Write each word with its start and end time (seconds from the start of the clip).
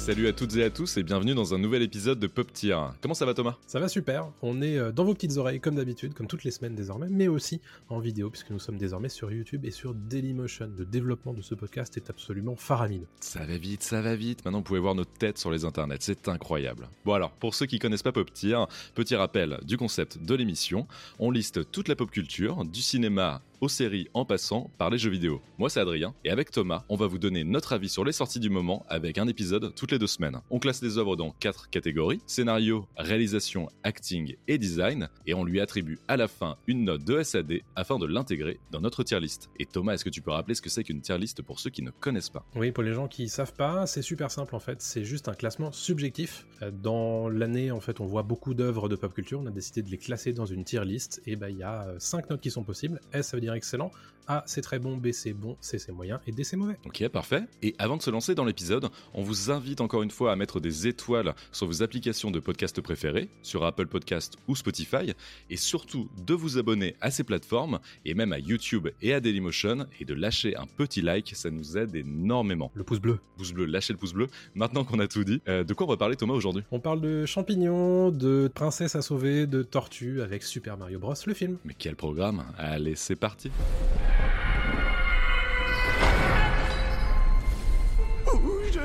Salut 0.00 0.28
à 0.28 0.32
toutes 0.32 0.56
et 0.56 0.64
à 0.64 0.70
tous 0.70 0.96
et 0.96 1.02
bienvenue 1.02 1.34
dans 1.34 1.52
un 1.52 1.58
nouvel 1.58 1.82
épisode 1.82 2.18
de 2.18 2.26
Pop 2.26 2.50
Tier. 2.54 2.78
Comment 3.02 3.12
ça 3.12 3.26
va 3.26 3.34
Thomas? 3.34 3.58
Ça 3.66 3.78
va 3.78 3.86
super, 3.86 4.32
on 4.40 4.62
est 4.62 4.78
euh, 4.78 4.92
dans 4.92 5.04
vos 5.04 5.12
petites 5.12 5.36
oreilles 5.36 5.60
comme 5.60 5.74
d'habitude, 5.74 6.14
comme 6.14 6.26
toutes 6.26 6.42
les 6.42 6.50
semaines 6.50 6.74
désormais, 6.74 7.08
mais 7.10 7.28
aussi 7.28 7.60
en 7.90 8.00
vidéo 8.00 8.30
puisque 8.30 8.48
nous 8.48 8.58
sommes 8.58 8.78
désormais 8.78 9.10
sur 9.10 9.30
YouTube 9.30 9.66
et 9.66 9.70
sur 9.70 9.94
Dailymotion. 9.94 10.72
Le 10.76 10.86
développement 10.86 11.34
de 11.34 11.42
ce 11.42 11.54
podcast 11.54 11.98
est 11.98 12.08
absolument 12.08 12.56
faramineux. 12.56 13.06
Ça 13.20 13.44
va 13.44 13.58
vite, 13.58 13.82
ça 13.82 14.00
va 14.00 14.16
vite. 14.16 14.42
Maintenant 14.46 14.60
vous 14.60 14.64
pouvez 14.64 14.80
voir 14.80 14.94
notre 14.94 15.12
tête 15.12 15.36
sur 15.36 15.50
les 15.50 15.66
internets, 15.66 15.98
c'est 16.00 16.28
incroyable. 16.28 16.88
Bon 17.04 17.12
alors, 17.12 17.32
pour 17.32 17.54
ceux 17.54 17.66
qui 17.66 17.78
connaissent 17.78 18.02
pas 18.02 18.10
Pop 18.10 18.32
Tier, 18.32 18.58
petit 18.94 19.14
rappel 19.14 19.58
du 19.64 19.76
concept 19.76 20.16
de 20.16 20.34
l'émission. 20.34 20.88
On 21.18 21.30
liste 21.30 21.70
toute 21.70 21.88
la 21.88 21.94
pop 21.94 22.10
culture, 22.10 22.64
du 22.64 22.80
cinéma 22.80 23.42
aux 23.60 23.68
séries 23.68 24.08
en 24.14 24.24
passant 24.24 24.70
par 24.78 24.90
les 24.90 24.98
jeux 24.98 25.10
vidéo. 25.10 25.40
Moi 25.58 25.70
c'est 25.70 25.80
Adrien 25.80 26.14
et 26.24 26.30
avec 26.30 26.50
Thomas, 26.50 26.84
on 26.88 26.96
va 26.96 27.06
vous 27.06 27.18
donner 27.18 27.44
notre 27.44 27.72
avis 27.72 27.88
sur 27.88 28.04
les 28.04 28.12
sorties 28.12 28.40
du 28.40 28.50
moment 28.50 28.84
avec 28.88 29.18
un 29.18 29.28
épisode 29.28 29.74
toutes 29.74 29.92
les 29.92 29.98
deux 29.98 30.06
semaines. 30.06 30.40
On 30.50 30.58
classe 30.58 30.82
les 30.82 30.98
œuvres 30.98 31.16
dans 31.16 31.30
quatre 31.32 31.70
catégories 31.70 32.20
scénario, 32.26 32.86
réalisation, 32.96 33.68
acting 33.82 34.36
et 34.48 34.58
design 34.58 35.08
et 35.26 35.34
on 35.34 35.44
lui 35.44 35.60
attribue 35.60 35.98
à 36.08 36.16
la 36.16 36.28
fin 36.28 36.56
une 36.66 36.84
note 36.84 37.04
de 37.04 37.22
SAD 37.22 37.60
afin 37.76 37.98
de 37.98 38.06
l'intégrer 38.06 38.60
dans 38.70 38.80
notre 38.80 39.02
tier 39.02 39.20
list. 39.20 39.50
Et 39.58 39.66
Thomas, 39.66 39.94
est-ce 39.94 40.04
que 40.04 40.10
tu 40.10 40.22
peux 40.22 40.30
rappeler 40.30 40.54
ce 40.54 40.62
que 40.62 40.70
c'est 40.70 40.84
qu'une 40.84 41.00
tier 41.00 41.18
list 41.18 41.42
pour 41.42 41.60
ceux 41.60 41.70
qui 41.70 41.82
ne 41.82 41.90
connaissent 41.90 42.30
pas? 42.30 42.44
Oui, 42.54 42.72
pour 42.72 42.82
les 42.82 42.92
gens 42.92 43.08
qui 43.08 43.28
savent 43.28 43.54
pas, 43.54 43.86
c'est 43.86 44.02
super 44.02 44.30
simple 44.30 44.54
en 44.54 44.60
fait, 44.60 44.82
c'est 44.82 45.04
juste 45.04 45.28
un 45.28 45.34
classement 45.34 45.72
subjectif. 45.72 46.46
Euh, 46.62 46.70
Dans 46.70 47.28
l'année, 47.28 47.70
en 47.70 47.80
fait, 47.80 48.00
on 48.00 48.06
voit 48.06 48.22
beaucoup 48.22 48.54
d'œuvres 48.54 48.88
de 48.88 48.96
pop 48.96 49.12
culture, 49.12 49.40
on 49.40 49.46
a 49.46 49.50
décidé 49.50 49.82
de 49.82 49.90
les 49.90 49.98
classer 49.98 50.32
dans 50.32 50.46
une 50.46 50.64
tier 50.64 50.84
list 50.84 51.20
et 51.26 51.36
bah 51.36 51.50
il 51.50 51.56
y 51.56 51.62
a 51.62 51.94
5 51.98 52.30
notes 52.30 52.40
qui 52.40 52.50
sont 52.50 52.64
possibles. 52.64 53.00
S 53.12 53.28
ça 53.30 53.36
veut 53.36 53.40
dire 53.40 53.49
excellent, 53.54 53.92
A 54.30 54.44
c'est 54.46 54.60
très 54.60 54.78
bon, 54.78 54.96
B 54.96 55.10
c'est 55.10 55.32
bon, 55.32 55.56
C 55.60 55.80
c'est 55.80 55.90
moyen 55.90 56.20
et 56.24 56.30
D 56.30 56.44
c'est 56.44 56.56
mauvais. 56.56 56.78
Ok, 56.86 57.06
parfait. 57.08 57.42
Et 57.62 57.74
avant 57.80 57.96
de 57.96 58.02
se 58.02 58.10
lancer 58.10 58.36
dans 58.36 58.44
l'épisode, 58.44 58.88
on 59.12 59.24
vous 59.24 59.50
invite 59.50 59.80
encore 59.80 60.04
une 60.04 60.12
fois 60.12 60.30
à 60.30 60.36
mettre 60.36 60.60
des 60.60 60.86
étoiles 60.86 61.34
sur 61.50 61.66
vos 61.66 61.82
applications 61.82 62.30
de 62.30 62.38
podcast 62.38 62.80
préférées, 62.80 63.28
sur 63.42 63.64
Apple 63.64 63.88
Podcast 63.88 64.36
ou 64.46 64.54
Spotify, 64.54 65.14
et 65.50 65.56
surtout 65.56 66.08
de 66.24 66.32
vous 66.32 66.58
abonner 66.58 66.94
à 67.00 67.10
ces 67.10 67.24
plateformes, 67.24 67.80
et 68.04 68.14
même 68.14 68.32
à 68.32 68.38
YouTube 68.38 68.86
et 69.02 69.14
à 69.14 69.18
Dailymotion, 69.18 69.86
et 69.98 70.04
de 70.04 70.14
lâcher 70.14 70.56
un 70.56 70.66
petit 70.66 71.02
like, 71.02 71.32
ça 71.34 71.50
nous 71.50 71.76
aide 71.76 71.96
énormément. 71.96 72.70
Le 72.74 72.84
pouce 72.84 73.00
bleu. 73.00 73.18
Pouce 73.36 73.52
bleu, 73.52 73.64
lâchez 73.64 73.92
le 73.92 73.98
pouce 73.98 74.12
bleu. 74.12 74.28
Maintenant 74.54 74.84
qu'on 74.84 75.00
a 75.00 75.08
tout 75.08 75.24
dit, 75.24 75.42
euh, 75.48 75.64
de 75.64 75.74
quoi 75.74 75.88
on 75.88 75.90
va 75.90 75.96
parler 75.96 76.14
Thomas 76.14 76.34
aujourd'hui? 76.34 76.62
On 76.70 76.78
parle 76.78 77.00
de 77.00 77.26
champignons, 77.26 78.12
de 78.12 78.48
princesses 78.54 78.94
à 78.94 79.02
sauver, 79.02 79.48
de 79.48 79.64
tortues 79.64 80.22
avec 80.22 80.44
Super 80.44 80.76
Mario 80.76 81.00
Bros, 81.00 81.14
le 81.26 81.34
film. 81.34 81.58
Mais 81.64 81.74
quel 81.76 81.96
programme? 81.96 82.44
Allez, 82.56 82.94
c'est 82.94 83.16
parti 83.16 83.50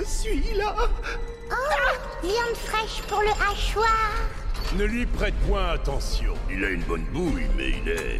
suis 0.06 0.54
là 0.56 0.76
Viande 2.24 2.56
fraîche 2.56 3.02
pour 3.08 3.22
le 3.22 3.30
hachoir. 3.30 4.12
Ne 4.78 4.86
lui 4.86 5.06
prête 5.06 5.36
point 5.48 5.70
attention. 5.70 6.34
Il 6.50 6.64
a 6.64 6.70
une 6.70 6.82
bonne 6.84 7.06
bouille, 7.14 7.46
mais 7.56 7.70
il 7.70 7.90
est... 7.90 8.20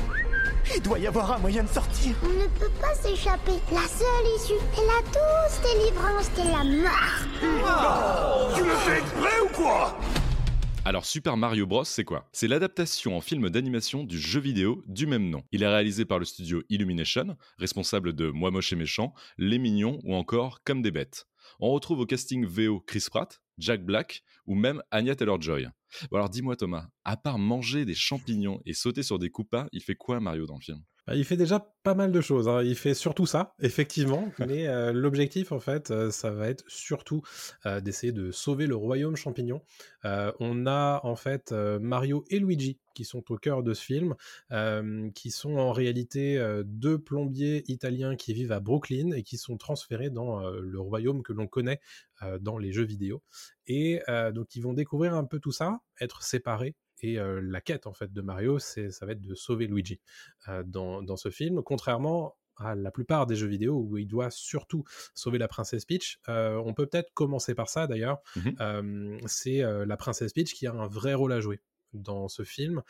Il 0.76 0.82
doit 0.82 1.00
y 1.00 1.08
avoir 1.08 1.32
un 1.32 1.38
moyen 1.40 1.64
de 1.64 1.70
sortir. 1.70 2.16
On 2.24 2.28
ne 2.28 2.48
peut 2.60 2.72
pas 2.82 2.94
s'échapper. 2.96 3.54
La 3.72 3.88
seule 3.88 4.36
issue 4.36 4.54
est 4.54 4.86
la 4.86 5.02
douce 5.12 5.62
délivrance 5.62 6.32
de 6.34 6.44
la 6.52 6.64
mort. 6.84 8.56
Tu 8.56 8.64
le 8.64 8.76
fais 8.76 9.00
exprès 9.00 9.40
ou 9.44 9.48
quoi? 9.50 9.98
Alors 10.84 11.06
Super 11.06 11.36
Mario 11.36 11.66
Bros, 11.66 11.84
c'est 11.84 12.04
quoi? 12.04 12.28
C'est 12.32 12.48
l'adaptation 12.48 13.18
en 13.18 13.22
film 13.22 13.50
d'animation 13.50 14.04
du 14.04 14.20
jeu 14.20 14.40
vidéo 14.40 14.84
du 14.88 15.08
même 15.08 15.32
nom. 15.32 15.44
Il 15.52 15.64
est 15.64 15.68
réalisé 15.68 16.06
par 16.06 16.20
le 16.20 16.26
studio 16.26 16.62
Illumination, 16.70 17.36
responsable 17.58 18.14
de 18.14 18.30
Moi 18.30 18.52
moche 18.52 18.72
et 18.72 18.76
méchant, 18.76 19.14
Les 19.40 19.58
Mignons 19.58 20.00
ou 20.04 20.16
encore 20.16 20.60
Comme 20.64 20.84
des 20.84 20.92
bêtes. 20.92 21.26
On 21.60 21.72
retrouve 21.72 22.00
au 22.00 22.06
casting 22.06 22.46
VO 22.46 22.82
Chris 22.82 23.06
Pratt, 23.10 23.42
Jack 23.58 23.86
Black 23.86 24.24
ou 24.46 24.56
même 24.56 24.82
Anya 24.92 25.16
Taylor-Joy. 25.16 25.68
Bon 26.12 26.18
alors 26.18 26.30
dis-moi 26.30 26.56
Thomas, 26.56 26.88
à 27.04 27.16
part 27.16 27.40
manger 27.40 27.86
des 27.86 27.94
champignons 27.94 28.60
et 28.66 28.74
sauter 28.74 29.04
sur 29.04 29.20
des 29.20 29.30
coupas, 29.30 29.68
il 29.72 29.82
fait 29.82 29.96
quoi 29.96 30.20
Mario 30.20 30.46
dans 30.46 30.56
le 30.56 30.62
film? 30.62 30.84
Bah, 31.08 31.16
Il 31.16 31.24
fait 31.24 31.38
déjà 31.38 31.60
pas 31.84 31.94
mal 31.94 32.12
de 32.12 32.22
choses. 32.22 32.48
hein. 32.48 32.64
Il 32.64 32.76
fait 32.76 32.94
surtout 32.94 33.26
ça, 33.26 33.54
effectivement. 33.60 34.28
mais 34.40 34.68
euh, 34.68 34.92
l'objectif, 34.92 35.52
en 35.52 35.60
fait, 35.60 35.92
euh, 35.92 36.10
ça 36.12 36.32
va 36.32 36.50
être 36.50 36.64
surtout 36.68 37.22
euh, 37.66 37.80
d'essayer 37.80 38.12
de 38.12 38.32
sauver 38.32 38.66
le 38.68 38.76
royaume 38.76 39.16
champignon. 39.16 39.62
On 40.40 40.68
a 40.68 41.00
en 41.04 41.16
fait 41.16 41.52
Mario 41.52 42.26
et 42.30 42.38
Luigi 42.38 42.80
qui 42.94 43.06
sont 43.06 43.24
au 43.32 43.38
cœur 43.38 43.64
de 43.64 43.74
ce 43.74 43.84
film, 43.84 44.14
qui 45.16 45.32
sont 45.32 45.58
en 45.58 45.72
réalité 45.72 46.40
deux 46.64 47.00
plombiers 47.00 47.64
italiens 47.68 48.16
qui 48.16 48.36
vivent 48.36 48.52
à 48.52 48.60
Brooklyn 48.60 49.14
et 49.14 49.24
qui 49.24 49.38
sont 49.38 49.58
transférés 49.58 50.12
dans 50.12 50.48
le 50.48 50.80
royaume 50.80 51.24
que 51.24 51.34
l'on 51.34 51.48
connaît 51.48 51.82
dans 52.40 52.60
les 52.60 52.72
jeux 52.72 52.86
vidéo. 52.86 53.24
Et 53.66 54.00
donc 54.32 54.56
ils 54.56 54.62
vont 54.62 54.74
découvrir 54.74 55.16
un 55.16 55.26
peu 55.26 55.40
tout 55.40 55.52
ça, 55.52 55.80
être 56.00 56.22
séparés. 56.22 56.76
Et 57.02 57.20
euh, 57.20 57.42
la 57.42 57.62
quête 57.62 57.88
en 57.88 57.94
fait 57.94 58.12
de 58.12 58.22
Mario, 58.22 58.60
c'est 58.60 58.92
ça 58.92 59.06
va 59.06 59.14
être 59.14 59.22
de 59.22 59.36
sauver 59.36 59.68
Luigi 59.68 60.00
euh, 60.48 60.64
dans, 60.66 61.02
dans 61.02 61.18
ce 61.18 61.30
film, 61.30 61.62
contrairement 61.64 62.36
à 62.58 62.74
la 62.74 62.90
plupart 62.90 63.26
des 63.26 63.36
jeux 63.36 63.48
vidéo 63.48 63.76
où 63.76 63.98
il 63.98 64.08
doit 64.08 64.30
surtout 64.30 64.86
sauver 65.14 65.38
la 65.38 65.50
princesse 65.50 65.84
Peach. 65.84 66.20
Euh, 66.30 66.56
on 66.66 66.74
peut 66.74 66.86
peut-être 66.86 67.14
commencer 67.14 67.54
par 67.54 67.68
ça 67.68 67.86
d'ailleurs. 67.86 68.20
Euh, 68.62 69.20
c'est 69.26 69.62
la 69.62 69.98
princesse 69.98 70.32
Peach 70.32 70.54
qui 70.54 70.66
a 70.66 70.72
un 70.72 70.88
vrai 70.88 71.14
rôle 71.14 71.34
à 71.34 71.42
jouer 71.42 71.60
dans 71.92 72.28
ce 72.30 72.44
film, 72.44 72.82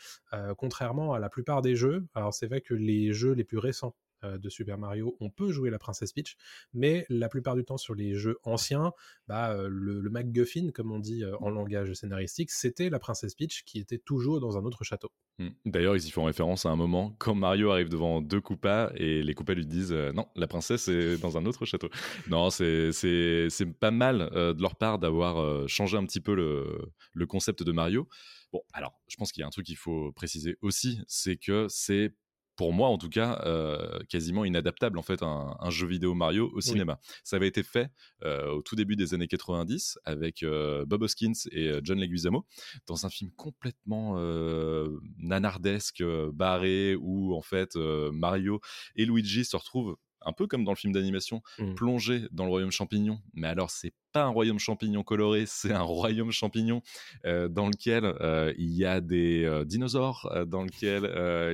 contrairement 0.56 1.14
à 1.14 1.18
la 1.18 1.28
plupart 1.28 1.62
des 1.62 1.74
jeux. 1.74 2.06
Alors 2.14 2.32
c'est 2.32 2.46
vrai 2.46 2.60
que 2.60 2.74
les 2.74 3.12
jeux 3.12 3.32
les 3.32 3.44
plus 3.44 3.58
récents 3.58 3.96
de 4.38 4.48
Super 4.48 4.78
Mario, 4.78 5.16
on 5.20 5.30
peut 5.30 5.50
jouer 5.50 5.70
la 5.70 5.78
princesse 5.78 6.12
Peach, 6.12 6.36
mais 6.74 7.06
la 7.08 7.28
plupart 7.28 7.56
du 7.56 7.64
temps 7.64 7.76
sur 7.76 7.94
les 7.94 8.14
jeux 8.14 8.38
anciens, 8.44 8.92
bah, 9.28 9.52
euh, 9.52 9.68
le, 9.70 10.00
le 10.00 10.10
MacGuffin, 10.10 10.70
comme 10.72 10.92
on 10.92 10.98
dit 10.98 11.24
euh, 11.24 11.36
en 11.40 11.50
langage 11.50 11.92
scénaristique, 11.94 12.50
c'était 12.50 12.90
la 12.90 12.98
princesse 12.98 13.34
Peach 13.34 13.64
qui 13.64 13.78
était 13.78 13.98
toujours 13.98 14.40
dans 14.40 14.58
un 14.58 14.64
autre 14.64 14.84
château. 14.84 15.10
Hmm. 15.38 15.50
D'ailleurs, 15.66 15.94
ils 15.96 16.06
y 16.06 16.10
font 16.10 16.24
référence 16.24 16.64
à 16.64 16.70
un 16.70 16.76
moment 16.76 17.14
quand 17.18 17.34
Mario 17.34 17.70
arrive 17.70 17.90
devant 17.90 18.22
deux 18.22 18.40
Koopas 18.40 18.90
et 18.94 19.22
les 19.22 19.34
Koopas 19.34 19.52
lui 19.52 19.66
disent 19.66 19.92
euh, 19.92 20.10
non, 20.12 20.26
la 20.34 20.46
princesse 20.46 20.88
est 20.88 21.18
dans 21.18 21.36
un 21.36 21.44
autre 21.44 21.64
château. 21.66 21.90
Non, 22.30 22.50
c'est 22.50 22.92
pas 23.78 23.90
mal 23.90 24.30
euh, 24.32 24.54
de 24.54 24.62
leur 24.62 24.76
part 24.76 24.98
d'avoir 24.98 25.38
euh, 25.38 25.66
changé 25.66 25.96
un 25.98 26.06
petit 26.06 26.20
peu 26.20 26.34
le 26.34 26.90
le 27.12 27.26
concept 27.26 27.62
de 27.62 27.72
Mario. 27.72 28.08
Bon, 28.52 28.62
alors, 28.72 28.94
je 29.08 29.16
pense 29.16 29.32
qu'il 29.32 29.42
y 29.42 29.44
a 29.44 29.46
un 29.46 29.50
truc 29.50 29.66
qu'il 29.66 29.76
faut 29.76 30.12
préciser 30.12 30.56
aussi, 30.62 31.00
c'est 31.06 31.36
que 31.36 31.66
c'est 31.68 32.14
pour 32.56 32.72
moi 32.72 32.88
en 32.88 32.98
tout 32.98 33.08
cas 33.08 33.40
euh, 33.44 33.98
quasiment 34.08 34.44
inadaptable 34.44 34.98
en 34.98 35.02
fait 35.02 35.22
un, 35.22 35.56
un 35.60 35.70
jeu 35.70 35.86
vidéo 35.86 36.14
Mario 36.14 36.50
au 36.54 36.60
cinéma. 36.60 36.98
Ça 37.22 37.36
avait 37.36 37.48
été 37.48 37.62
fait 37.62 37.90
euh, 38.24 38.50
au 38.50 38.62
tout 38.62 38.76
début 38.76 38.96
des 38.96 39.14
années 39.14 39.28
90 39.28 39.98
avec 40.04 40.42
euh, 40.42 40.84
Bob 40.86 41.02
Hoskins 41.02 41.32
et 41.52 41.78
John 41.82 42.00
Leguizamo 42.00 42.46
dans 42.86 43.06
un 43.06 43.10
film 43.10 43.30
complètement 43.36 44.16
nanardesque, 45.18 46.02
barré, 46.32 46.96
où 46.98 47.34
en 47.34 47.42
fait 47.42 47.76
Mario 47.76 48.60
et 48.94 49.04
Luigi 49.04 49.44
se 49.44 49.56
retrouvent 49.56 49.96
un 50.26 50.32
peu 50.32 50.46
comme 50.46 50.64
dans 50.64 50.72
le 50.72 50.76
film 50.76 50.92
d'animation, 50.92 51.40
Mm. 51.58 51.74
plongés 51.74 52.22
dans 52.32 52.44
le 52.44 52.50
royaume 52.50 52.70
champignon. 52.70 53.20
Mais 53.32 53.46
alors, 53.48 53.70
c'est 53.70 53.94
pas 54.12 54.24
un 54.24 54.28
royaume 54.28 54.58
champignon 54.58 55.02
coloré, 55.02 55.44
c'est 55.46 55.72
un 55.72 55.82
royaume 55.82 56.32
champignon 56.32 56.82
euh, 57.24 57.48
dans 57.48 57.66
lequel 57.66 58.04
euh, 58.04 58.52
il 58.58 58.70
y 58.74 58.84
a 58.84 59.00
des 59.00 59.44
euh, 59.44 59.64
dinosaures, 59.64 60.28
dans 60.46 60.62
lequel 60.62 61.04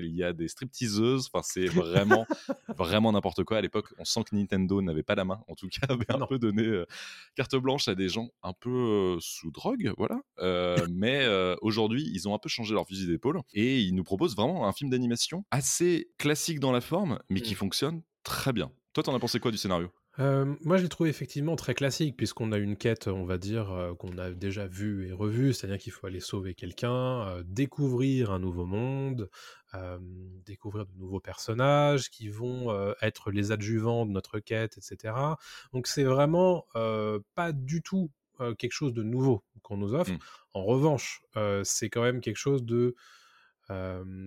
il 0.04 0.14
y 0.16 0.24
a 0.24 0.32
des 0.32 0.48
stripteaseuses. 0.48 1.28
Enfin, 1.32 1.42
c'est 1.44 1.66
vraiment, 1.66 2.26
vraiment 2.76 3.12
n'importe 3.12 3.44
quoi. 3.44 3.58
À 3.58 3.60
l'époque, 3.60 3.88
on 3.98 4.04
sent 4.04 4.24
que 4.30 4.34
Nintendo 4.36 4.80
n'avait 4.82 5.02
pas 5.02 5.14
la 5.14 5.24
main, 5.24 5.40
en 5.48 5.54
tout 5.54 5.68
cas, 5.68 5.80
avait 5.90 6.10
un 6.10 6.18
Non. 6.18 6.26
peu 6.26 6.38
donné 6.38 6.82
carte 7.36 7.54
blanche 7.56 7.88
à 7.88 7.94
des 7.94 8.08
gens 8.08 8.30
un 8.42 8.52
peu 8.52 9.16
sous 9.20 9.50
drogue, 9.50 9.92
voilà. 9.98 10.20
Mais 10.90 11.26
aujourd'hui, 11.60 12.10
ils 12.14 12.28
ont 12.28 12.34
un 12.34 12.38
peu 12.38 12.48
changé 12.48 12.74
leur 12.74 12.86
fusil 12.86 13.06
d'épaule 13.06 13.40
et 13.52 13.80
ils 13.80 13.94
nous 13.94 14.04
proposent 14.04 14.36
vraiment 14.36 14.66
un 14.66 14.72
film 14.72 14.90
d'animation 14.90 15.44
assez 15.50 16.10
classique 16.18 16.60
dans 16.60 16.72
la 16.72 16.80
forme, 16.80 17.18
mais 17.28 17.40
qui 17.40 17.52
Mm. 17.54 17.56
fonctionne 17.56 18.02
très 18.24 18.52
bien. 18.52 18.70
Toi, 18.92 19.02
t'en 19.02 19.14
as 19.14 19.18
pensé 19.18 19.40
quoi 19.40 19.50
du 19.50 19.56
scénario? 19.56 19.90
Euh, 20.18 20.54
moi, 20.60 20.76
je 20.76 20.82
l'ai 20.82 20.88
trouvé 20.90 21.08
effectivement 21.08 21.56
très 21.56 21.74
classique, 21.74 22.16
puisqu'on 22.16 22.52
a 22.52 22.58
une 22.58 22.76
quête, 22.76 23.08
on 23.08 23.24
va 23.24 23.38
dire, 23.38 23.70
euh, 23.72 23.94
qu'on 23.94 24.18
a 24.18 24.30
déjà 24.30 24.66
vue 24.66 25.08
et 25.08 25.12
revue, 25.12 25.54
c'est-à-dire 25.54 25.78
qu'il 25.78 25.92
faut 25.92 26.06
aller 26.06 26.20
sauver 26.20 26.54
quelqu'un, 26.54 27.26
euh, 27.26 27.42
découvrir 27.46 28.30
un 28.30 28.38
nouveau 28.38 28.66
monde, 28.66 29.30
découvrir 30.44 30.84
de 30.84 30.92
nouveaux 30.98 31.20
personnages 31.20 32.10
qui 32.10 32.28
vont 32.28 32.94
être 33.00 33.30
les 33.30 33.52
adjuvants 33.52 34.04
de 34.04 34.10
notre 34.10 34.38
quête, 34.38 34.76
etc. 34.76 35.14
Donc, 35.72 35.86
c'est 35.86 36.04
vraiment 36.04 36.66
pas 37.34 37.52
du 37.52 37.80
tout 37.80 38.10
quelque 38.58 38.72
chose 38.72 38.92
de 38.92 39.02
nouveau 39.02 39.42
qu'on 39.62 39.78
nous 39.78 39.94
offre. 39.94 40.12
Mm. 40.12 40.18
En 40.52 40.64
revanche, 40.64 41.22
c'est 41.62 41.88
quand 41.88 42.02
même 42.02 42.20
quelque 42.20 42.36
chose 42.36 42.64
de 42.64 42.94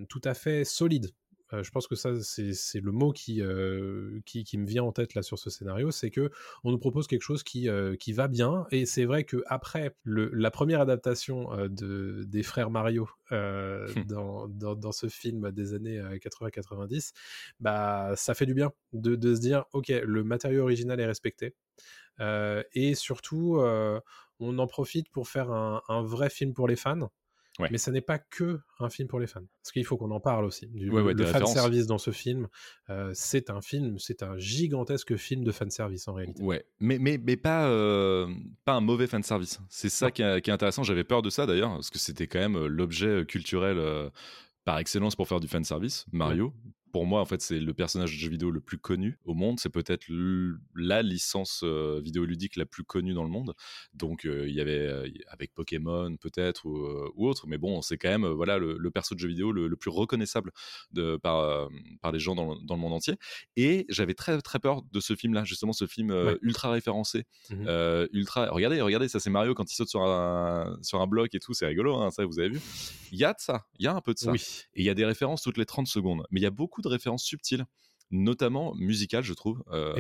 tout 0.10 0.22
à 0.24 0.34
fait 0.34 0.66
solide 0.66 1.12
Euh, 1.56 1.64
je 1.64 1.72
pense 1.72 1.88
que 1.88 1.96
ça, 1.96 2.12
c'est 2.22 2.80
le 2.80 2.92
mot 2.92 3.12
qui, 3.12 3.42
euh, 3.42 4.20
qui, 4.26 4.44
qui, 4.44 4.58
me 4.58 4.66
vient 4.66 4.84
en 4.84 4.92
tête 4.92 5.14
là 5.14 5.22
sur 5.22 5.40
ce 5.40 5.50
scénario, 5.50 5.92
c'est 5.92 6.12
que 6.12 6.32
on 6.64 6.72
nous 6.72 6.78
propose 6.78 7.08
quelque 7.08 7.22
chose 7.22 7.44
qui, 7.44 7.70
euh, 7.70 7.96
qui 7.96 8.14
va 8.14 8.28
bien. 8.28 8.66
Et 8.72 8.86
c'est 8.86 9.06
vrai 9.06 9.24
que 9.24 9.44
après 9.48 9.96
la 10.06 10.52
première 10.52 10.82
adaptation 10.82 11.50
de, 11.70 12.24
des 12.28 12.44
frères 12.44 12.70
Mario 12.70 13.10
hum. 13.32 13.88
dans, 14.08 14.48
dans, 14.48 14.76
dans, 14.76 14.92
ce 14.92 15.08
film 15.08 15.52
des 15.52 15.74
années 15.74 16.00
80-90, 16.00 17.14
bah, 17.60 18.14
ça 18.16 18.34
fait 18.34 18.46
du 18.46 18.54
bien 18.54 18.72
de, 18.94 19.16
de, 19.16 19.36
se 19.36 19.40
dire, 19.40 19.66
ok, 19.74 19.90
le 19.90 20.24
matériau 20.24 20.64
original 20.64 21.00
est 21.00 21.06
respecté. 21.06 21.56
et 22.20 22.96
surtout, 22.96 23.60
on 24.40 24.60
en 24.60 24.68
profite 24.68 25.10
pour 25.10 25.28
faire 25.28 25.52
un, 25.52 25.82
un 25.88 26.02
vrai 26.04 26.30
film 26.30 26.54
pour 26.54 26.68
les 26.68 26.76
fans. 26.76 27.10
Mais 27.60 27.78
ça 27.78 27.92
n'est 27.92 28.02
pas 28.02 28.20
que 28.20 28.60
un 28.80 28.90
film 28.90 29.08
pour 29.08 29.20
les 29.20 29.28
fans. 29.28 29.44
Parce 29.62 29.72
qu'il 29.72 29.86
faut 29.86 29.98
qu'on 29.98 30.12
en 30.12 30.20
parle 30.20 30.46
aussi. 30.46 30.68
Du, 30.68 30.90
le 30.90 31.26
fan 31.26 31.46
service 31.46 31.88
dans 31.88 31.98
ce 31.98 32.12
film, 32.12 32.48
euh, 32.90 33.12
c'est 33.14 33.50
un 33.50 33.62
film, 33.62 33.98
c'est 33.98 34.24
un 34.24 34.38
gigantesque 34.38 35.16
film 35.16 35.44
de 35.44 35.52
fan 35.52 35.70
service 35.70 36.08
en 36.08 36.14
réalité. 36.14 36.44
Ouais, 36.44 36.66
mais, 36.80 37.00
mais, 37.00 37.18
mais 37.18 37.38
pas, 37.38 37.68
euh, 37.68 38.28
pas 38.66 38.74
un 38.74 38.82
mauvais 38.82 39.08
fan 39.08 39.24
service. 39.24 39.60
C'est 39.70 39.90
ça 39.90 40.12
qui 40.12 40.22
est, 40.22 40.42
qui 40.42 40.50
est, 40.50 40.54
intéressant. 40.54 40.84
J'avais 40.84 41.04
peur 41.04 41.22
de 41.22 41.30
ça 41.30 41.46
d'ailleurs, 41.46 41.72
parce 41.72 41.90
que 41.90 42.00
c'était 42.00 42.28
quand 42.28 42.40
même 42.40 42.58
euh, 42.58 42.68
l'objet 42.68 43.26
culturel 43.26 43.80
par 44.66 44.80
excellence 44.80 45.16
pour 45.16 45.28
faire 45.28 45.40
du 45.40 45.48
fan 45.48 45.64
service. 45.64 46.06
Mario, 46.12 46.54
pour 46.96 47.06
moi, 47.06 47.20
en 47.20 47.26
fait, 47.26 47.42
c'est 47.42 47.60
le 47.60 47.74
personnage 47.74 48.14
de 48.14 48.18
jeu 48.18 48.30
vidéo 48.30 48.52
le 48.52 48.62
plus 48.62 48.78
connu 48.78 49.20
au 49.26 49.34
monde. 49.34 49.60
C'est 49.60 49.68
peut-être 49.68 50.06
la 50.78 51.02
licence 51.02 51.60
euh, 51.66 52.00
vidéoludique 52.02 52.56
la 52.56 52.66
plus 52.66 52.86
connue 52.86 53.14
dans 53.14 53.26
le 53.26 53.30
monde. 53.30 53.54
Donc, 53.94 54.24
euh, 54.24 54.48
il 54.48 54.56
y 54.56 54.62
avait 54.62 54.88
euh, 54.88 55.06
avec 55.28 55.54
Pokémon 55.54 56.16
peut-être 56.16 56.64
ou, 56.66 57.28
autre, 57.28 57.48
mais 57.48 57.58
bon, 57.58 57.82
c'est 57.82 57.98
quand 57.98 58.08
même 58.08 58.26
voilà 58.26 58.58
le, 58.58 58.92
perso 58.92 59.14
de 59.14 59.20
jeu 59.20 59.28
vidéo 59.28 59.52
le, 59.52 59.76
plus 59.76 59.90
reconnaissable 59.90 60.54
de, 60.94 61.18
par, 61.18 61.68
par 62.02 62.14
les 62.14 62.20
gens 62.20 62.34
dans 62.34 62.54
le, 62.54 62.66
dans 62.66 62.76
le 62.76 62.80
monde 62.80 62.94
entier. 62.94 63.16
Et 63.58 63.86
j'avais 63.90 64.14
très 64.14 64.42
très 64.42 64.60
peur 64.60 64.82
de 64.90 65.02
ce 65.02 65.18
film-là, 65.18 65.44
justement, 65.44 65.74
ce 65.74 65.88
film 65.88 66.38
ultra 66.42 66.72
référencé, 66.72 67.26
mmh 67.50 68.06
ultra. 68.14 68.48
Regardez, 68.52 68.80
regardez, 68.80 69.10
ça 69.10 69.20
c'est 69.20 69.30
Mario 69.30 69.54
quand 69.54 69.70
il 69.70 69.76
saute 69.76 69.90
sur 69.90 70.02
un 70.02 70.78
sur 70.82 71.02
un 71.02 71.08
bloc 71.08 71.36
et 71.36 71.40
tout, 71.40 71.54
c'est 71.54 71.68
rigolo, 71.68 71.98
hein, 71.98 72.10
ça 72.12 72.24
vous 72.26 72.40
avez 72.40 72.48
vu. 72.48 72.62
Il 73.12 73.20
y 73.20 73.26
a 73.26 73.34
de 73.34 73.40
ça, 73.40 73.66
il 73.80 73.84
y 73.84 73.88
a 73.88 73.94
un 73.94 74.00
peu 74.00 74.14
de 74.14 74.20
ça. 74.20 74.32
Et 74.34 74.82
il 74.82 74.86
y 74.86 74.90
a 74.90 74.94
des 74.94 75.06
références 75.06 75.42
toutes 75.42 75.58
les 75.58 75.66
30 75.66 75.88
secondes, 75.88 76.26
mais 76.32 76.40
il 76.40 76.44
y 76.44 76.48
a 76.48 76.52
beaucoup 76.52 76.82
de 76.86 76.94
références 76.94 77.24
subtiles 77.24 77.66
notamment 78.12 78.74
musicales, 78.76 79.24
je 79.24 79.34
trouve. 79.34 79.64
Euh, 79.72 79.94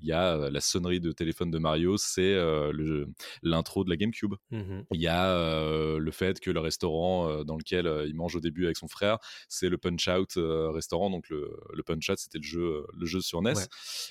il 0.00 0.06
y 0.06 0.12
a 0.12 0.36
euh, 0.36 0.50
la 0.50 0.60
sonnerie 0.60 1.00
de 1.00 1.12
téléphone 1.12 1.50
de 1.50 1.58
Mario, 1.58 1.96
c'est 1.96 2.34
euh, 2.34 3.06
l'intro 3.42 3.84
de 3.84 3.90
la 3.90 3.96
GameCube. 3.96 4.34
Mmh 4.50 4.82
il 4.92 5.00
y 5.00 5.08
a 5.08 5.98
le 5.98 6.10
fait 6.10 6.40
que 6.40 6.50
le 6.50 6.60
restaurant 6.60 7.44
dans 7.44 7.56
lequel 7.56 8.04
il 8.06 8.14
mange 8.14 8.36
au 8.36 8.40
début 8.40 8.64
avec 8.64 8.76
son 8.76 8.88
frère, 8.88 9.18
c'est 9.48 9.68
le 9.68 9.78
Punch 9.78 10.08
Out 10.08 10.34
restaurant. 10.36 11.10
Donc 11.10 11.28
le, 11.28 11.82
Punch 11.84 12.08
Out, 12.08 12.18
c'était 12.18 12.38
le 12.38 12.44
jeu, 12.44 12.86
le 12.94 13.06
jeu 13.06 13.20
sur 13.20 13.42
NES, 13.42 13.52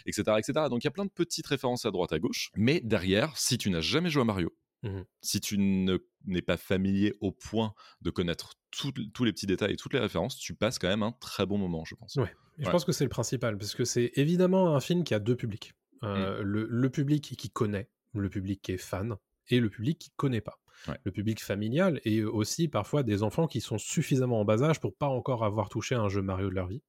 etc., 0.06 0.24
etc. 0.38 0.68
Donc 0.70 0.84
il 0.84 0.86
y 0.86 0.88
a 0.88 0.92
plein 0.92 1.06
de 1.06 1.12
petites 1.12 1.48
références 1.48 1.86
à 1.86 1.92
droite 1.92 2.14
à 2.14 2.20
gauche. 2.20 2.52
Mais 2.56 2.82
derrière, 2.84 3.38
si 3.38 3.58
tu 3.58 3.70
n'as 3.70 3.82
jamais 3.82 4.10
joué 4.10 4.22
à 4.22 4.26
Mario, 4.26 4.54
Mmh 4.86 5.02
si 5.22 5.42
tu 5.42 5.58
n'es 5.58 6.42
pas 6.44 6.58
familier 6.58 7.16
au 7.20 7.32
point 7.32 7.74
de 8.02 8.12
connaître 8.12 8.54
tous 8.70 8.94
les 9.24 9.34
petits 9.34 9.48
détails 9.48 9.74
et 9.74 9.76
toutes 9.76 9.94
les 9.94 10.00
références, 10.00 10.38
tu 10.38 10.54
passes 10.54 10.78
quand 10.78 10.88
même 10.88 11.02
un 11.02 11.14
très 11.14 11.48
bon 11.48 11.58
moment, 11.58 11.84
je 11.84 11.96
pense. 11.96 12.16
Ouais. 12.16 12.32
Je 12.60 12.70
pense 12.70 12.86
que 12.86 12.92
c'est 12.92 13.04
le 13.04 13.10
principal, 13.10 13.58
parce 13.58 13.74
que 13.74 13.86
c'est 13.86 14.12
évidemment 14.16 14.76
un 14.76 14.80
film 14.80 15.04
qui 15.04 15.16
a 15.16 15.20
deux 15.20 15.36
publics. 15.36 15.74
Mmh. 16.02 16.06
Euh, 16.08 16.42
le, 16.44 16.90
public 16.90 17.36
qui 17.36 17.50
connaît, 17.50 17.90
le 18.14 18.30
public 18.30 18.62
qui 18.62 18.74
est 18.74 18.78
fan, 18.78 19.16
et 19.50 19.60
le 19.60 19.70
public 19.70 19.98
qui 19.98 20.12
connaît 20.16 20.42
pas. 20.42 20.60
Le 21.04 21.12
public 21.12 21.42
familial 21.42 22.02
et 22.04 22.24
aussi 22.24 22.68
parfois 22.68 23.02
des 23.02 23.24
enfants 23.24 23.48
qui 23.48 23.62
sont 23.62 23.78
suffisamment 23.78 24.42
en 24.42 24.46
bas 24.46 24.62
âge 24.62 24.80
pour 24.82 24.94
pas 24.94 25.08
encore 25.08 25.46
avoir 25.46 25.70
touché 25.70 25.96
un 25.96 26.10
jeu 26.10 26.22
Mario 26.22 26.50
de 26.50 26.56
leur 26.56 26.68
vie. 26.68 26.84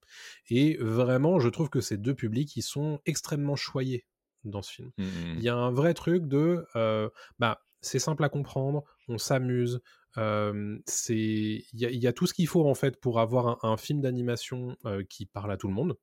Et 0.50 0.76
vraiment, 0.80 1.38
je 1.38 1.48
trouve 1.48 1.70
que 1.70 1.80
ces 1.80 1.96
deux 1.96 2.14
publics, 2.14 2.56
ils 2.56 2.62
sont 2.62 3.00
extrêmement 3.06 3.56
choyés 3.56 4.04
dans 4.44 4.60
ce 4.60 4.72
film. 4.72 4.90
Mmh, 4.98 5.04
Il 5.36 5.42
y 5.42 5.48
a 5.48 5.54
un 5.54 5.70
vrai 5.70 5.94
truc 5.94 6.26
de, 6.26 6.66
euh, 6.74 7.08
bah, 7.38 7.62
c'est 7.86 7.98
simple 7.98 8.24
à 8.24 8.28
comprendre, 8.28 8.84
on 9.08 9.18
s'amuse. 9.18 9.80
c'est 10.86 11.14
il 11.14 11.64
y, 11.72 12.06
a 12.06 12.12
tout 12.12 12.26
ce 12.26 12.34
qu'il 12.34 12.48
faut 12.48 12.68
en 12.68 12.74
fait 12.74 13.00
pour 13.00 13.20
avoir 13.20 13.64
un, 13.64 13.76
film 13.76 14.00
d'animation 14.00 14.76
qui 15.08 15.26
parle 15.26 15.52
à 15.52 15.56
tout 15.56 15.68
le 15.68 15.74
monde, 15.74 15.96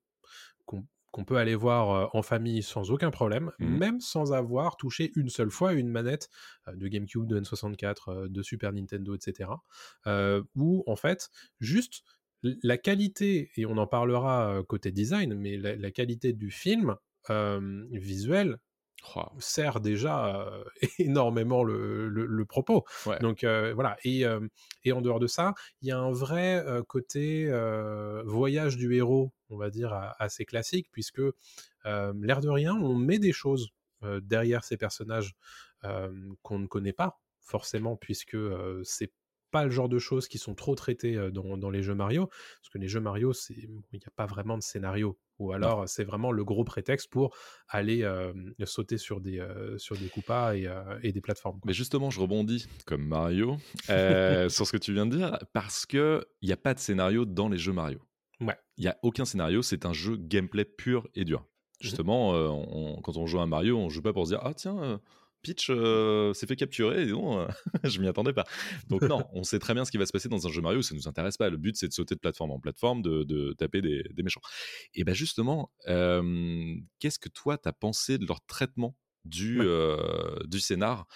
qu'on 0.64 1.24
peut 1.24 1.36
aller 1.36 1.54
voir 1.54 2.14
en 2.14 2.22
famille 2.22 2.62
sans 2.62 2.90
aucun 2.90 3.10
problème, 3.10 3.52
mmh. 3.58 3.76
même 3.76 4.00
sans 4.00 4.32
avoir 4.32 4.76
touché 4.76 5.12
une 5.14 5.28
seule 5.28 5.50
fois 5.50 5.72
une 5.72 5.88
manette 5.88 6.28
de 6.66 6.88
GameCube, 6.88 7.26
de 7.26 7.40
N64, 7.40 8.28
de 8.28 8.42
Super 8.42 8.72
Nintendo, 8.72 9.14
etc. 9.14 9.50
où 10.54 10.82
en 10.86 10.96
fait 10.96 11.30
juste 11.60 12.02
la 12.42 12.78
qualité, 12.78 13.50
et 13.56 13.66
on 13.66 13.78
en 13.78 13.86
parlera 13.86 14.62
côté 14.68 14.92
design, 14.92 15.34
mais 15.34 15.56
la 15.56 15.90
qualité 15.90 16.32
du 16.32 16.50
film 16.50 16.96
visuel 17.90 18.58
sert 19.38 19.80
déjà 19.80 20.50
énormément 20.98 21.64
le, 21.64 22.44
propos. 22.48 22.84
Donc 23.20 23.44
voilà. 23.44 23.96
Et, 24.04 24.24
et, 24.84 24.92
en 24.92 25.00
dehors 25.00 25.20
de 25.20 25.26
ça, 25.26 25.54
il 25.82 25.88
y 25.88 25.92
a 25.92 25.98
un 25.98 26.12
vrai 26.12 26.64
côté 26.88 27.50
voyage 28.24 28.76
du 28.76 28.94
héros, 28.94 29.32
on 29.50 29.56
va 29.56 29.70
dire, 29.70 29.92
assez 30.18 30.44
classique, 30.44 30.88
puisque 30.92 31.22
l'air 31.84 32.40
de 32.40 32.48
rien, 32.48 32.74
on 32.74 32.94
met 32.94 33.18
des 33.18 33.32
choses 33.32 33.70
derrière 34.22 34.64
ces 34.64 34.76
personnages 34.76 35.34
qu'on 36.42 36.58
ne 36.58 36.66
connaît 36.66 36.92
pas 36.92 37.18
forcément, 37.40 37.96
puisque 37.96 38.38
c'est 38.84 39.12
pas 39.50 39.64
le 39.64 39.70
genre 39.70 39.88
de 39.88 39.98
choses 39.98 40.26
qui 40.26 40.38
sont 40.38 40.54
trop 40.54 40.74
traitées 40.74 41.30
dans, 41.30 41.56
dans 41.56 41.70
les 41.70 41.82
jeux 41.82 41.94
Mario, 41.94 42.26
parce 42.26 42.70
que 42.72 42.78
les 42.78 42.88
jeux 42.88 43.00
Mario, 43.00 43.32
il 43.50 43.82
n'y 43.92 44.04
a 44.04 44.10
pas 44.16 44.26
vraiment 44.26 44.58
de 44.58 44.62
scénario 44.62 45.16
ou 45.38 45.52
alors 45.52 45.88
c'est 45.88 46.04
vraiment 46.04 46.32
le 46.32 46.44
gros 46.44 46.64
prétexte 46.64 47.10
pour 47.10 47.34
aller 47.68 48.08
sauter 48.64 48.98
sur 48.98 49.20
des, 49.20 49.44
sur 49.78 49.96
des 49.96 50.08
coupas 50.08 50.54
et, 50.54 50.68
et 51.02 51.12
des 51.12 51.20
plateformes. 51.20 51.60
Mais 51.64 51.72
justement, 51.72 52.10
je 52.10 52.20
rebondis 52.20 52.66
comme 52.86 53.04
Mario 53.04 53.56
sur 53.86 54.66
ce 54.66 54.72
que 54.72 54.76
tu 54.76 54.92
viens 54.92 55.06
de 55.06 55.16
dire, 55.16 55.38
parce 55.52 55.86
qu'il 55.86 56.24
n'y 56.42 56.52
a 56.52 56.56
pas 56.56 56.74
de 56.74 56.78
scénario 56.78 57.24
dans 57.24 57.48
les 57.48 57.58
jeux 57.58 57.72
Mario. 57.72 58.00
Ouais. 58.40 58.56
Il 58.76 58.82
n'y 58.82 58.88
a 58.88 58.98
aucun 59.02 59.24
scénario, 59.24 59.62
c'est 59.62 59.86
un 59.86 59.92
jeu 59.92 60.16
gameplay 60.16 60.64
pur 60.64 61.08
et 61.14 61.24
dur. 61.24 61.40
Mmh 61.40 61.44
justement, 61.80 63.00
quand 63.02 63.16
on 63.16 63.26
joue 63.26 63.40
à 63.40 63.46
Mario, 63.46 63.76
on 63.76 63.88
joue 63.90 64.02
pas 64.02 64.12
pour 64.12 64.26
se 64.26 64.32
dire 64.32 64.40
Ah 64.42 64.54
tiens, 64.54 65.00
Peach 65.44 65.68
euh, 65.70 66.32
s'est 66.32 66.46
fait 66.46 66.56
capturer, 66.56 67.02
et 67.02 67.06
non, 67.06 67.40
euh, 67.40 67.46
je 67.84 68.00
m'y 68.00 68.08
attendais 68.08 68.32
pas. 68.32 68.44
Donc 68.88 69.02
non, 69.02 69.24
on 69.34 69.44
sait 69.44 69.58
très 69.58 69.74
bien 69.74 69.84
ce 69.84 69.92
qui 69.92 69.98
va 69.98 70.06
se 70.06 70.12
passer 70.12 70.28
dans 70.28 70.46
un 70.46 70.50
jeu 70.50 70.62
Mario, 70.62 70.82
ça 70.82 70.94
nous 70.94 71.06
intéresse 71.06 71.36
pas. 71.36 71.50
Le 71.50 71.58
but 71.58 71.76
c'est 71.76 71.86
de 71.86 71.92
sauter 71.92 72.14
de 72.14 72.20
plateforme 72.20 72.50
en 72.50 72.58
plateforme, 72.58 73.02
de, 73.02 73.52
taper 73.52 73.82
des, 73.82 74.22
méchants. 74.22 74.40
Et 74.94 75.04
bien 75.04 75.14
justement, 75.14 75.70
euh, 75.86 76.74
qu'est-ce 76.98 77.18
que 77.18 77.28
toi 77.28 77.58
t'as 77.58 77.72
pensé 77.72 78.18
de 78.18 78.26
leur 78.26 78.44
traitement 78.46 78.96
du, 79.24 79.60
du 80.46 80.60
scénar, 80.60 81.06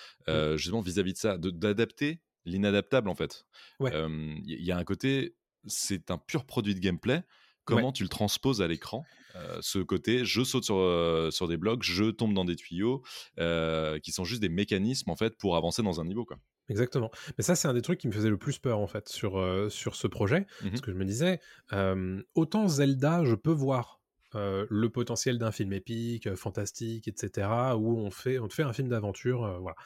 justement 0.55 0.81
vis-à-vis 0.81 1.15
de 1.15 1.19
ça, 1.19 1.39
d'adapter 1.39 2.21
l'inadaptable 2.45 3.09
en 3.09 3.15
fait? 3.15 3.47
Il 3.81 4.43
y, 4.45 4.71
a 4.71 4.77
un 4.77 4.85
côté, 4.85 5.37
c'est 5.67 6.11
un 6.11 6.19
pur 6.19 6.45
produit 6.45 6.75
de 6.75 6.81
gameplay. 6.81 7.23
Comment 7.65 7.93
tu 7.93 8.03
le 8.03 8.09
transposes 8.09 8.63
à 8.63 8.69
l'écran? 8.69 9.05
Ce 9.61 9.79
côté, 9.79 10.25
je 10.25 10.43
saute 10.43 10.65
sur, 10.65 10.77
euh, 10.77 11.31
sur 11.31 11.49
des 11.49 11.57
blocs, 11.57 11.83
je 11.83 12.05
tombe 12.11 12.35
dans 12.35 12.45
des 12.45 12.57
tuyaux, 12.57 13.03
euh, 13.39 13.99
qui 13.99 14.13
sont 14.13 14.25
juste 14.25 14.41
des 14.41 14.49
mécanismes 14.49 15.11
en 15.11 15.17
fait 15.17 15.37
pour 15.37 15.57
avancer 15.57 15.83
dans 15.83 16.01
un 16.01 16.05
niveau. 16.05 16.25
Quoi. 16.25 16.39
Exactement. 16.69 17.11
Mais 17.37 17.45
ça, 17.45 17.55
c'est 17.55 17.69
un 17.69 17.75
des 17.75 17.83
trucs 17.83 17.99
qui 17.99 18.09
me 18.09 18.13
faisait 18.13 18.31
le 18.31 18.39
plus 18.39 18.59
peur 18.59 18.79
en 18.79 18.87
fait 18.87 19.09
sur, 19.09 19.43
sur 19.71 19.95
ce 19.97 20.07
projet. 20.07 20.47
Mmh 20.63 20.69
parce 20.69 20.81
que 20.81 20.93
je 20.93 20.97
me 20.97 21.05
disais, 21.05 21.41
autant 22.35 22.69
Zelda, 22.69 23.25
je 23.25 23.35
peux 23.35 23.53
voir 23.53 23.98
le 24.35 24.89
potentiel 24.89 25.39
d'un 25.39 25.53
film 25.53 25.73
épique, 25.73 26.35
fantastique, 26.35 27.09
etc., 27.09 27.49
où 27.77 27.99
on 27.99 28.11
fait, 28.11 28.39
on 28.39 28.49
fait 28.49 28.63
un 28.63 28.73
film 28.73 28.89
d'aventure. 28.89 29.61
voilà. 29.61 29.77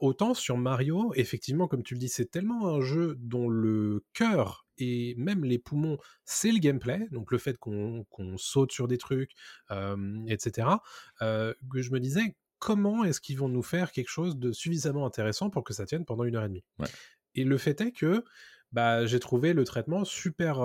autant 0.00 0.34
sur 0.34 0.56
Mario, 0.56 1.12
effectivement, 1.14 1.68
comme 1.68 1.82
tu 1.82 1.94
le 1.94 2.00
dis, 2.00 2.08
c'est 2.08 2.30
tellement 2.30 2.68
un 2.68 2.80
jeu 2.80 3.16
dont 3.18 3.48
le 3.48 4.04
cœur 4.12 4.66
et 4.78 5.14
même 5.16 5.44
les 5.44 5.58
poumons, 5.58 5.98
c'est 6.24 6.52
le 6.52 6.58
gameplay, 6.58 7.08
donc 7.10 7.32
le 7.32 7.38
fait 7.38 7.58
qu'on 7.58 8.04
saute 8.36 8.72
sur 8.72 8.88
des 8.88 8.98
trucs, 8.98 9.32
etc., 10.26 10.68
que 11.20 11.82
je 11.82 11.90
me 11.90 12.00
disais, 12.00 12.36
comment 12.58 13.04
est-ce 13.04 13.20
qu'ils 13.20 13.38
vont 13.38 13.48
nous 13.48 13.62
faire 13.62 13.92
quelque 13.92 14.08
chose 14.10 14.36
de 14.38 14.52
suffisamment 14.52 15.06
intéressant 15.06 15.50
pour 15.50 15.64
que 15.64 15.72
ça 15.72 15.86
tienne 15.86 16.04
pendant 16.04 16.24
une 16.24 16.36
heure 16.36 16.44
et 16.44 16.48
demie? 16.48 16.64
Et 17.34 17.44
le 17.44 17.58
fait 17.58 17.80
est 17.80 17.92
que 17.92 18.24
bah, 18.72 19.06
j'ai 19.06 19.20
trouvé 19.20 19.52
le 19.52 19.64
traitement 19.64 20.04
super 20.04 20.60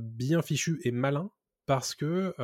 bien 0.00 0.42
fichu 0.42 0.80
et 0.84 0.90
malin 0.90 1.30
parce 1.68 1.94
que 1.94 2.34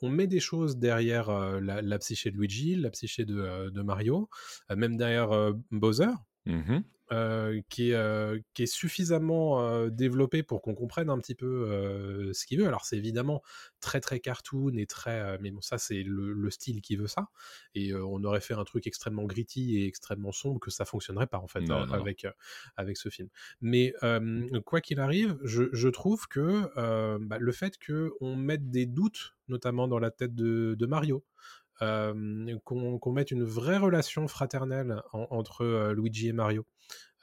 on 0.00 0.08
met 0.08 0.28
des 0.28 0.40
choses 0.40 0.78
derrière 0.78 1.28
la, 1.60 1.98
psyché 1.98 2.30
de 2.30 2.36
Luigi, 2.36 2.76
la 2.76 2.90
psyché 2.90 3.24
de, 3.24 3.82
Mario, 3.82 4.30
même 4.74 4.96
derrière 4.96 5.52
Bowser. 5.70 6.14
Mmh 6.46 6.78
euh, 7.12 7.60
qui, 7.68 7.90
est, 7.90 7.94
euh, 7.94 8.38
qui 8.54 8.62
est 8.62 8.66
suffisamment 8.66 9.60
euh, 9.60 9.90
développé 9.90 10.42
pour 10.42 10.62
qu'on 10.62 10.74
comprenne 10.74 11.10
un 11.10 11.18
petit 11.18 11.34
peu 11.34 12.30
ce 12.32 12.46
qu'il 12.46 12.58
veut. 12.60 12.66
Alors 12.66 12.84
c'est 12.84 12.96
évidemment 12.96 13.42
très 13.80 14.00
très 14.00 14.20
cartoon 14.20 14.76
et 14.76 14.86
très... 14.86 15.38
mais 15.38 15.50
bon, 15.50 15.60
ça 15.60 15.76
c'est 15.78 16.02
le, 16.02 16.32
le 16.32 16.50
style 16.50 16.80
qui 16.80 16.96
veut 16.96 17.06
ça. 17.06 17.28
Et 17.74 17.94
on 17.94 18.22
aurait 18.24 18.40
fait 18.40 18.54
un 18.54 18.64
truc 18.64 18.86
extrêmement 18.86 19.24
gritty 19.24 19.78
et 19.78 19.86
extrêmement 19.86 20.32
sombre 20.32 20.60
que 20.60 20.70
ça 20.70 20.84
fonctionnerait 20.84 21.26
pas 21.26 21.38
en 21.38 21.46
fait 21.48 21.60
Non, 21.60 21.80
non, 21.80 21.86
non. 21.86 21.92
avec, 21.94 22.26
avec 22.76 22.96
ce 22.96 23.08
film. 23.10 23.28
Mais 23.60 23.92
euh, 24.02 24.60
quoi 24.64 24.80
qu'il 24.80 25.00
arrive, 25.00 25.38
je, 25.42 25.64
je 25.72 25.88
trouve 25.88 26.26
que 26.28 26.70
bah, 27.18 27.38
le 27.38 27.52
fait 27.52 27.78
qu'on 27.84 28.36
mette 28.36 28.70
des 28.70 28.86
doutes, 28.86 29.34
notamment 29.48 29.88
dans 29.88 29.98
la 29.98 30.10
tête 30.10 30.34
de, 30.34 30.74
de 30.78 30.86
Mario, 30.86 31.24
qu'on 31.80 33.12
mette 33.12 33.30
une 33.30 33.44
vraie 33.44 33.78
relation 33.78 34.26
fraternelle 34.28 35.02
en- 35.12 35.26
entre 35.30 35.92
Luigi 35.92 36.28
et 36.28 36.32
Mario. 36.32 36.64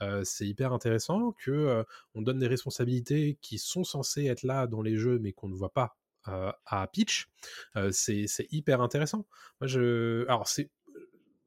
Euh, 0.02 0.24
c'est 0.24 0.48
hyper 0.48 0.74
intéressant 0.74 1.32
que 1.34 1.52
euh, 1.52 1.84
on 2.16 2.22
donne 2.22 2.40
des 2.40 2.48
responsabilités 2.48 3.38
qui 3.42 3.58
sont 3.58 3.84
censées 3.84 4.26
être 4.26 4.44
là 4.44 4.68
dans 4.68 4.82
les 4.82 4.98
jeux 4.98 5.20
mais 5.20 5.32
qu'on 5.34 5.48
ne 5.50 5.56
voit 5.56 5.74
pas 5.74 5.98
euh, 6.28 6.52
à. 6.66 6.88
Euh, 7.76 7.92
c'est 7.92 8.26
hyper 8.52 8.82
intéressant. 8.82 9.26
Moi, 9.60 9.68
je, 9.68 10.24
alors 10.28 10.48
c'est 10.48 10.70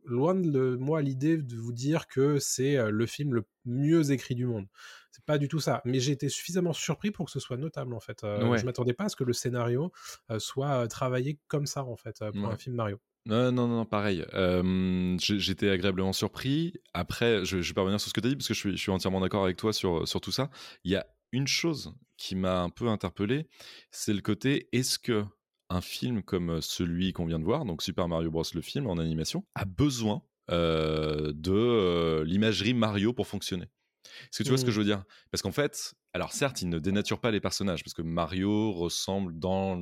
loin 0.05 0.35
de 0.35 0.51
le- 0.51 0.77
moi 0.77 1.01
l'idée 1.01 1.39
de 1.39 1.57
vous 1.57 1.73
dire 1.73 2.07
que 2.09 2.39
c'est 2.39 2.91
le 2.91 3.07
film 3.07 3.33
le 3.35 3.45
mieux 3.65 4.11
écrit 4.11 4.35
du 4.35 4.45
monde. 4.47 4.67
C'est 5.11 5.25
pas 5.25 5.39
du 5.39 5.49
tout 5.49 5.61
ça. 5.61 5.81
Mais 5.85 5.99
j'ai 6.01 6.13
été 6.13 6.29
suffisamment 6.29 6.73
surpris 6.73 7.11
pour 7.11 7.25
que 7.27 7.33
ce 7.33 7.41
soit 7.41 7.57
notable 7.57 7.95
en 7.95 8.01
fait. 8.01 8.23
Euh, 8.25 8.49
Ouais. 8.49 8.59
Je 8.59 8.67
m'attendais 8.67 8.93
pas 8.95 9.05
à 9.05 9.09
ce 9.09 9.17
que 9.17 9.25
le 9.25 9.33
scénario 9.33 9.93
euh, 10.31 10.39
soit 10.39 10.87
travaillé 10.89 11.39
comme 11.47 11.67
ça 11.67 11.85
en 11.85 11.97
fait 11.97 12.19
pour 12.19 12.43
Ouais. 12.49 12.53
un 12.53 12.57
film 12.59 12.75
Mario. 12.77 12.99
Non, 13.27 13.53
non, 13.53 13.69
non, 13.69 13.87
pareil. 13.87 14.25
Euh, 14.35 15.17
J'étais 15.19 15.71
agréablement 15.71 16.13
surpris. 16.13 16.75
Après, 16.93 17.45
je, 17.45 17.63
je 17.63 17.69
vais 17.69 17.75
pas 17.75 17.81
revenir 17.81 17.99
sur 18.01 18.11
ce 18.11 18.15
que 18.15 18.21
tu 18.21 18.27
as 18.27 18.31
dit 18.31 18.37
parce 18.37 18.49
que 18.49 18.55
je 18.55 18.59
suis, 18.59 18.71
je 18.73 18.77
suis 18.77 18.91
entièrement 18.91 19.21
d'accord 19.21 19.45
avec 19.45 19.57
toi 19.57 19.73
sur, 19.73 20.07
sur 20.07 20.21
tout 20.21 20.33
ça. 20.33 20.51
Il 20.85 20.91
y 20.93 20.97
a 20.97 21.07
une 21.33 21.47
chose 21.47 21.95
qui 22.19 22.37
m'a 22.37 22.61
un 22.61 22.69
peu 22.69 22.89
interpellé, 22.89 23.49
c'est 23.91 24.13
le 24.13 24.21
côté 24.21 24.69
est-ce 24.73 24.99
que 24.99 25.25
un 25.71 25.81
film 25.81 26.23
comme 26.23 26.61
celui 26.61 27.13
qu'on 27.13 27.25
vient 27.27 27.39
de 27.41 27.45
voir, 27.45 27.65
donc 27.65 27.83
Super 27.83 28.07
Mario 28.09 28.31
Bros. 28.31 28.45
le 28.55 28.61
film 28.61 28.87
en 28.87 28.99
animation, 28.99 29.45
a 29.55 29.65
besoin 29.65 30.23
euh, 30.51 31.33
de 31.35 31.51
euh, 31.53 32.25
l'imagerie 32.25 32.75
Mario 32.75 33.15
pour 33.15 33.27
fonctionner? 33.27 33.65
Est-ce 33.65 34.39
que 34.39 34.43
tu 34.45 34.51
vois 34.51 34.59
ce 34.59 34.65
que 34.65 34.71
Mhm. 34.71 34.75
je 34.75 34.79
veux 34.79 34.85
dire? 34.85 35.05
Parce 35.33 35.43
qu'en 35.43 35.51
fait, 35.53 35.95
alors 36.13 36.33
certes, 36.33 36.63
il 36.63 36.69
ne 36.69 36.79
dénature 36.79 37.21
pas 37.21 37.31
les 37.31 37.41
personnages 37.41 37.83
parce 37.83 37.95
que 37.95 38.03
Mario 38.03 38.73
ressemble 38.73 39.39
dans 39.39 39.77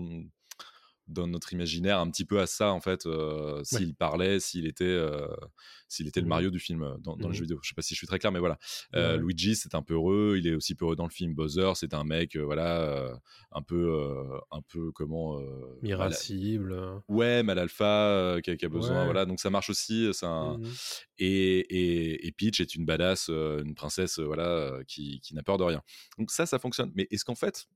dans 1.09 1.27
notre 1.27 1.53
imaginaire 1.53 1.99
un 1.99 2.09
petit 2.11 2.25
peu 2.25 2.41
à 2.41 2.47
ça 2.47 2.73
en 2.73 2.81
fait 2.81 3.07
euh, 3.07 3.61
s'il 3.65 3.95
parlait 3.95 4.39
s'il 4.41 4.67
était 4.67 4.85
euh, 4.85 5.27
s'il 5.89 6.07
était 6.09 6.21
le 6.21 6.25
Mhm. 6.27 6.29
Mario 6.31 6.51
du 6.51 6.59
film 6.61 6.83
euh, 6.83 6.97
dans, 7.01 7.17
dans 7.17 7.29
le 7.29 7.35
jeu 7.35 7.43
vidéo 7.43 7.59
je 7.63 7.69
sais 7.69 7.75
pas 7.75 7.83
si 7.83 7.95
je 7.95 7.99
suis 7.99 8.07
très 8.07 8.19
clair 8.19 8.31
mais 8.33 8.39
voilà 8.39 8.59
Euh. 8.95 9.17
Luigi 9.17 9.57
c'est 9.57 9.75
un 9.75 9.83
peu 9.83 9.95
heureux 9.95 10.37
il 10.39 10.47
est 10.47 10.55
aussi 10.55 10.75
peureux 10.75 10.95
dans 10.97 11.05
le 11.07 11.11
film 11.11 11.35
Bowser 11.35 11.73
c'est 11.75 11.93
un 11.93 12.05
mec 12.05 12.37
voilà 12.37 13.13
un 13.51 13.63
peu 13.63 14.01
un 14.53 14.63
peu 14.63 14.93
comment 14.93 15.39
mal- 15.41 15.89
Irascible. 15.91 16.73
euh, 16.73 16.99
ouais 17.09 17.43
mal 17.43 17.59
alpha 17.59 18.39
qui, 18.43 18.51
a, 18.51 18.57
qui 18.57 18.65
a 18.65 18.69
besoin 18.69 19.01
Ouais. 19.01 19.05
voilà 19.07 19.27
donc 19.27 19.41
ça 19.41 19.51
marche 19.51 19.71
aussi 19.71 20.09
c'est 20.13 20.27
un 20.27 20.59
mhm. 20.59 20.71
et, 21.19 21.59
et, 21.59 22.27
et 22.27 22.33
Peach 22.33 22.61
est 22.61 22.75
une 22.75 22.85
badass, 22.85 23.29
une 23.29 23.75
princesse, 23.75 24.19
voilà, 24.19 24.79
qui, 24.89 25.21
qui 25.21 25.35
n'a 25.35 25.43
peur 25.43 25.57
de 25.59 25.63
rien. 25.65 25.83
Donc 26.19 26.31
ça, 26.31 26.47
ça 26.47 26.59
fonctionne. 26.59 26.91
Mais 26.95 27.07
est-ce 27.11 27.25
qu'en 27.25 27.35
fait, 27.37 27.67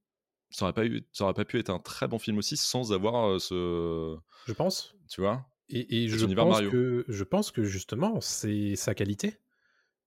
ça 0.50 0.64
aurait 0.64 0.72
pas 0.72 0.86
eu, 0.86 1.06
ça 1.12 1.24
aurait 1.24 1.34
pas 1.34 1.44
pu 1.44 1.58
être 1.58 1.70
un 1.70 1.78
très 1.78 2.08
bon 2.08 2.18
film 2.18 2.38
aussi 2.38 2.56
sans 2.56 2.92
avoir 2.92 3.40
ce, 3.40 4.16
Je 4.46 4.52
pense. 4.52 4.94
tu 5.08 5.20
vois? 5.20 5.44
Et, 5.68 6.04
et 6.04 6.08
je 6.08 6.26
pense 6.26 6.48
Mario. 6.50 6.70
que 6.70 7.04
je 7.08 7.24
pense 7.24 7.50
que 7.50 7.64
justement 7.64 8.20
c'est 8.20 8.76
sa 8.76 8.94
qualité 8.94 9.38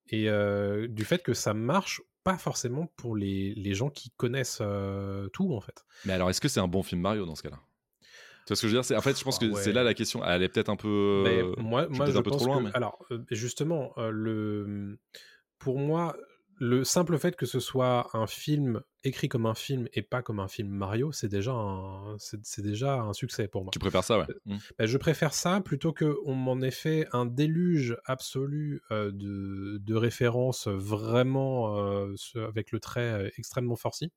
et 0.08 0.29
euh, 0.29 0.88
du 0.88 1.03
fait 1.03 1.22
que 1.22 1.34
ça 1.34 1.53
marche 1.53 2.01
pas 2.24 2.38
forcément 2.38 2.88
pour 2.98 3.15
les, 3.15 3.53
les 3.55 3.74
gens 3.74 3.89
qui 3.89 4.10
connaissent 4.12 4.60
euh, 4.62 5.27
tout 5.29 5.53
en 5.53 5.62
fait. 5.62 5.86
Mais 6.05 6.13
alors, 6.13 6.29
est-ce 6.29 6.41
que 6.41 6.48
c'est 6.48 6.60
un 6.60 6.67
bon 6.67 6.84
film 6.84 7.01
Mario 7.01 7.25
dans 7.25 7.36
ce 7.36 7.43
cas-là? 7.43 7.60
Tu 8.46 8.50
vois 8.50 8.55
ce 8.55 8.62
que 8.63 8.67
je 8.67 8.75
veux 8.75 8.81
dire? 8.81 8.98
En 8.98 9.01
fait, 9.01 9.17
je 9.17 9.24
pense 9.24 9.38
que 9.38 9.53
c'est 9.53 9.74
là 9.74 9.84
la 9.84 9.93
question. 9.93 10.24
Elle 10.25 10.43
est 10.43 10.50
peut-être 10.50 10.69
un 10.69 10.75
peu. 10.75 11.22
Mais 11.24 11.43
moi, 11.62 11.88
je 11.91 11.98
moi 11.98 12.05
je 12.08 12.17
un 12.17 12.22
peu 12.24 12.29
pense 12.31 12.41
trop 12.41 12.48
loin, 12.48 12.60
que 12.60 12.63
mais- 12.67 12.75
alors 12.75 13.05
justement 13.31 13.93
euh, 13.98 14.10
le 14.10 15.00
pour 15.60 15.77
moi 15.77 16.15
le 16.60 16.84
simple 16.84 17.18
fait 17.18 17.36
que 17.36 17.46
ce 17.46 17.60
soit 17.60 18.10
un 18.13 18.28
film 18.28 18.82
écrit 19.04 19.30
comme 19.30 19.46
un 19.46 19.56
film 19.56 19.88
et 19.94 20.01
pas 20.01 20.22
comme 20.22 20.39
un 20.39 20.50
film 20.50 20.70
Mario, 20.70 21.12
c'est 21.13 21.30
déjà 21.30 21.51
un 21.51 22.18
c'est 22.18 22.62
déjà 22.62 22.96
un 23.00 23.13
succès 23.13 23.48
pour 23.48 23.63
moi. 23.63 23.72
Tu 23.72 23.80
préfères 23.80 24.04
ça, 24.04 24.20
ouais. 24.20 24.25
Mm. 24.46 24.58
Ben, 24.78 24.86
je 24.86 24.98
préfère 24.98 25.34
ça 25.34 25.62
plutôt 25.62 25.94
qu'on 25.94 26.36
m'en 26.36 26.62
ait 26.62 26.72
fait 26.72 27.08
un 27.13 27.25
déluge 27.25 27.98
absolu 28.06 28.82
euh, 28.92 29.12
de, 29.13 29.78
de 29.78 29.96
références 29.96 30.68
vraiment 30.68 31.78
euh, 31.78 32.16
avec 32.36 32.72
le 32.72 32.80
trait 32.80 33.01
euh, 33.01 33.30
extrêmement 33.38 33.78
forci 33.78 34.12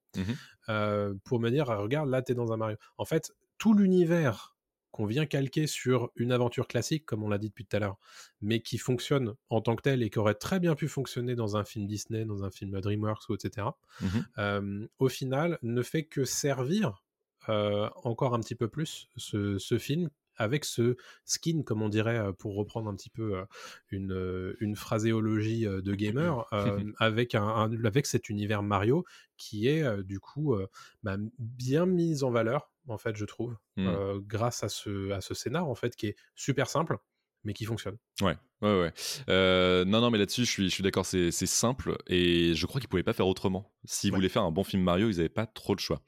euh, 0.68 1.14
pour 1.24 1.38
me 1.38 1.50
dire 1.50 1.66
regarde 1.66 2.08
là 2.08 2.22
t'es 2.22 2.34
dans 2.34 2.52
un 2.52 2.56
Mario. 2.56 2.76
En 2.98 3.04
fait 3.04 3.32
tout 3.58 3.74
l'univers 3.74 4.56
qu'on 4.92 5.06
vient 5.06 5.26
calquer 5.26 5.66
sur 5.66 6.10
une 6.16 6.30
aventure 6.30 6.68
classique 6.68 7.04
comme 7.04 7.24
on 7.24 7.28
l'a 7.28 7.38
dit 7.38 7.48
depuis 7.48 7.64
tout 7.64 7.76
à 7.76 7.80
l'heure, 7.80 7.98
mais 8.40 8.60
qui 8.60 8.78
fonctionne 8.78 9.34
en 9.48 9.60
tant 9.60 9.74
que 9.74 9.82
tel 9.82 10.02
et 10.02 10.10
qui 10.10 10.18
aurait 10.18 10.34
très 10.34 10.60
bien 10.60 10.74
pu 10.74 10.86
fonctionner 10.86 11.34
dans 11.34 11.56
un 11.56 11.64
film 11.64 11.86
Disney, 11.86 12.24
dans 12.24 12.44
un 12.44 12.50
film 12.50 12.80
DreamWorks 12.80 13.28
ou 13.28 13.34
etc. 13.34 13.66
Mhm. 14.00 14.26
euh, 14.38 14.86
au 14.98 15.08
final 15.08 15.58
ne 15.62 15.82
fait 15.82 16.04
que 16.04 16.24
servir 16.24 17.02
euh, 17.48 17.90
encore 18.04 18.34
un 18.34 18.40
petit 18.40 18.54
peu 18.54 18.68
plus 18.68 19.08
ce, 19.16 19.58
ce 19.58 19.78
film 19.78 20.10
avec 20.36 20.64
ce 20.64 20.96
skin, 21.24 21.62
comme 21.64 21.82
on 21.82 21.88
dirait, 21.88 22.18
euh, 22.18 22.32
pour 22.32 22.54
reprendre 22.56 22.88
un 22.90 22.94
petit 22.96 23.10
peu 23.10 23.36
euh, 23.38 23.44
une, 23.90 24.12
euh, 24.12 24.54
une 24.60 24.76
phraséologie 24.76 25.64
de 25.66 25.94
gamer, 25.94 26.46
euh, 26.52 26.92
avec, 26.98 27.34
un, 27.34 27.42
un- 27.46 27.84
avec 27.84 28.06
cet 28.06 28.28
univers 28.28 28.62
Mario 28.62 29.04
qui 29.36 29.68
est 29.68 30.02
du 30.04 30.20
coup 30.20 30.54
euh, 30.54 30.66
bah, 31.02 31.16
bien 31.38 31.86
mis 31.86 32.22
en 32.22 32.30
valeur, 32.30 32.70
en 32.88 32.98
fait, 32.98 33.16
je 33.16 33.24
trouve, 33.24 33.56
Mm. 33.76 33.86
euh, 33.86 34.20
grâce 34.24 34.62
à 34.62 34.68
ce, 34.68 35.10
à 35.12 35.20
ce 35.20 35.34
scénar, 35.34 35.68
en 35.68 35.74
fait, 35.74 35.96
qui 35.96 36.06
est 36.08 36.16
super 36.34 36.68
simple, 36.68 36.98
mais 37.44 37.52
qui 37.54 37.64
fonctionne. 37.64 37.96
Ouais, 38.20 38.36
ouais, 38.60 38.80
ouais. 38.80 38.92
Euh, 39.30 39.84
non, 39.84 40.00
non, 40.00 40.10
mais 40.10 40.18
là-dessus, 40.18 40.44
je 40.44 40.50
suis, 40.50 40.64
je 40.68 40.74
suis 40.74 40.82
d'accord, 40.82 41.06
c'est 41.06 41.30
c'est 41.30 41.46
simple 41.46 41.96
et 42.06 42.54
je 42.54 42.66
crois 42.66 42.80
qu'ils 42.80 42.88
pouvaient 42.88 43.02
pas 43.02 43.14
faire 43.14 43.26
autrement. 43.26 43.72
S'ils 43.84 44.10
Ouais. 44.10 44.16
voulaient 44.16 44.28
faire 44.28 44.42
un 44.42 44.50
bon 44.52 44.64
film 44.64 44.82
Mario, 44.82 45.08
ils 45.08 45.18
avaient 45.18 45.28
pas 45.28 45.46
trop 45.46 45.74
de 45.74 45.80
choix. 45.80 46.02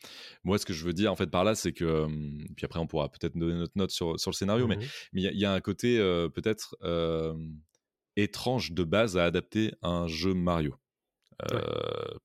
Moi, 0.44 0.58
ce 0.58 0.66
que 0.66 0.72
je 0.74 0.84
veux 0.84 0.92
dire 0.92 1.10
en 1.10 1.16
fait 1.16 1.26
par 1.30 1.44
là, 1.44 1.54
c'est 1.54 1.72
que, 1.72 1.84
hum, 2.04 2.44
puis 2.56 2.64
après, 2.66 2.78
on 2.78 2.86
pourra 2.86 3.08
peut-être 3.10 3.36
donner 3.36 3.54
notre 3.54 3.76
note 3.76 3.90
sur, 3.90 4.20
sur 4.20 4.30
le 4.30 4.36
scénario, 4.36 4.66
mais 4.68 4.76
Mhm. 4.76 4.90
mais 5.12 5.22
il 5.22 5.24
y, 5.24 5.28
a- 5.28 5.32
il 5.32 5.38
y 5.40 5.44
a 5.46 5.52
un 5.52 5.60
côté 5.60 5.98
euh, 5.98 6.28
peut-être 6.28 6.76
euh, 6.82 7.34
étrange 8.16 8.72
de 8.72 8.84
base 8.84 9.16
à 9.16 9.24
adapter 9.24 9.72
à 9.82 9.88
un 9.88 10.08
jeu 10.08 10.34
Mario. 10.34 10.74
Euh, 11.52 11.60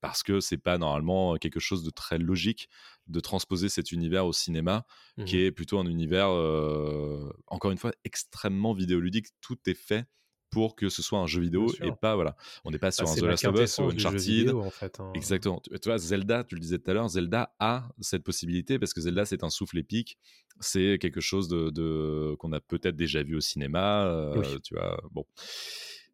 Parce 0.00 0.22
que 0.22 0.40
c'est 0.40 0.58
pas 0.58 0.78
normalement 0.78 1.36
quelque 1.36 1.60
chose 1.60 1.82
de 1.84 1.90
très 1.90 2.18
logique 2.18 2.68
de 3.10 3.20
transposer 3.20 3.68
cet 3.68 3.92
univers 3.92 4.24
au 4.26 4.32
cinéma, 4.32 4.84
qui 5.26 5.36
Mhm. 5.36 5.42
est 5.44 5.50
plutôt 5.52 5.78
un 5.78 5.86
univers, 5.86 6.30
euh, 6.30 7.28
encore 7.46 7.70
une 7.70 7.78
fois, 7.78 7.92
extrêmement 8.04 8.72
vidéoludique. 8.74 9.26
Tout 9.40 9.58
est 9.66 9.74
fait 9.74 10.06
pour 10.50 10.74
que 10.74 10.88
ce 10.88 11.00
soit 11.00 11.20
un 11.20 11.28
jeu 11.28 11.40
vidéo 11.40 11.72
et 11.80 11.92
pas, 12.00 12.16
voilà, 12.16 12.34
on 12.64 12.72
n'est 12.72 12.78
pas 12.78 12.90
sur 12.90 13.04
Bah, 13.04 13.10
un 13.12 13.14
c'est 13.14 13.20
The 13.20 13.24
la 13.24 13.30
Last 13.30 13.44
of 13.44 13.60
Us 13.60 13.78
ou 13.78 13.82
Uncharted. 13.84 14.20
vidéo, 14.20 14.60
en 14.62 14.70
fait. 14.70 14.98
hein. 14.98 15.12
Exactement. 15.14 15.60
Tu, 15.60 15.70
tu 15.78 15.88
vois, 15.88 15.98
Zelda, 15.98 16.42
tu 16.42 16.56
le 16.56 16.60
disais 16.60 16.78
tout 16.80 16.90
à 16.90 16.94
l'heure, 16.94 17.08
Zelda 17.08 17.54
a 17.60 17.88
cette 18.00 18.24
possibilité 18.24 18.78
parce 18.80 18.92
que 18.92 19.00
Zelda, 19.00 19.24
c'est 19.26 19.44
un 19.44 19.50
souffle 19.50 19.78
épique. 19.78 20.18
C'est 20.58 20.98
quelque 21.00 21.20
chose 21.20 21.46
de, 21.46 21.70
de- 21.70 22.34
qu'on 22.40 22.52
a 22.52 22.58
peut-être 22.60 22.96
déjà 22.96 23.22
vu 23.22 23.36
au 23.36 23.40
cinéma. 23.40 24.06
euh, 24.06 24.34
Oui. 24.40 24.60
Tu 24.62 24.74
vois, 24.74 25.00
bon. 25.12 25.24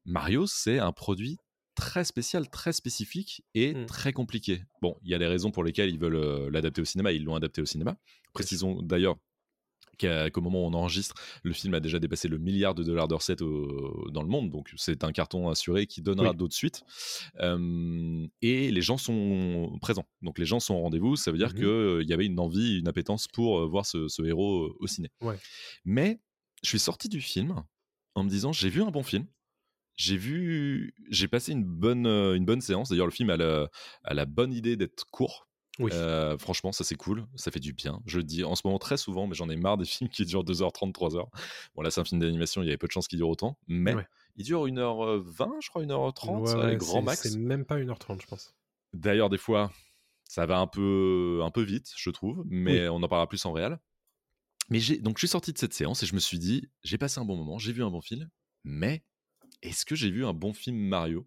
Mario, 0.04 0.46
c'est 0.46 0.78
un 0.78 0.92
produit 0.92 1.38
très 1.76 2.04
spécial, 2.04 2.48
très 2.50 2.72
spécifique 2.72 3.44
et 3.54 3.74
Mm. 3.74 3.86
très 3.86 4.12
compliqué. 4.12 4.62
Bon, 4.82 4.96
il 5.04 5.10
y 5.10 5.14
a 5.14 5.18
les 5.18 5.26
raisons 5.28 5.50
pour 5.52 5.62
lesquelles 5.62 5.90
ils 5.90 5.98
veulent 6.00 6.16
euh, 6.16 6.50
l'adapter 6.50 6.80
au 6.80 6.84
cinéma. 6.84 7.12
Ils 7.12 7.22
l'ont 7.24 7.36
adapté 7.36 7.62
au 7.62 7.66
cinéma. 7.66 7.96
Précisons 8.32 8.82
d'ailleurs 8.82 9.16
qu'à- 9.98 10.28
qu'au 10.30 10.42
moment 10.42 10.62
où 10.62 10.66
on 10.66 10.74
enregistre, 10.74 11.14
le 11.42 11.52
film 11.54 11.72
a 11.74 11.80
déjà 11.80 11.98
dépassé 11.98 12.28
le 12.28 12.36
milliard 12.38 12.74
de 12.74 12.82
dollars 12.82 13.08
de 13.08 13.14
recettes 13.14 13.40
au- 13.40 14.10
dans 14.10 14.22
le 14.22 14.28
monde, 14.28 14.50
donc 14.50 14.70
c'est 14.76 15.04
un 15.04 15.12
carton 15.12 15.48
assuré 15.48 15.86
qui 15.86 16.02
donnera 16.02 16.30
Oui. 16.32 16.36
d'autres 16.36 16.54
suites. 16.54 16.82
Euh, 17.40 18.26
et 18.42 18.70
les 18.70 18.82
gens 18.82 18.98
sont 18.98 19.78
présents, 19.80 20.06
donc 20.22 20.38
les 20.38 20.44
gens 20.46 20.60
sont 20.60 20.74
au 20.74 20.80
rendez-vous, 20.80 21.16
ça 21.16 21.30
veut 21.32 21.38
dire 21.38 21.54
Mhm. 21.54 21.98
qu'il 22.00 22.08
y 22.08 22.12
avait 22.12 22.26
une 22.26 22.38
envie, 22.38 22.78
une 22.78 22.88
appétence 22.88 23.26
pour 23.28 23.60
euh, 23.60 23.66
voir 23.66 23.86
ce, 23.86 24.08
ce 24.08 24.22
héros 24.22 24.64
euh, 24.66 24.76
au 24.80 24.86
ciné. 24.86 25.08
Ouais. 25.22 25.38
Mais 25.84 26.20
je 26.62 26.68
suis 26.68 26.78
sorti 26.78 27.08
du 27.08 27.20
film 27.20 27.62
en 28.14 28.24
me 28.24 28.28
disant, 28.28 28.52
j'ai 28.52 28.68
vu 28.70 28.82
un 28.82 28.90
bon 28.90 29.02
film. 29.02 29.26
J'ai 29.96 30.16
vu, 30.16 30.94
j'ai 31.10 31.28
passé 31.28 31.52
une 31.52 31.64
bonne, 31.64 32.06
une 32.06 32.44
bonne 32.44 32.60
séance. 32.60 32.90
D'ailleurs, 32.90 33.06
le 33.06 33.12
film 33.12 33.30
a 33.30 33.36
la, 33.36 33.68
a 34.04 34.14
la 34.14 34.26
bonne 34.26 34.52
idée 34.52 34.76
d'être 34.76 35.04
court. 35.10 35.48
Oui. 35.78 35.90
Euh, 35.92 36.38
franchement, 36.38 36.72
ça 36.72 36.84
c'est 36.84 36.94
cool, 36.94 37.26
ça 37.34 37.50
fait 37.50 37.60
du 37.60 37.74
bien. 37.74 38.00
Je 38.06 38.16
le 38.16 38.24
dis 38.24 38.44
en 38.44 38.54
ce 38.54 38.62
moment 38.64 38.78
très 38.78 38.96
souvent, 38.96 39.26
mais 39.26 39.34
j'en 39.34 39.50
ai 39.50 39.56
marre 39.56 39.76
des 39.76 39.84
films 39.84 40.08
qui 40.08 40.24
durent 40.24 40.42
2h30, 40.44 40.92
3h. 40.92 41.26
Bon, 41.74 41.82
là, 41.82 41.90
c'est 41.90 42.00
un 42.00 42.04
film 42.04 42.18
d'animation, 42.20 42.62
il 42.62 42.66
y 42.66 42.68
avait 42.68 42.78
peu 42.78 42.86
de 42.86 42.92
chances 42.92 43.08
qu'il 43.08 43.18
dure 43.18 43.28
autant, 43.28 43.58
mais 43.68 43.94
Ouais. 43.94 44.06
il 44.36 44.44
dure 44.46 44.66
1h20, 44.66 45.60
je 45.60 45.68
crois, 45.68 45.82
1h30, 45.82 46.40
Ouais, 46.40 46.50
allez, 46.52 46.62
ouais, 46.72 46.76
grand 46.76 47.02
max. 47.02 47.22
C'est 47.28 47.36
même 47.38 47.66
pas 47.66 47.78
1h30, 47.78 48.22
je 48.22 48.26
pense. 48.26 48.54
D'ailleurs, 48.94 49.28
des 49.28 49.36
fois, 49.36 49.70
ça 50.24 50.46
va 50.46 50.58
un 50.60 50.66
peu, 50.66 51.40
un 51.42 51.50
peu 51.50 51.62
vite, 51.62 51.92
je 51.94 52.08
trouve, 52.08 52.42
mais 52.46 52.88
on 52.88 53.02
en 53.02 53.08
parlera 53.08 53.28
plus 53.28 53.44
en 53.44 53.52
réel. 53.52 53.78
Mais 54.70 54.80
j'ai, 54.80 54.96
donc, 54.98 55.16
je 55.18 55.26
suis 55.26 55.28
sorti 55.28 55.52
de 55.52 55.58
cette 55.58 55.74
séance 55.74 56.02
et 56.02 56.06
je 56.06 56.14
me 56.14 56.20
suis 56.20 56.38
dit, 56.38 56.70
j'ai 56.84 56.96
passé 56.96 57.20
un 57.20 57.26
bon 57.26 57.36
moment, 57.36 57.58
j'ai 57.58 57.72
vu 57.74 57.84
un 57.84 57.90
bon 57.90 58.00
film, 58.00 58.30
mais 58.64 59.04
est-ce 59.62 59.84
que 59.84 59.94
j'ai 59.94 60.10
vu 60.10 60.24
un 60.24 60.32
bon 60.32 60.52
film 60.52 60.76
Mario? 60.76 61.26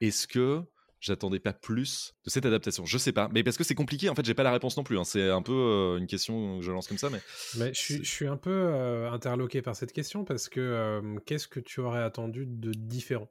Est-ce 0.00 0.26
que 0.26 0.62
j'attendais 1.00 1.38
pas 1.40 1.52
plus 1.52 2.14
de 2.24 2.30
cette 2.30 2.46
adaptation? 2.46 2.84
Je 2.84 2.98
sais 2.98 3.12
pas, 3.12 3.28
mais 3.32 3.42
parce 3.42 3.56
que 3.56 3.64
c'est 3.64 3.74
compliqué. 3.74 4.08
En 4.08 4.14
fait, 4.14 4.24
j'ai 4.24 4.34
pas 4.34 4.42
la 4.42 4.52
réponse 4.52 4.76
non 4.76 4.84
plus. 4.84 4.98
hein. 4.98 5.04
C'est 5.04 5.30
un 5.30 5.42
peu 5.42 5.52
euh, 5.52 5.98
une 5.98 6.06
question 6.06 6.58
que 6.58 6.64
je 6.64 6.72
lance 6.72 6.88
comme 6.88 6.98
ça, 6.98 7.10
mais 7.10 7.20
Mais 7.58 7.72
je 7.74 7.78
suis, 7.80 7.96
je 8.04 8.10
suis 8.10 8.26
un 8.26 8.36
peu 8.36 8.50
euh, 8.50 9.10
interloqué 9.10 9.62
par 9.62 9.76
cette 9.76 9.92
question 9.92 10.24
parce 10.24 10.48
que 10.48 10.60
euh, 10.60 11.18
qu'est-ce 11.26 11.48
que 11.48 11.60
tu 11.60 11.80
aurais 11.80 12.02
attendu 12.02 12.46
de 12.46 12.72
différent 12.72 13.30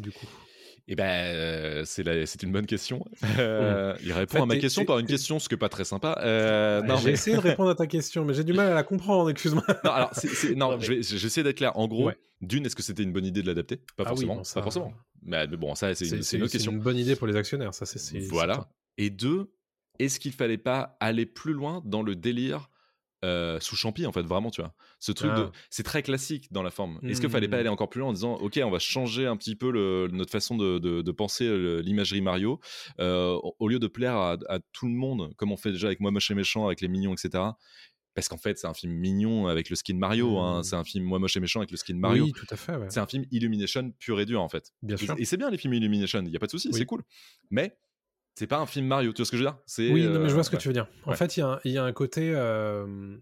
du 0.00 0.12
coup? 0.12 0.26
Eh 0.88 0.94
ben, 0.94 1.04
euh, 1.34 1.82
c'est 1.84 2.04
c'est 2.26 2.42
une 2.44 2.52
bonne 2.52 2.66
question. 2.66 3.04
Euh, 3.38 3.94
Il 4.04 4.12
répond 4.12 4.34
En 4.34 4.36
fait, 4.38 4.42
à 4.42 4.46
ma 4.46 4.56
question 4.56 4.84
par 4.84 4.98
une 5.00 5.06
question, 5.06 5.38
ce 5.40 5.48
qui 5.48 5.54
est 5.54 5.58
pas 5.58 5.68
très 5.68 5.84
sympa. 5.84 6.20
Euh, 6.22 6.80
non, 6.82 6.96
J'ai 6.98 7.06
mais- 7.06 7.12
essayé 7.12 7.36
de 7.36 7.42
répondre 7.42 7.70
à 7.70 7.74
ta 7.74 7.86
question, 7.86 8.24
mais 8.24 8.34
j'ai 8.34 8.44
du 8.44 8.52
mal 8.52 8.70
à 8.70 8.74
la 8.74 8.82
comprendre, 8.84 9.28
excuse-moi. 9.30 9.64
non, 9.84 9.90
alors, 9.90 10.10
c'est- 10.14 10.28
c'est- 10.28 10.54
non, 10.54 10.76
mais- 10.76 10.84
je 10.84 10.92
vais- 10.92 11.02
j'ai 11.02 11.26
essayé 11.26 11.42
d'être 11.42 11.56
clair. 11.56 11.76
En 11.76 11.88
gros, 11.88 12.06
Ouais. 12.06 12.16
d'une, 12.40 12.64
est-ce 12.66 12.76
que 12.76 12.82
c'était 12.82 13.02
une 13.02 13.12
bonne 13.12 13.26
idée 13.26 13.42
de 13.42 13.46
l'adapter? 13.48 13.76
Pas 13.76 13.82
Ah 13.98 14.02
oui, 14.02 14.06
forcément. 14.26 14.44
ça- 14.44 14.60
Pas 14.60 14.62
forcément. 14.62 14.92
Mais, 15.22 15.46
mais 15.48 15.56
bon, 15.56 15.74
ça, 15.74 15.92
c'est 15.94 16.04
une, 16.04 16.10
C'est 16.10 16.22
c'est 16.22 16.36
une 16.36 16.42
autre 16.44 16.52
c'est 16.52 16.58
question. 16.58 16.72
une 16.72 16.80
bonne 16.80 16.96
idée 16.98 17.16
pour 17.16 17.26
les 17.26 17.34
actionnaires, 17.36 17.74
ça 17.74 17.84
c'est. 17.84 17.98
c'est- 17.98 18.20
Voilà. 18.20 18.68
Et 18.96 19.10
deux, 19.10 19.50
est-ce 19.98 20.20
qu'il 20.20 20.32
fallait 20.32 20.56
pas 20.58 20.96
aller 21.00 21.26
plus 21.26 21.52
loin 21.52 21.82
dans 21.84 22.02
le 22.02 22.14
délire 22.14 22.70
euh, 23.26 23.58
sous 23.60 23.76
champi 23.76 24.06
en 24.06 24.12
fait 24.12 24.22
vraiment 24.22 24.50
tu 24.50 24.60
vois 24.62 24.72
ce 25.00 25.12
truc 25.12 25.30
de 25.34 25.42
Ah. 25.48 25.52
c'est 25.70 25.82
très 25.82 26.02
classique 26.02 26.50
dans 26.52 26.62
la 26.62 26.70
forme 26.70 26.98
est-ce 27.02 27.20
qu'il 27.20 27.28
fallait 27.28 27.48
pas 27.48 27.56
Hmm. 27.56 27.60
aller 27.60 27.68
encore 27.68 27.90
plus 27.90 28.00
loin 28.00 28.10
en 28.10 28.12
disant 28.12 28.34
ok 28.36 28.60
on 28.64 28.70
va 28.70 28.78
changer 28.78 29.26
un 29.26 29.36
petit 29.36 29.56
peu 29.56 29.70
le- 29.70 30.08
notre 30.12 30.30
façon 30.32 30.56
de, 30.56 30.78
de- 30.78 31.02
de 31.02 31.12
penser 31.12 31.46
l'imagerie 31.82 32.20
Mario 32.22 32.60
euh, 33.00 33.38
au- 33.58 33.68
lieu 33.68 33.78
de 33.78 33.86
plaire 33.88 34.14
à, 34.16 34.36
à 34.48 34.58
tout 34.72 34.86
le 34.86 34.94
monde 34.94 35.34
comme 35.36 35.50
on 35.52 35.56
fait 35.56 35.72
déjà 35.72 35.88
avec 35.88 36.00
moi 36.00 36.10
moche 36.10 36.30
et 36.30 36.34
méchant 36.34 36.66
avec 36.66 36.80
les 36.80 36.88
mignons 36.88 37.12
etc 37.14 37.44
parce 38.14 38.28
qu'en 38.28 38.38
fait 38.38 38.56
c'est 38.58 38.66
un 38.66 38.72
film 38.74 38.92
mignon 38.94 39.46
avec 39.46 39.68
le 39.68 39.76
skin 39.76 39.96
Mario 39.98 40.38
hein. 40.38 40.62
C'est 40.62 40.76
un 40.76 40.84
film 40.84 41.04
moi 41.04 41.18
moche 41.18 41.36
et 41.36 41.40
méchant 41.40 41.60
avec 41.60 41.70
le 41.70 41.76
skin 41.76 41.96
Mario 41.96 42.24
Oui, 42.24 42.32
tout 42.32 42.46
à 42.50 42.56
fait. 42.56 42.76
ouais. 42.76 42.86
c'est 42.88 43.00
un 43.00 43.06
film 43.06 43.24
Illumination 43.30 43.92
pur 43.98 44.18
et 44.20 44.24
dur 44.24 44.40
en 44.40 44.48
fait 44.48 44.72
Bien 44.82 44.96
et, 44.96 45.04
sûr. 45.04 45.14
et 45.18 45.24
c'est 45.24 45.36
bien 45.36 45.50
les 45.50 45.58
films 45.58 45.74
Illumination 45.74 46.22
il 46.24 46.30
y 46.32 46.36
a 46.36 46.38
pas 46.38 46.46
de 46.46 46.50
souci 46.52 46.68
Oui. 46.72 46.78
c'est 46.78 46.86
cool 46.86 47.02
mais 47.50 47.76
c'est 48.36 48.46
pas 48.46 48.58
un 48.58 48.66
film 48.66 48.86
Mario 48.86 49.12
tu 49.12 49.18
vois 49.22 49.26
ce 49.26 49.30
que 49.32 49.36
je 49.36 49.42
veux 49.42 49.50
dire? 49.50 49.58
C'est 49.66 49.90
Oui, 49.90 50.06
non, 50.06 50.20
mais 50.20 50.28
je 50.28 50.34
vois 50.34 50.44
ce 50.44 50.50
que 50.50 50.56
euh, 50.56 50.58
tu 50.60 50.68
veux 50.68 50.74
dire. 50.74 50.86
En 51.04 51.10
Ouais. 51.10 51.16
fait, 51.16 51.36
il 51.36 51.40
y, 51.40 51.42
a 51.42 51.48
un- 51.48 51.60
il 51.64 51.72
y 51.72 51.78
a 51.78 51.84
un 51.84 51.92
côté. 51.92 52.32
euh, 52.34 53.16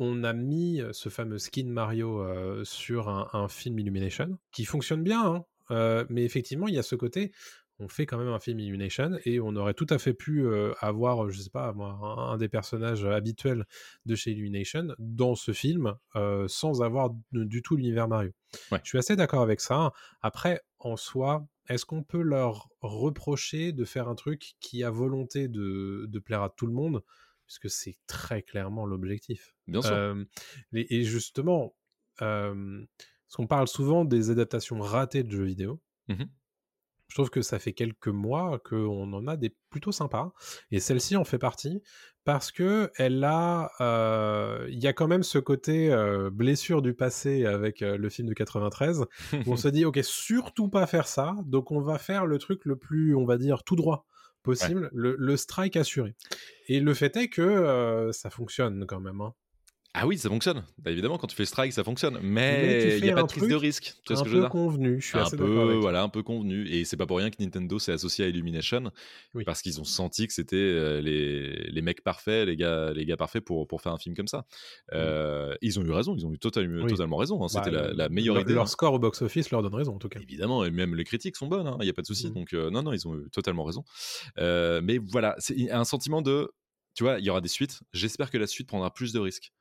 on 0.00 0.22
a 0.22 0.32
mis 0.32 0.80
ce 0.92 1.08
fameux 1.08 1.38
skin 1.38 1.66
Mario 1.66 2.20
euh, 2.22 2.62
sur 2.64 3.08
un, 3.08 3.28
un 3.32 3.48
film 3.48 3.78
Illumination 3.80 4.38
qui 4.52 4.64
fonctionne 4.64 5.02
bien, 5.02 5.24
hein, 5.24 5.44
euh, 5.72 6.04
mais 6.08 6.22
effectivement, 6.24 6.68
il 6.68 6.74
y 6.74 6.78
a 6.78 6.82
ce 6.84 6.94
côté. 6.94 7.32
On 7.80 7.88
fait 7.88 8.06
quand 8.06 8.18
même 8.18 8.28
un 8.28 8.40
film 8.40 8.58
Illumination 8.60 9.18
et 9.24 9.38
on 9.40 9.54
aurait 9.56 9.74
tout 9.74 9.86
à 9.90 9.98
fait 9.98 10.12
pu 10.14 10.44
euh, 10.44 10.72
avoir, 10.80 11.30
je 11.30 11.40
sais 11.40 11.50
pas, 11.50 11.72
moi, 11.72 11.90
un, 12.02 12.32
un 12.32 12.36
des 12.36 12.48
personnages 12.48 13.04
habituels 13.04 13.66
de 14.06 14.14
chez 14.16 14.32
Illumination 14.32 14.88
dans 14.98 15.34
ce 15.36 15.52
film 15.52 15.94
euh, 16.16 16.46
sans 16.48 16.82
avoir 16.82 17.10
du 17.32 17.62
tout 17.62 17.76
l'univers 17.76 18.08
Mario. 18.08 18.30
Ouais. 18.72 18.80
Je 18.82 18.88
suis 18.88 18.98
assez 18.98 19.14
d'accord 19.16 19.42
avec 19.42 19.60
ça. 19.60 19.92
Après, 20.22 20.60
en 20.80 20.96
soi, 20.96 21.46
est-ce 21.68 21.86
qu'on 21.86 22.02
peut 22.02 22.22
leur 22.22 22.70
reprocher 22.80 23.72
de 23.72 23.84
faire 23.84 24.08
un 24.08 24.14
truc 24.14 24.54
qui 24.60 24.84
a 24.84 24.90
volonté 24.90 25.48
de, 25.48 26.06
de 26.08 26.18
plaire 26.18 26.42
à 26.42 26.50
tout 26.50 26.66
le 26.66 26.72
monde 26.72 27.04
Puisque 27.46 27.70
c'est 27.70 27.96
très 28.06 28.42
clairement 28.42 28.84
l'objectif? 28.86 29.54
bien 29.66 29.82
sûr 29.82 30.02
Euh, 30.02 30.24
et, 30.74 30.98
et 31.00 31.04
justement, 31.04 31.76
euh, 32.22 32.84
parce 33.26 33.36
qu'on 33.36 33.46
parle 33.46 33.68
souvent 33.68 34.04
des 34.04 34.30
adaptations 34.30 34.80
ratées 34.80 35.22
de 35.24 35.30
jeux 35.30 35.44
vidéo. 35.44 35.80
Mhm. 36.08 36.37
Je 37.08 37.14
trouve 37.14 37.30
que 37.30 37.40
ça 37.42 37.58
fait 37.58 37.72
quelques 37.72 38.08
mois 38.08 38.58
qu'on 38.58 39.12
en 39.12 39.26
a 39.26 39.36
des 39.36 39.54
plutôt 39.70 39.92
sympas. 39.92 40.32
Et 40.70 40.78
celle-ci 40.80 41.16
en 41.16 41.24
fait 41.24 41.38
partie 41.38 41.82
parce 42.24 42.52
que 42.52 42.90
elle 42.96 43.24
a, 43.24 43.70
euh, 43.80 44.66
il 44.68 44.78
y 44.78 44.86
a 44.86 44.92
quand 44.92 45.08
même 45.08 45.22
ce 45.22 45.38
côté 45.38 45.90
euh, 45.90 46.28
blessure 46.30 46.82
du 46.82 46.92
passé 46.92 47.46
avec 47.46 47.80
euh, 47.80 47.96
le 47.96 48.10
film 48.10 48.28
de 48.28 48.34
93 48.34 49.06
où 49.46 49.52
on 49.52 49.56
se 49.56 49.68
dit 49.68 49.86
ok 49.86 50.00
surtout 50.02 50.68
pas 50.68 50.86
faire 50.86 51.06
ça, 51.08 51.34
donc 51.46 51.70
on 51.70 51.80
va 51.80 51.96
faire 51.98 52.26
le 52.26 52.36
truc 52.38 52.66
le 52.66 52.76
plus, 52.76 53.14
on 53.16 53.24
va 53.24 53.38
dire 53.38 53.64
tout 53.64 53.76
droit 53.76 54.04
possible, 54.42 54.90
le, 54.92 55.16
le 55.18 55.36
strike 55.36 55.76
assuré. 55.76 56.14
Et 56.68 56.80
le 56.80 56.92
fait 56.94 57.16
est 57.16 57.28
que 57.28 58.10
ça 58.12 58.30
fonctionne 58.30 58.84
quand 58.86 59.00
même. 59.00 59.20
hein. 59.20 59.34
Ah 60.00 60.06
oui, 60.06 60.16
ça 60.16 60.28
fonctionne. 60.28 60.62
Bah, 60.78 60.90
évidemment, 60.92 61.18
quand 61.18 61.26
tu 61.26 61.34
fais 61.34 61.44
strike, 61.44 61.72
ça 61.72 61.82
fonctionne. 61.82 62.18
Mais 62.22 62.96
il 62.98 63.02
n'y 63.02 63.10
a 63.10 63.14
pas 63.14 63.22
de 63.22 63.26
prise 63.26 63.48
de 63.48 63.54
risque. 63.56 63.94
Tu 64.04 64.12
vois 64.12 64.16
ce 64.16 64.20
un 64.20 64.24
que 64.24 64.30
je 64.30 64.34
veux 64.36 64.40
peu 64.42 64.44
dire 64.46 64.50
convenu, 64.50 65.00
je 65.00 65.06
suis 65.08 65.18
un 65.18 65.22
assez 65.22 65.36
peu, 65.36 65.60
avec 65.60 65.78
voilà, 65.78 66.02
un 66.02 66.08
peu 66.08 66.22
convenu. 66.22 66.68
Et 66.68 66.84
c'est 66.84 66.96
pas 66.96 67.06
pour 67.06 67.18
rien 67.18 67.30
que 67.30 67.42
Nintendo 67.42 67.78
s'est 67.78 67.92
associé 67.92 68.24
à 68.24 68.28
Illumination. 68.28 68.90
Oui. 69.34 69.44
Parce 69.44 69.60
qu'ils 69.62 69.80
ont 69.80 69.84
senti 69.84 70.26
que 70.26 70.32
c'était 70.32 70.56
euh, 70.56 71.00
les, 71.00 71.70
les 71.70 71.82
mecs 71.82 72.02
parfaits, 72.04 72.46
les 72.46 72.56
gars, 72.56 72.92
les 72.92 73.04
gars 73.06 73.16
parfaits 73.16 73.44
pour, 73.44 73.66
pour 73.66 73.82
faire 73.82 73.92
un 73.92 73.98
film 73.98 74.14
comme 74.14 74.28
ça. 74.28 74.44
Euh, 74.92 75.54
Ils 75.62 75.78
ont 75.80 75.82
eu 75.84 75.90
raison, 75.90 76.14
ils 76.16 76.24
ont 76.26 76.32
eu 76.32 76.38
totalement, 76.38 76.84
Oui. 76.84 76.90
totalement 76.90 77.16
raison. 77.16 77.42
hein. 77.42 77.48
C'était 77.48 77.70
Bah, 77.70 77.88
la, 77.88 77.92
la 77.94 78.08
meilleure 78.08 78.34
leur, 78.36 78.44
idée. 78.44 78.54
Leur 78.54 78.64
hein. 78.64 78.66
score 78.66 78.94
au 78.94 78.98
box-office 78.98 79.50
leur 79.50 79.62
donne 79.62 79.74
raison 79.74 79.94
en 79.94 79.98
tout 79.98 80.08
cas. 80.08 80.20
Évidemment, 80.20 80.64
et 80.64 80.70
même 80.70 80.94
les 80.94 81.04
critiques 81.04 81.36
sont 81.36 81.46
bonnes, 81.48 81.70
il 81.80 81.84
n'y 81.84 81.90
a 81.90 81.94
pas 81.94 82.02
de 82.02 82.06
souci. 82.06 82.28
Mhm. 82.28 82.34
Donc, 82.34 82.52
euh, 82.54 82.70
non, 82.70 82.82
non, 82.82 82.92
ils 82.92 83.08
ont 83.08 83.16
eu 83.16 83.28
totalement 83.30 83.64
raison. 83.64 83.84
Euh, 84.38 84.80
mais 84.82 84.98
voilà, 84.98 85.34
c'est 85.38 85.70
un 85.70 85.84
sentiment 85.84 86.22
de. 86.22 86.50
Tu 86.94 87.04
vois, 87.04 87.18
il 87.20 87.24
y 87.24 87.30
aura 87.30 87.40
des 87.40 87.48
suites. 87.48 87.80
J'espère 87.92 88.30
que 88.30 88.38
la 88.38 88.46
suite 88.46 88.66
prendra 88.68 88.92
plus 88.92 89.12
de 89.12 89.18
risques. 89.20 89.52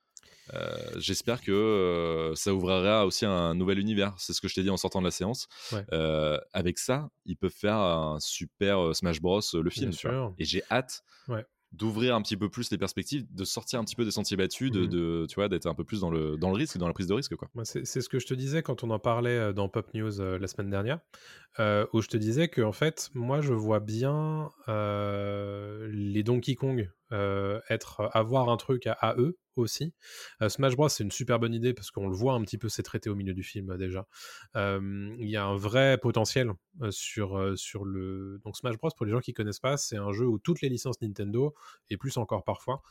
Euh, 0.54 0.78
J'espère 0.98 1.42
que 1.42 1.52
euh, 1.52 2.36
ça 2.36 2.54
ouvrira 2.54 3.06
aussi 3.06 3.26
un 3.26 3.54
nouvel 3.56 3.80
univers. 3.80 4.14
C'est 4.18 4.34
ce 4.34 4.42
que 4.42 4.48
je 4.48 4.56
t'ai 4.56 4.64
dit 4.64 4.70
en 4.70 4.78
sortant 4.78 5.00
de 5.00 5.06
la 5.06 5.12
séance. 5.12 5.48
Ouais. 5.72 5.86
Euh, 5.94 6.38
avec 6.54 6.78
ça, 6.80 7.10
ils 7.26 7.36
peuvent 7.38 7.52
faire 7.52 7.76
un 7.78 8.20
super 8.20 8.96
Smash 8.96 9.22
Bros. 9.22 9.42
le 9.54 9.70
film. 9.70 9.92
Et 10.38 10.46
j'ai 10.46 10.64
hâte 10.72 11.04
Ouais. 11.28 11.46
d'ouvrir 11.74 12.16
un 12.16 12.22
petit 12.22 12.38
peu 12.38 12.48
plus 12.50 12.72
les 12.72 12.78
perspectives, 12.78 13.26
de 13.30 13.44
sortir 13.44 13.80
un 13.80 13.84
petit 13.84 13.96
peu 13.98 14.06
des 14.06 14.12
sentiers 14.12 14.38
battus, 14.38 14.72
de, 14.72 14.82
Mhm. 14.84 14.88
de- 14.88 15.26
tu 15.30 15.36
vois, 15.36 15.50
d'être 15.50 15.66
un 15.66 15.74
peu 15.74 15.84
plus 15.84 16.00
dans 16.00 16.10
le, 16.10 16.38
dans 16.38 16.50
le 16.50 16.56
risque, 16.56 16.78
dans 16.78 16.88
la 16.88 16.94
prise 16.94 17.08
de 17.08 17.14
risque. 17.14 17.36
Quoi. 17.36 17.50
C'est 17.66 17.86
c'est 17.86 18.00
ce 18.00 18.08
que 18.08 18.20
je 18.20 18.26
te 18.28 18.34
disais 18.34 18.64
quand 18.64 18.84
on 18.86 18.90
en 18.90 19.00
parlait 19.00 19.54
dans 19.54 19.68
Pop 19.68 19.94
News 19.94 20.12
la 20.40 20.48
semaine 20.48 20.70
dernière, 20.70 21.00
où 21.94 22.02
je 22.02 22.08
te 22.08 22.16
disais 22.18 22.48
que 22.48 22.62
en 22.62 22.72
fait, 22.72 23.10
moi, 23.14 23.42
je 23.42 23.54
vois 23.54 23.82
bien 23.82 24.50
les 25.92 26.24
Donkey 26.24 26.56
Kong 26.56 26.90
être 27.12 28.10
avoir 28.14 28.50
un 28.50 28.58
truc 28.58 28.88
à, 28.88 28.94
à 28.94 29.16
eux 29.18 29.38
aussi. 29.62 29.94
Euh, 30.42 30.50
Smash 30.50 30.76
Bros, 30.76 30.90
c'est 30.90 31.04
une 31.04 31.12
super 31.12 31.40
bonne 31.40 31.54
idée 31.54 31.74
parce 31.74 31.92
qu'on 31.92 32.08
le 32.08 32.16
voit 32.16 32.34
un 32.34 32.42
petit 32.42 32.58
peu, 32.58 32.70
c'est 32.70 32.84
traité 32.84 33.10
au 33.10 33.16
milieu 33.16 33.34
du 33.34 33.44
film 33.44 33.72
euh, 33.72 33.78
déjà. 33.78 34.08
Il 34.56 35.30
y 35.30 35.38
a 35.38 35.46
un 35.46 35.56
vrai 35.56 35.98
potentiel 35.98 36.52
euh, 36.82 36.92
sur 36.92 37.58
sur 37.58 37.86
le 37.86 38.40
donc 38.44 38.58
Smash 38.58 38.78
Bros 38.78 38.90
pour 38.96 39.06
les 39.06 39.12
gens 39.12 39.20
qui 39.20 39.34
connaissent 39.34 39.60
pas, 39.60 39.78
c'est 39.78 39.98
un 39.98 40.12
jeu 40.12 40.26
où 40.26 40.38
toutes 40.40 40.62
les 40.62 40.70
licences 40.70 41.02
Nintendo 41.02 41.54
et 41.90 41.98
plus 41.98 42.18
encore 42.18 42.44
parfois, 42.44 42.82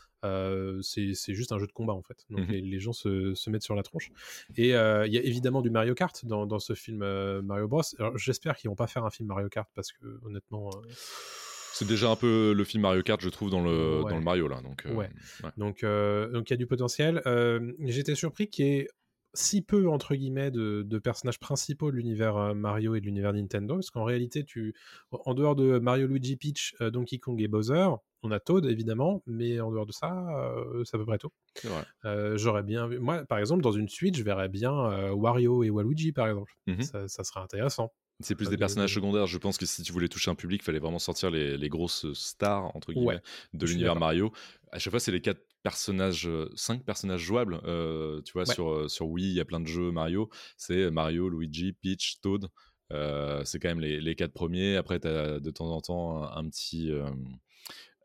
c'est 0.83 1.35
juste 1.35 1.52
un 1.52 1.59
jeu 1.59 1.66
de 1.66 1.72
combat 1.72 1.92
en 1.94 2.02
fait. 2.02 2.24
Donc 2.31 2.40
Mhm. 2.40 2.52
les, 2.52 2.61
les 2.61 2.81
gens 2.81 2.92
se, 2.92 3.35
se 3.35 3.50
mettent 3.50 3.62
sur 3.62 3.74
la 3.74 3.83
tronche. 3.83 4.11
Et 4.57 4.68
il 4.68 4.72
y 4.72 5.18
a 5.18 5.22
évidemment 5.22 5.62
du 5.62 5.70
Mario 5.70 5.94
Kart 5.94 6.24
dans, 6.26 6.46
dans 6.46 6.59
ce 6.59 6.74
film 6.74 6.98
Mario 7.40 7.68
Bros. 7.68 7.83
J'espère 8.16 8.57
qu'ils 8.57 8.70
vont 8.70 8.76
pas 8.76 8.87
faire 8.87 9.05
un 9.05 9.11
film 9.11 9.29
Mario 9.29 9.48
Kart 9.48 9.68
parce 9.74 9.92
que 9.92 10.18
honnêtement, 10.24 10.70
C'est 11.78 11.86
déjà 11.86 12.10
un 12.10 12.16
peu 12.16 12.52
le 12.54 12.64
film 12.64 12.82
Mario 12.82 13.02
Kart, 13.02 13.20
je 13.20 13.28
trouve, 13.28 13.50
dans 13.50 13.62
le, 13.62 14.00
Ouais. 14.02 14.10
dans 14.10 14.16
le 14.18 14.24
Mario 14.24 14.48
là. 14.48 14.60
Donc, 14.62 14.86
euh, 14.86 14.94
Ouais. 14.94 15.10
ouais. 15.44 15.50
donc 15.58 15.84
euh, 15.84 16.30
donc 16.30 16.48
il 16.48 16.52
y 16.52 16.54
a 16.54 16.56
du 16.56 16.66
potentiel. 16.66 17.20
Euh, 17.26 17.72
J'étais 17.80 18.14
surpris 18.14 18.48
qu'il 18.48 18.66
y 18.66 18.68
ait 18.78 18.88
si 19.34 19.60
peu 19.60 19.86
entre 19.90 20.14
guillemets 20.14 20.50
de, 20.50 20.82
de 20.82 20.98
personnages 20.98 21.38
principaux 21.38 21.90
de 21.90 21.96
l'univers 21.96 22.54
Mario 22.54 22.94
et 22.94 23.00
de 23.00 23.04
l'univers 23.04 23.34
Nintendo, 23.34 23.74
parce 23.74 23.90
qu'en 23.90 24.04
réalité, 24.04 24.44
tu 24.44 24.74
en 25.10 25.34
dehors 25.34 25.54
de 25.54 25.78
Mario, 25.78 26.06
Luigi, 26.06 26.36
Peach, 26.36 26.74
Donkey 26.80 27.18
Kong 27.18 27.38
et 27.42 27.46
Bowser, 27.48 27.88
on 28.22 28.30
a 28.30 28.40
Toad 28.40 28.64
évidemment, 28.64 29.22
mais 29.26 29.60
en 29.60 29.70
dehors 29.70 29.84
de 29.84 29.92
ça, 29.92 30.10
euh, 30.38 30.82
c'est 30.84 30.96
à 30.96 30.98
peu 30.98 31.04
près 31.04 31.18
tout. 31.18 31.28
Euh, 32.06 32.38
J'aurais 32.38 32.62
bien 32.62 32.86
vu, 32.88 32.98
moi 32.98 33.24
par 33.26 33.38
exemple 33.38 33.60
dans 33.62 33.72
une 33.72 33.90
suite, 33.90 34.16
je 34.16 34.22
verrais 34.22 34.48
bien 34.48 34.72
euh, 34.72 35.10
Wario 35.10 35.62
et 35.62 35.68
Waluigi 35.68 36.12
par 36.12 36.28
exemple. 36.28 36.54
Mhm. 36.66 36.80
ça, 36.80 37.06
ça 37.06 37.22
serait 37.22 37.40
intéressant. 37.40 37.92
C'est 38.20 38.35
plus 38.35 38.44
Pas 38.46 38.50
des 38.50 38.57
de- 38.57 38.61
personnages 38.61 38.94
secondaires. 38.94 39.26
Je 39.26 39.37
pense 39.38 39.59
que 39.59 39.66
si 39.66 39.83
tu 39.83 39.92
voulais 39.92 40.09
toucher 40.09 40.31
un 40.31 40.35
public, 40.35 40.62
il 40.62 40.64
fallait 40.64 40.79
vraiment 40.79 40.98
sortir 40.98 41.31
les, 41.31 41.57
les 41.59 41.68
grosses 41.68 42.11
stars, 42.14 42.74
entre 42.74 42.92
guillemets, 42.92 43.07
Ouais, 43.16 43.20
de 43.52 43.66
l'univers. 43.66 43.94
Mario. 43.96 44.33
À 44.72 44.79
chaque 44.79 44.90
fois, 44.90 45.00
c'est 45.00 45.12
les 45.12 45.20
quatre 45.20 45.42
personnages, 45.62 46.26
euh, 46.26 46.48
cinq 46.55 46.83
personnages 46.85 47.20
jouables. 47.20 47.61
euh, 47.64 48.22
tu 48.22 48.33
vois, 48.33 48.44
Ouais. 48.48 48.55
sur, 48.55 48.70
euh, 48.70 48.88
sur 48.88 49.07
Wii, 49.09 49.26
il 49.29 49.35
y 49.35 49.40
a 49.40 49.44
plein 49.44 49.61
de 49.61 49.66
jeux 49.66 49.90
Mario. 49.90 50.31
C'est 50.57 50.90
Mario, 50.90 51.29
Luigi, 51.29 51.72
Peach, 51.74 52.20
Toad. 52.22 52.46
Euh, 52.92 53.44
c'est 53.44 53.59
quand 53.59 53.68
même 53.68 53.81
les, 53.81 54.00
les 54.00 54.14
quatre 54.14 54.33
premiers. 54.33 54.76
Après, 54.76 54.98
tu 55.00 55.09
as 55.09 55.40
de 55.40 55.50
temps 55.50 55.70
en 55.70 55.81
temps 55.81 56.22
un, 56.24 56.37
un 56.38 56.48
petit. 56.48 56.90
euh, 56.92 57.11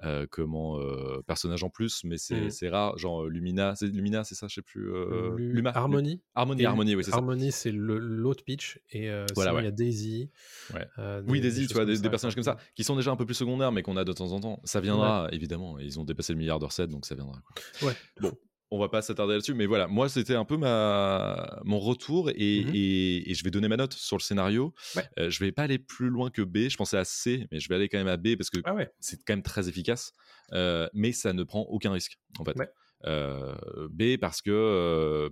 euh, 0.04 0.26
comment 0.30 0.80
euh, 0.80 1.22
personnage 1.28 1.64
en 1.64 1.70
plus 1.70 2.04
mais 2.04 2.18
c'est 2.18 2.50
c'est 2.50 2.70
rare 2.70 2.98
genre 2.98 3.24
euh, 3.24 3.30
Lumina 3.30 3.76
c'est 3.76 3.88
Lumina 3.88 4.24
c'est 4.24 4.36
ça 4.36 4.48
je 4.48 4.56
sais 4.56 4.62
plus 4.62 4.92
euh, 4.94 5.36
Lu- 5.36 5.54
Luma 5.54 5.72
Harmony. 5.76 6.22
Harmonie 6.36 6.96
oui 6.96 7.04
c'est 7.04 7.12
ça 7.12 7.18
Harmony, 7.18 7.52
c'est 7.52 7.72
l'autre 7.72 8.44
pitch. 8.44 8.80
Et 8.92 9.10
euh, 9.10 9.26
Voilà, 9.36 9.52
sinon, 9.52 9.58
ouais. 9.58 9.62
il 9.64 9.66
y 9.66 9.68
a 9.68 9.72
Daisy. 9.72 10.30
Ouais. 10.74 10.88
Oui, 11.28 11.42
Daisy, 11.42 11.62
des 11.62 11.68
tu 11.68 11.74
vois, 11.74 11.86
des, 11.86 12.00
personnages 12.10 12.36
comme 12.36 12.44
ça, 12.44 12.58
qui 12.76 12.84
sont 12.84 12.96
déjà 12.96 13.12
un 13.12 13.16
peu 13.16 13.26
plus 13.26 13.36
secondaires, 13.36 13.72
mais 13.72 13.84
qu'on 13.84 13.98
a 13.98 14.04
de 14.04 14.14
temps 14.14 14.32
en 14.32 14.40
temps. 14.40 14.60
Ça 14.64 14.80
viendra, 14.82 15.28
évidemment. 15.32 15.80
et 15.80 15.84
Ils 15.86 16.00
ont 16.00 16.04
dépassé 16.04 16.34
le 16.34 16.40
milliard 16.40 16.60
de 16.60 16.66
recettes, 16.66 16.90
donc 16.90 17.06
ça 17.06 17.16
viendra. 17.16 17.40
quoi. 17.80 17.88
Ouais. 17.90 17.94
Bon, 18.22 18.32
on 18.74 18.80
va 18.80 18.88
pas 18.90 19.02
s'attarder 19.02 19.34
là-dessus, 19.34 19.54
mais 19.54 19.66
voilà, 19.66 19.88
moi, 19.88 20.08
c'était 20.10 20.36
un 20.36 20.46
peu 20.46 20.56
ma... 20.58 21.60
mon 21.66 21.78
retour, 21.80 22.30
et, 22.30 22.64
Mhm. 22.66 22.72
et- 22.74 23.30
et 23.30 23.34
je 23.34 23.44
vais 23.44 23.52
donner 23.52 23.68
ma 23.68 23.76
note 23.78 23.94
sur 23.94 24.16
le 24.18 24.22
scénario. 24.22 24.74
Ouais. 24.96 25.04
Euh, 25.20 25.30
je 25.30 25.40
vais 25.44 25.52
pas 25.52 25.64
aller 25.64 25.78
plus 25.78 26.10
loin 26.10 26.30
que 26.30 26.42
B, 26.42 26.70
je 26.70 26.78
pensais 26.78 26.98
à 26.98 27.04
C, 27.04 27.48
mais 27.52 27.60
je 27.60 27.68
vais 27.70 27.76
aller 27.76 27.90
quand 27.90 27.98
même 27.98 28.08
à 28.08 28.18
B, 28.18 28.36
parce 28.38 28.50
que 28.50 28.60
Ah 28.64 28.74
ouais. 28.74 28.90
c'est 29.02 29.18
quand 29.26 29.34
même 29.34 29.44
très 29.44 29.68
efficace, 29.68 30.14
euh, 30.54 30.88
mais 30.94 31.12
ça 31.12 31.34
ne 31.34 31.44
prend 31.44 31.62
aucun 31.64 31.92
risque, 31.92 32.18
en 32.40 32.46
fait. 32.46 32.58
Ouais. 32.58 32.70
Euh, 33.06 33.56
B, 33.92 34.18
parce 34.18 34.42
que... 34.42 34.52
euh, 34.52 35.30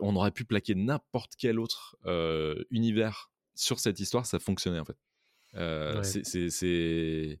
on 0.00 0.16
aurait 0.16 0.30
pu 0.30 0.44
plaquer 0.46 0.74
n'importe 0.74 1.32
quel 1.38 1.58
autre 1.60 1.96
univers 2.70 3.30
sur 3.54 3.78
cette 3.78 4.00
histoire, 4.00 4.26
ça 4.26 4.38
fonctionnait 4.38 4.80
en 4.80 4.84
fait. 4.84 4.96
Ouais. 5.54 6.02
c'est- 6.04 6.24
c'est- 6.24 6.50
c'est- 6.50 7.40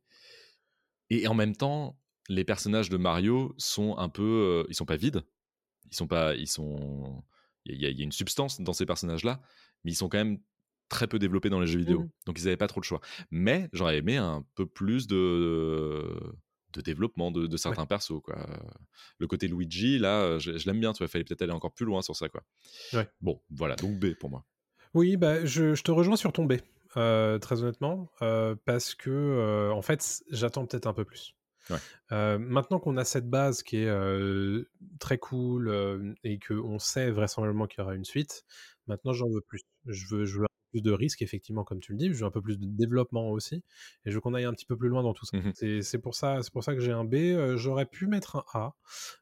Et 1.10 1.26
en 1.28 1.34
même 1.34 1.54
temps, 1.56 1.98
les 2.28 2.44
personnages 2.44 2.88
de 2.90 2.96
Mario 2.96 3.54
sont 3.58 3.96
un 3.98 4.08
peu. 4.08 4.22
euh, 4.22 4.66
ils 4.68 4.74
sont 4.74 4.84
pas 4.86 4.96
vides. 4.96 5.22
Ils 5.90 5.96
sont 5.96 6.06
pas. 6.08 6.34
Ils 6.34 6.48
sont. 6.48 7.22
Il 7.64 7.80
y, 7.80 7.86
a- 7.86 7.90
il 7.90 7.98
y 7.98 8.00
a 8.00 8.04
une 8.04 8.12
substance 8.12 8.60
dans 8.60 8.72
ces 8.72 8.86
personnages-là, 8.86 9.40
mais 9.84 9.92
ils 9.92 9.96
sont 9.96 10.08
quand 10.08 10.18
même 10.18 10.38
très 10.88 11.08
peu 11.08 11.18
développés 11.18 11.50
dans 11.50 11.58
les 11.60 11.66
jeux 11.66 11.78
vidéo. 11.80 12.00
Mhm. 12.00 12.10
Donc 12.26 12.38
ils 12.38 12.44
n'avaient 12.44 12.56
pas 12.56 12.68
trop 12.68 12.80
de 12.80 12.84
choix. 12.84 13.00
Mais 13.30 13.68
j'aurais 13.72 13.98
aimé 13.98 14.16
un 14.18 14.44
peu 14.54 14.66
plus 14.66 15.06
de, 15.08 16.16
de 16.72 16.80
développement 16.80 17.30
de, 17.32 17.46
de 17.46 17.56
certains 17.56 17.86
persos. 17.86 18.20
Quoi. 18.22 18.38
Le 19.18 19.26
côté 19.26 19.48
Luigi, 19.48 19.98
là, 19.98 20.38
je, 20.38 20.56
je 20.58 20.66
l'aime 20.66 20.78
bien. 20.80 20.92
Il 20.98 21.08
fallait 21.08 21.24
peut-être 21.24 21.42
aller 21.42 21.52
encore 21.52 21.72
plus 21.72 21.86
loin 21.86 22.02
sur 22.02 22.14
ça. 22.14 22.28
Quoi. 22.28 22.42
Ouais. 22.92 23.08
Bon, 23.20 23.42
voilà, 23.50 23.74
donc 23.76 23.98
B 23.98 24.14
pour 24.14 24.30
moi. 24.30 24.44
Oui, 24.94 25.16
bah, 25.16 25.44
je, 25.44 25.74
je 25.74 25.82
te 25.82 25.90
rejoins 25.90 26.16
sur 26.16 26.32
ton 26.32 26.44
B, 26.44 26.54
euh, 26.96 27.38
très 27.38 27.62
honnêtement, 27.62 28.10
euh, 28.22 28.54
parce 28.64 28.94
que, 28.94 29.10
euh, 29.10 29.70
en 29.72 29.82
fait, 29.82 30.22
j'attends 30.30 30.64
peut-être 30.66 30.86
un 30.86 30.94
peu 30.94 31.04
plus. 31.04 31.34
Ouais. 31.70 31.76
Euh, 32.12 32.38
maintenant 32.38 32.78
qu'on 32.78 32.96
a 32.96 33.04
cette 33.04 33.28
base 33.28 33.62
qui 33.62 33.78
est 33.78 33.88
euh, 33.88 34.64
très 35.00 35.18
cool 35.18 35.68
euh, 35.68 36.14
et 36.24 36.38
qu'on 36.38 36.78
sait 36.78 37.10
vraisemblablement 37.10 37.66
qu'il 37.66 37.80
y 37.80 37.82
aura 37.82 37.94
une 37.94 38.04
suite, 38.04 38.44
maintenant 38.86 39.12
j'en 39.12 39.28
veux 39.28 39.40
plus. 39.40 39.62
Je 39.86 40.06
veux, 40.14 40.24
je 40.24 40.38
veux 40.38 40.44
un 40.44 40.46
peu 40.46 40.70
plus 40.70 40.82
de 40.82 40.92
risques, 40.92 41.22
effectivement, 41.22 41.64
comme 41.64 41.80
tu 41.80 41.92
le 41.92 41.98
dis, 41.98 42.08
je 42.12 42.18
veux 42.20 42.24
un 42.24 42.30
peu 42.30 42.40
plus 42.42 42.58
de 42.58 42.66
développement 42.66 43.30
aussi, 43.30 43.56
et 44.04 44.10
je 44.10 44.14
veux 44.14 44.20
qu'on 44.20 44.34
aille 44.34 44.44
un 44.44 44.52
petit 44.52 44.66
peu 44.66 44.76
plus 44.76 44.88
loin 44.88 45.02
dans 45.02 45.12
tout 45.14 45.26
ça. 45.26 45.36
Mhm. 45.36 45.52
C'est- 45.54 45.82
C'est 45.82 45.98
pour 45.98 46.14
ça, 46.14 46.42
c'est 46.42 46.52
pour 46.52 46.62
ça 46.64 46.74
que 46.74 46.80
j'ai 46.80 46.92
un 46.92 47.04
B. 47.04 47.14
Euh, 47.14 47.56
J'aurais 47.56 47.86
pu 47.86 48.06
mettre 48.06 48.36
un 48.36 48.44
A, 48.54 48.74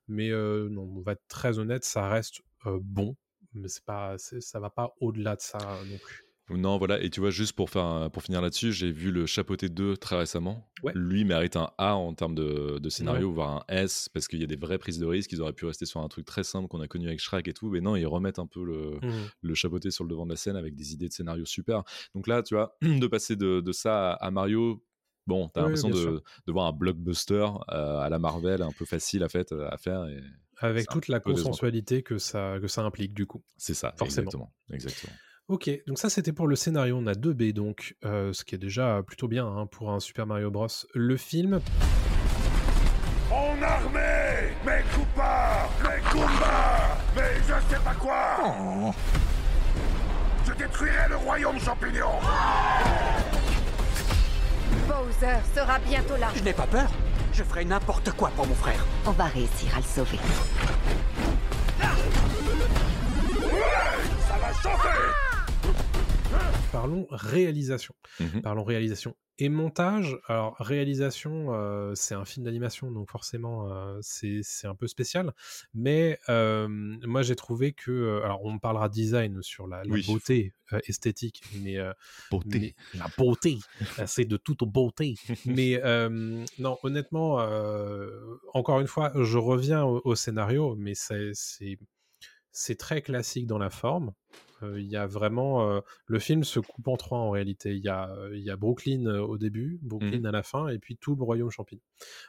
mais 0.09 0.31
non, 0.31 0.83
on 0.83 1.01
va 1.01 1.13
être 1.13 1.25
très 1.29 1.59
honnête, 1.59 1.85
ça 1.85 2.09
reste 2.09 2.43
bon, 2.67 3.17
mais 3.55 3.69
pas, 3.87 4.17
ça 4.19 4.61
va 4.61 4.71
pas 4.71 4.95
au-delà 5.01 5.37
de 5.37 5.41
ça 5.41 5.59
non 5.91 5.99
plus. 5.99 6.25
Non, 6.51 6.77
voilà, 6.77 7.01
et 7.03 7.09
tu 7.09 7.21
vois, 7.21 7.31
juste 7.31 7.55
pour, 7.55 7.71
faire 7.71 7.85
un- 7.85 8.11
pour 8.11 8.23
finir 8.23 8.43
là-dessus, 8.43 8.71
j'ai 8.73 8.93
vu 8.93 9.11
le 9.11 9.25
Chapeauté 9.25 9.71
2 9.71 9.97
très 9.97 10.19
récemment. 10.19 10.69
Ouais. 10.83 10.93
Lui 10.95 11.25
mérite 11.25 11.57
un 11.57 11.71
A 11.79 11.95
en 11.97 12.13
termes 12.13 12.35
de, 12.35 12.79
de 12.79 12.89
scénario, 12.91 13.33
voire 13.33 13.51
un 13.57 13.65
S, 13.69 14.11
parce 14.13 14.29
qu'il 14.29 14.41
y 14.41 14.45
a 14.45 14.47
des 14.47 14.57
vraies 14.57 14.77
prises 14.77 14.99
de 14.99 15.07
risque. 15.07 15.33
Ils 15.33 15.41
auraient 15.41 15.55
pu 15.55 15.65
rester 15.65 15.87
sur 15.87 16.01
un 16.03 16.09
truc 16.09 16.27
très 16.27 16.45
simple 16.45 16.69
qu'on 16.69 16.83
a 16.83 16.87
connu 16.87 17.07
avec 17.07 17.19
Shrek 17.21 17.49
et 17.49 17.55
tout, 17.55 17.71
mais 17.71 17.81
non, 17.81 17.97
ils 17.97 18.05
remettent 18.07 18.39
un 18.39 18.47
peu 18.47 18.63
le, 18.63 19.01
le 19.41 19.55
chapeauté 19.55 19.91
sur 19.91 20.05
le 20.05 20.11
devant 20.11 20.27
de 20.27 20.31
la 20.33 20.37
scène 20.37 20.57
avec 20.57 20.75
des 20.75 20.93
idées 20.93 21.09
de 21.09 21.15
scénario 21.15 21.47
super. 21.47 21.83
Donc 22.15 22.27
là, 22.27 22.43
tu 22.43 22.55
vois, 22.55 22.77
de 22.83 23.07
passer 23.07 23.37
de, 23.37 23.61
de 23.63 23.73
ça 23.73 24.13
à, 24.13 24.31
Mario, 24.31 24.85
bon, 25.27 25.49
t'as 25.49 25.63
Oui, 25.63 25.69
l'impression 25.73 25.89
de, 25.89 26.23
de 26.47 26.53
voir 26.53 26.67
un 26.67 26.73
blockbuster 26.73 27.47
euh, 27.71 27.99
à 28.01 28.11
la 28.11 28.19
Marvel, 28.19 28.61
un 28.61 28.73
peu 28.73 28.85
facile 28.85 29.23
à, 29.23 29.31
fait, 29.31 29.51
à 29.53 29.79
faire. 29.79 30.05
Et 30.09 30.21
Avec 30.59 30.89
toute 30.91 31.09
la 31.09 31.21
consensualité 31.21 32.03
que 32.03 32.19
ça, 32.19 32.59
que 32.61 32.69
ça 32.69 32.83
implique 32.83 33.15
du 33.15 33.25
coup. 33.25 33.43
c'est 33.57 33.73
ça, 33.73 33.95
Forcément. 33.97 34.25
exactement. 34.29 34.53
exactement. 34.71 35.13
Ok, 35.49 35.71
donc 35.87 35.99
ça 35.99 36.09
c'était 36.09 36.33
pour 36.33 36.47
le 36.47 36.57
scénario, 36.57 36.97
on 36.99 37.07
a 37.07 37.15
2 37.15 37.35
B 37.35 37.43
donc, 37.53 37.97
euh, 38.07 38.33
ce 38.33 38.45
qui 38.45 38.55
est 38.55 38.59
déjà 38.59 39.03
plutôt 39.07 39.29
bien 39.29 39.47
hein, 39.47 39.67
pour 39.67 39.91
un 39.91 40.01
Super 40.01 40.27
Mario 40.27 40.51
Bros. 40.51 40.69
Le 40.95 41.19
film, 41.19 41.61
En 43.31 43.61
armée 43.63 44.55
Mes 44.65 44.83
coupards 44.95 45.71
Mes 45.83 46.01
combats 46.11 46.97
Mais 47.15 47.35
je 47.43 47.75
sais 47.75 47.83
pas 47.85 47.93
quoi 47.93 48.95
Je 50.47 50.53
détruirai 50.55 51.11
le 51.11 51.17
royaume 51.17 51.61
champignon 51.61 52.13
Bowser 54.89 55.37
sera 55.55 55.79
bientôt 55.79 56.17
là. 56.17 56.29
Je 56.35 56.43
n'ai 56.43 56.55
pas 56.55 56.67
peur. 56.67 56.91
Je 57.35 57.43
ferai 57.43 57.67
n'importe 57.67 58.11
quoi 58.13 58.31
pour 58.35 58.47
mon 58.47 58.55
frère. 58.55 58.85
On 59.07 59.11
va 59.13 59.25
réussir 59.25 59.75
à 59.75 59.79
le 59.79 59.85
sauver. 59.85 60.19
Ça 64.27 64.39
va 64.41 64.53
chauffer 64.63 65.34
parlons 66.73 67.07
réalisation. 67.11 67.95
Mhm. 68.21 68.43
Parlons 68.43 68.65
réalisation 68.65 69.17
et 69.39 69.49
montage. 69.49 70.17
Alors 70.29 70.55
réalisation, 70.59 71.53
euh, 71.55 71.93
c'est 71.97 72.15
un 72.15 72.25
film 72.25 72.45
d'animation, 72.47 72.93
donc 72.93 73.11
forcément 73.11 73.69
euh, 73.69 73.99
c'est 74.03 74.43
un 74.67 74.77
peu 74.77 74.87
spécial. 74.87 75.33
Mais 75.75 76.21
euh, 76.29 76.69
moi 76.69 77.23
j'ai 77.23 77.35
trouvé 77.35 77.73
que, 77.73 78.21
alors 78.23 78.45
on 78.45 78.59
parlera 78.61 78.89
design 78.89 79.43
sur 79.43 79.67
la, 79.67 79.83
la 79.83 79.91
Oui. 79.93 80.05
beauté 80.07 80.53
esthétique, 80.87 81.43
mais 81.63 81.77
Beauté. 82.31 82.75
Mais 82.95 82.99
la 83.01 83.07
beauté, 83.19 83.59
c'est 84.07 84.25
de 84.25 84.37
toute 84.37 84.63
beauté. 84.65 85.15
Mais 85.47 85.81
non, 86.59 86.79
honnêtement, 86.85 87.39
encore 88.53 88.81
une 88.81 88.87
fois, 88.87 89.13
je 89.21 89.39
reviens 89.39 89.83
au, 89.85 90.01
au 90.05 90.15
scénario, 90.15 90.77
mais 90.77 90.95
c'est 90.95 92.77
très 92.79 93.03
classique 93.03 93.47
dans 93.49 93.59
la 93.59 93.71
forme. 93.71 94.13
Euh, 94.63 94.81
Il 94.81 94.87
y 94.87 94.97
a 94.97 95.07
vraiment 95.07 95.69
euh, 95.69 95.81
le 96.07 96.19
film 96.19 96.45
se 96.45 96.61
coupe 96.61 96.89
en 96.89 96.97
trois 96.97 97.19
en 97.19 97.31
réalité. 97.31 97.75
Il 97.75 97.83
y 97.83 97.89
a 97.89 98.11
euh, 98.11 98.37
il 98.37 98.43
y 98.43 98.51
a 98.51 98.57
Brooklyn 98.57 99.07
au 99.07 99.39
début, 99.39 99.79
Brooklyn 99.83 100.25
à 100.25 100.31
la 100.31 100.43
fin, 100.43 100.69
et 100.69 100.79
puis 100.79 100.97
tout 100.97 101.17
le 101.17 101.23
royaume 101.23 101.51
champignon. 101.51 101.83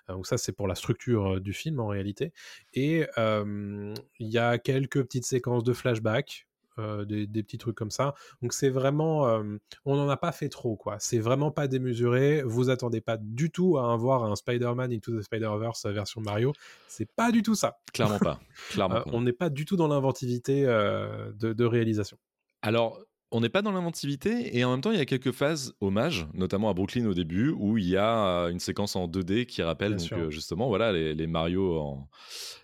Donc 0.08 0.28
ça 0.28 0.38
c'est 0.38 0.52
pour 0.52 0.68
la 0.68 0.76
structure 0.76 1.42
du 1.42 1.54
film 1.54 1.80
en 1.80 1.88
réalité. 1.88 2.34
Et 2.74 3.06
il 3.18 3.96
y 4.28 4.38
a 4.38 4.58
quelques 4.58 5.02
petites 5.04 5.26
séquences 5.26 5.64
de 5.64 5.74
flashback. 5.74 6.45
Euh, 6.80 7.06
des, 7.06 7.28
des 7.28 7.44
petits 7.44 7.58
trucs 7.58 7.76
comme 7.76 7.92
ça. 7.92 8.16
Donc 8.42 8.54
c'est 8.54 8.70
vraiment, 8.70 9.28
euh, 9.28 9.58
on 9.86 9.96
n'en 9.96 10.10
a 10.10 10.18
pas 10.18 10.32
fait 10.32 10.50
trop 10.50 10.76
quoi. 10.76 10.98
C'est 11.00 11.20
vraiment 11.20 11.52
pas 11.52 11.68
démesuré. 11.68 12.42
Vous 12.44 12.70
attendez 12.70 13.02
pas 13.02 13.18
du 13.18 13.52
tout 13.52 13.78
à 13.78 13.94
avoir 13.94 14.24
un 14.24 14.36
Spider-Man 14.36 14.92
Into 14.92 15.18
the 15.18 15.22
Spider-Verse 15.22 15.86
version 15.88 16.22
Mario. 16.22 16.54
C'est 16.88 17.10
pas 17.12 17.32
du 17.32 17.44
tout 17.44 17.56
ça. 17.56 17.78
Clairement 17.94 18.20
pas. 18.20 18.40
Clairement 18.70 18.96
Euh, 18.96 19.04
on 19.08 19.22
n'est 19.22 19.34
pas 19.34 19.50
du 19.50 19.66
tout 19.66 19.76
dans 19.76 19.88
l'inventivité 19.88 20.66
euh, 20.66 21.32
de, 21.34 21.54
de 21.54 21.66
réalisation. 21.66 22.18
Alors, 22.62 23.00
on 23.36 23.42
n'est 23.42 23.50
pas 23.50 23.62
dans 23.62 23.72
l'inventivité 23.72 24.58
et 24.58 24.64
en 24.64 24.72
même 24.72 24.82
temps, 24.82 24.92
il 24.92 24.98
y 24.98 25.02
a 25.02 25.06
quelques 25.06 25.32
phases 25.32 25.74
hommages, 25.82 26.28
notamment 26.34 26.70
à 26.70 26.74
Brooklyn 26.74 27.06
au 27.06 27.14
début, 27.14 27.50
où 27.50 27.78
il 27.78 27.88
y 27.90 27.98
a 27.98 28.46
euh, 28.46 28.50
une 28.50 28.60
séquence 28.60 28.96
en 28.96 29.08
2D 29.08 29.46
qui 29.46 29.62
rappelle 29.62 29.96
donc, 29.98 30.12
euh, 30.14 30.30
justement 30.30 30.68
voilà, 30.68 30.92
les, 30.94 31.14
les 31.14 31.28
Mario, 31.28 31.78
en... 31.78 32.08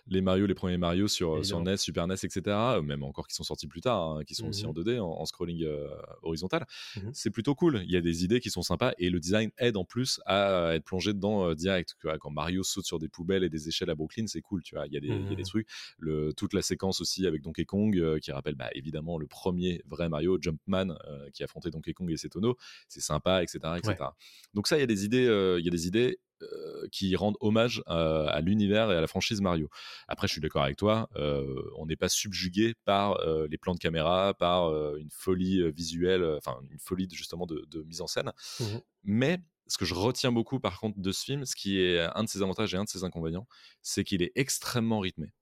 les 0.06 0.20
Mario, 0.22 0.46
les 0.46 0.54
premiers 0.54 0.78
Mario 0.78 1.08
sur, 1.08 1.44
sur 1.44 1.56
Évidemment. 1.58 1.72
NES, 1.72 1.76
Super 1.76 2.06
NES, 2.06 2.14
etc. 2.14 2.40
euh, 2.46 2.82
Même 2.82 3.02
encore 3.02 3.28
qui 3.28 3.34
sont 3.34 3.42
sortis 3.44 3.66
plus 3.66 3.80
tard, 3.82 4.00
hein, 4.18 4.24
qui 4.24 4.34
sont 4.34 4.48
aussi 4.48 4.64
en 4.66 4.72
2D, 4.72 4.98
en, 4.98 5.10
en 5.20 5.24
scrolling 5.26 5.62
euh, 5.64 5.88
horizontal. 6.22 6.64
Mhm. 6.96 7.10
C'est 7.12 7.30
plutôt 7.30 7.54
cool. 7.54 7.82
Il 7.84 7.90
y 7.90 7.96
a 7.96 8.00
des 8.00 8.24
idées 8.24 8.40
qui 8.40 8.50
sont 8.50 8.62
sympas 8.62 8.92
et 8.98 9.10
le 9.10 9.20
design 9.20 9.50
aide 9.58 9.76
en 9.76 9.84
plus 9.84 10.20
à 10.26 10.72
être 10.74 10.84
plongé 10.84 11.12
dedans 11.12 11.48
euh, 11.48 11.54
direct. 11.54 11.96
Quand 12.20 12.30
Mario 12.30 12.62
saute 12.62 12.86
sur 12.86 12.98
des 12.98 13.08
poubelles 13.08 13.44
et 13.44 13.50
des 13.50 13.68
échelles 13.68 13.90
à 13.90 13.94
Brooklyn, 13.94 14.26
c'est 14.26 14.40
cool. 14.40 14.62
Tu 14.62 14.74
vois, 14.74 14.86
il 14.86 14.94
y 14.94 14.96
a 14.96 15.00
des, 15.00 15.08
il 15.08 15.28
y 15.28 15.32
a 15.32 15.36
des 15.36 15.42
Mhm. 15.42 15.46
trucs. 15.46 15.68
Le, 15.98 16.32
toute 16.32 16.54
la 16.54 16.62
séquence 16.62 17.00
aussi 17.00 17.26
avec 17.26 17.42
Donkey 17.42 17.64
Kong 17.64 17.98
euh, 17.98 18.18
qui 18.18 18.32
rappelle 18.32 18.54
bah, 18.54 18.70
évidemment 18.74 19.18
le 19.18 19.26
premier 19.26 19.82
vrai 19.86 20.08
Mario, 20.08 20.38
Jumpman, 20.40 20.58
euh, 20.70 21.30
qui 21.32 21.42
affrontait 21.44 21.70
Donkey 21.70 21.92
Kong 21.92 22.10
et 22.10 22.16
ses 22.16 22.28
tonneaux. 22.28 22.56
C'est 22.88 23.00
sympa, 23.00 23.42
etc., 23.42 23.58
etc. 23.78 23.94
Donc 24.54 24.66
ça, 24.66 24.76
il 24.76 24.80
y 24.80 24.84
a 24.84 24.86
des 24.86 25.04
idées, 25.04 25.26
euh, 25.26 25.58
il 25.58 25.64
y 25.64 25.68
a 25.68 25.70
des 25.70 25.86
idées 25.86 26.18
euh, 26.42 26.88
qui 26.90 27.14
rendent 27.14 27.36
hommage 27.40 27.82
à, 27.86 28.24
à 28.28 28.40
l'univers 28.40 28.90
et 28.90 28.96
à 28.96 29.00
la 29.00 29.06
franchise 29.06 29.40
Mario. 29.40 29.68
Après, 30.08 30.26
je 30.26 30.32
suis 30.32 30.40
d'accord 30.40 30.62
avec 30.64 30.76
toi, 30.76 31.08
euh, 31.16 31.62
on 31.78 31.86
n'est 31.86 31.96
pas 31.96 32.08
subjugué 32.08 32.74
par 32.84 33.20
euh, 33.20 33.46
les 33.50 33.58
plans 33.58 33.74
de 33.74 33.78
caméra, 33.78 34.34
par 34.34 34.64
euh, 34.70 34.96
une 34.98 35.10
folie 35.10 35.70
visuelle, 35.70 36.24
enfin 36.36 36.58
une 36.70 36.78
folie 36.80 37.06
de- 37.06 37.14
justement 37.14 37.46
de, 37.46 37.64
de 37.68 37.82
mise 37.82 38.00
en 38.00 38.06
scène. 38.08 38.32
Mhm. 38.60 38.80
Mais 39.04 39.38
ce 39.68 39.78
que 39.78 39.84
je 39.84 39.94
retiens 39.94 40.32
beaucoup 40.32 40.58
par 40.58 40.80
contre 40.80 40.98
de 41.00 41.12
ce 41.12 41.24
film, 41.24 41.44
ce 41.44 41.54
qui 41.54 41.78
est 41.80 42.00
un 42.00 42.24
de 42.24 42.28
ses 42.28 42.42
avantages 42.42 42.74
et 42.74 42.76
un 42.76 42.84
de 42.84 42.88
ses 42.88 43.04
inconvénients, 43.04 43.46
c'est 43.80 44.02
qu'il 44.04 44.22
est 44.22 44.32
extrêmement 44.34 44.98
rythmé. 44.98 45.32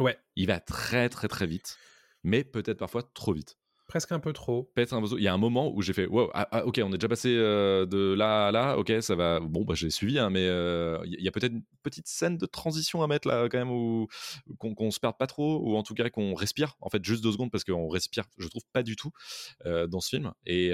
Ouais, 0.00 0.18
Il 0.36 0.46
va 0.48 0.58
très 0.60 1.08
très 1.08 1.28
très 1.28 1.46
vite, 1.46 1.76
mais 2.24 2.42
peut-être 2.44 2.78
parfois 2.78 3.02
trop 3.14 3.32
vite. 3.32 3.56
Presque 3.88 4.12
un 4.12 4.20
peu 4.20 4.32
trop. 4.32 4.70
Peut-être 4.74 4.92
un 4.94 5.02
Il 5.16 5.22
y 5.22 5.28
a 5.28 5.34
un 5.34 5.38
moment 5.38 5.74
où 5.74 5.82
j'ai 5.82 5.92
fait 5.92 6.06
wow, 6.06 6.30
ah, 6.34 6.46
ah, 6.52 6.64
ok, 6.66 6.80
on 6.84 6.90
est 6.92 6.98
déjà 6.98 7.08
passé 7.08 7.34
euh, 7.34 7.86
de 7.86 8.12
là 8.12 8.48
à 8.48 8.52
là, 8.52 8.76
ok, 8.78 8.92
ça 9.00 9.16
va. 9.16 9.40
Bon, 9.40 9.64
bah, 9.64 9.74
j'ai 9.74 9.90
suivi, 9.90 10.18
hein, 10.18 10.30
mais 10.30 10.46
euh, 10.46 10.98
il 11.06 11.20
y 11.20 11.26
a 11.26 11.32
peut-être 11.32 11.52
une 11.52 11.64
petite 11.82 12.06
scène 12.06 12.36
de 12.38 12.46
transition 12.46 13.02
à 13.02 13.06
mettre 13.08 13.26
là, 13.26 13.48
quand 13.48 13.58
même, 13.58 13.70
où 13.70 14.06
qu'on 14.58 14.74
qu'on 14.74 14.90
se 14.90 15.00
perde 15.00 15.16
pas 15.18 15.26
trop, 15.26 15.58
ou 15.64 15.74
en 15.76 15.82
tout 15.82 15.94
cas 15.94 16.08
qu'on 16.10 16.34
respire, 16.34 16.76
en 16.80 16.90
fait, 16.90 17.04
juste 17.04 17.24
deux 17.24 17.32
secondes, 17.32 17.50
parce 17.50 17.64
qu'on 17.64 17.88
respire, 17.88 18.24
je 18.38 18.46
trouve 18.46 18.62
pas 18.72 18.82
du 18.82 18.94
tout 18.94 19.10
euh, 19.66 19.86
dans 19.86 20.00
ce 20.00 20.10
film, 20.10 20.32
et, 20.46 20.68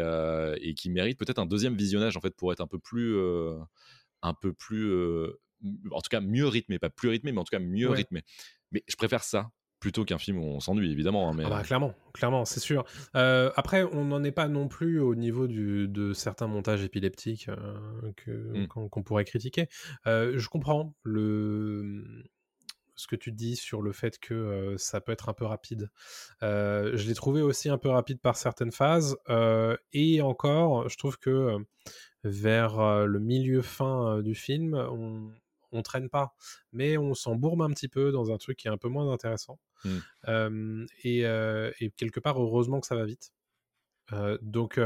et 0.61 0.75
qui 0.75 0.91
mérite 0.91 1.19
peut-être 1.19 1.39
un 1.39 1.47
deuxième 1.47 1.77
visionnage, 1.77 2.17
en 2.17 2.21
fait, 2.21 2.35
pour 2.37 2.53
être 2.53 2.61
un 2.61 2.67
peu 2.67 2.79
plus. 2.79 3.17
un 4.23 4.35
peu 4.35 4.53
plus. 4.53 4.93
en 5.93 6.01
tout 6.01 6.11
cas, 6.11 6.21
mieux 6.21 6.47
rythmé, 6.49 6.79
pas 6.79 6.91
plus 6.91 7.09
rythmé, 7.09 7.33
mais 7.33 7.39
en 7.41 7.45
tout 7.45 7.57
cas 7.57 7.59
mieux 7.59 7.89
Ouais. 7.89 7.97
rythmé. 7.97 8.23
Mais 8.73 8.83
je 8.89 8.97
préfère 8.97 9.23
ça 9.23 9.51
plutôt 9.81 10.05
qu'un 10.05 10.19
film 10.19 10.39
où 10.39 10.45
on 10.47 10.61
s'ennuie, 10.61 10.91
évidemment. 10.91 11.29
hein, 11.29 11.35
mais, 11.37 11.45
Ah 11.47 11.51
bah, 11.51 11.63
clairement, 11.63 11.95
clairement, 12.15 12.45
c'est 12.47 12.61
sûr. 12.61 12.85
Euh, 13.17 13.51
après, 13.57 13.83
on 13.85 14.05
n'en 14.07 14.25
est 14.25 14.33
pas 14.33 14.49
non 14.49 14.67
plus 14.69 14.99
au 15.01 15.15
niveau 15.15 15.47
du, 15.47 15.89
de 15.89 16.13
certains 16.15 16.47
montages 16.47 16.83
épileptiques 16.83 17.49
euh, 17.49 18.13
Mm. 18.29 18.67
qu'on, 18.69 19.03
pourrait 19.03 19.25
critiquer. 19.25 19.69
Euh, 20.07 20.35
je 20.39 20.49
comprends 20.49 20.95
le 21.03 22.03
ce 22.97 23.09
que 23.09 23.17
tu 23.17 23.33
dis 23.33 23.57
sur 23.57 23.83
le 23.83 23.91
fait 23.93 24.21
que 24.21 24.35
euh, 24.35 24.79
ça 24.79 25.01
peut 25.01 25.11
être 25.11 25.29
un 25.29 25.33
peu 25.33 25.45
rapide. 25.45 25.91
Euh, 26.45 26.93
je 26.97 27.09
l'ai 27.09 27.15
trouvé 27.15 27.43
aussi 27.43 27.69
un 27.69 27.77
peu 27.77 27.89
rapide 27.89 28.21
par 28.21 28.37
certaines 28.37 28.71
phases. 28.71 29.17
euh, 29.29 29.77
et 29.93 30.23
encore, 30.23 30.89
je 30.89 30.97
trouve 30.97 31.19
que 31.19 31.31
euh, 31.31 31.59
vers 32.23 32.79
euh, 32.79 33.05
le 33.07 33.19
milieu 33.19 33.63
fin 33.63 34.19
euh, 34.19 34.23
du 34.23 34.37
film, 34.37 34.75
on, 34.75 35.29
on 35.75 35.83
traîne 35.83 36.09
pas. 36.09 36.35
Mais 36.73 36.97
on 36.97 37.15
s'embourbe 37.15 37.63
un 37.63 37.71
petit 37.71 37.89
peu 37.89 38.13
dans 38.13 38.33
un 38.33 38.39
truc 38.39 38.59
qui 38.59 38.69
est 38.69 38.71
un 38.71 38.79
peu 38.79 38.89
moins 38.89 39.13
intéressant. 39.13 39.59
Mm. 39.85 39.99
Euh, 40.29 40.87
et, 41.03 41.27
euh, 41.27 41.71
et 41.81 41.91
quelque 41.91 42.21
part, 42.21 42.41
heureusement 42.41 42.81
que 42.81 42.87
ça 42.87 42.97
va 42.97 43.05
vite. 43.05 43.33
Euh, 44.13 44.37
donc, 44.43 44.79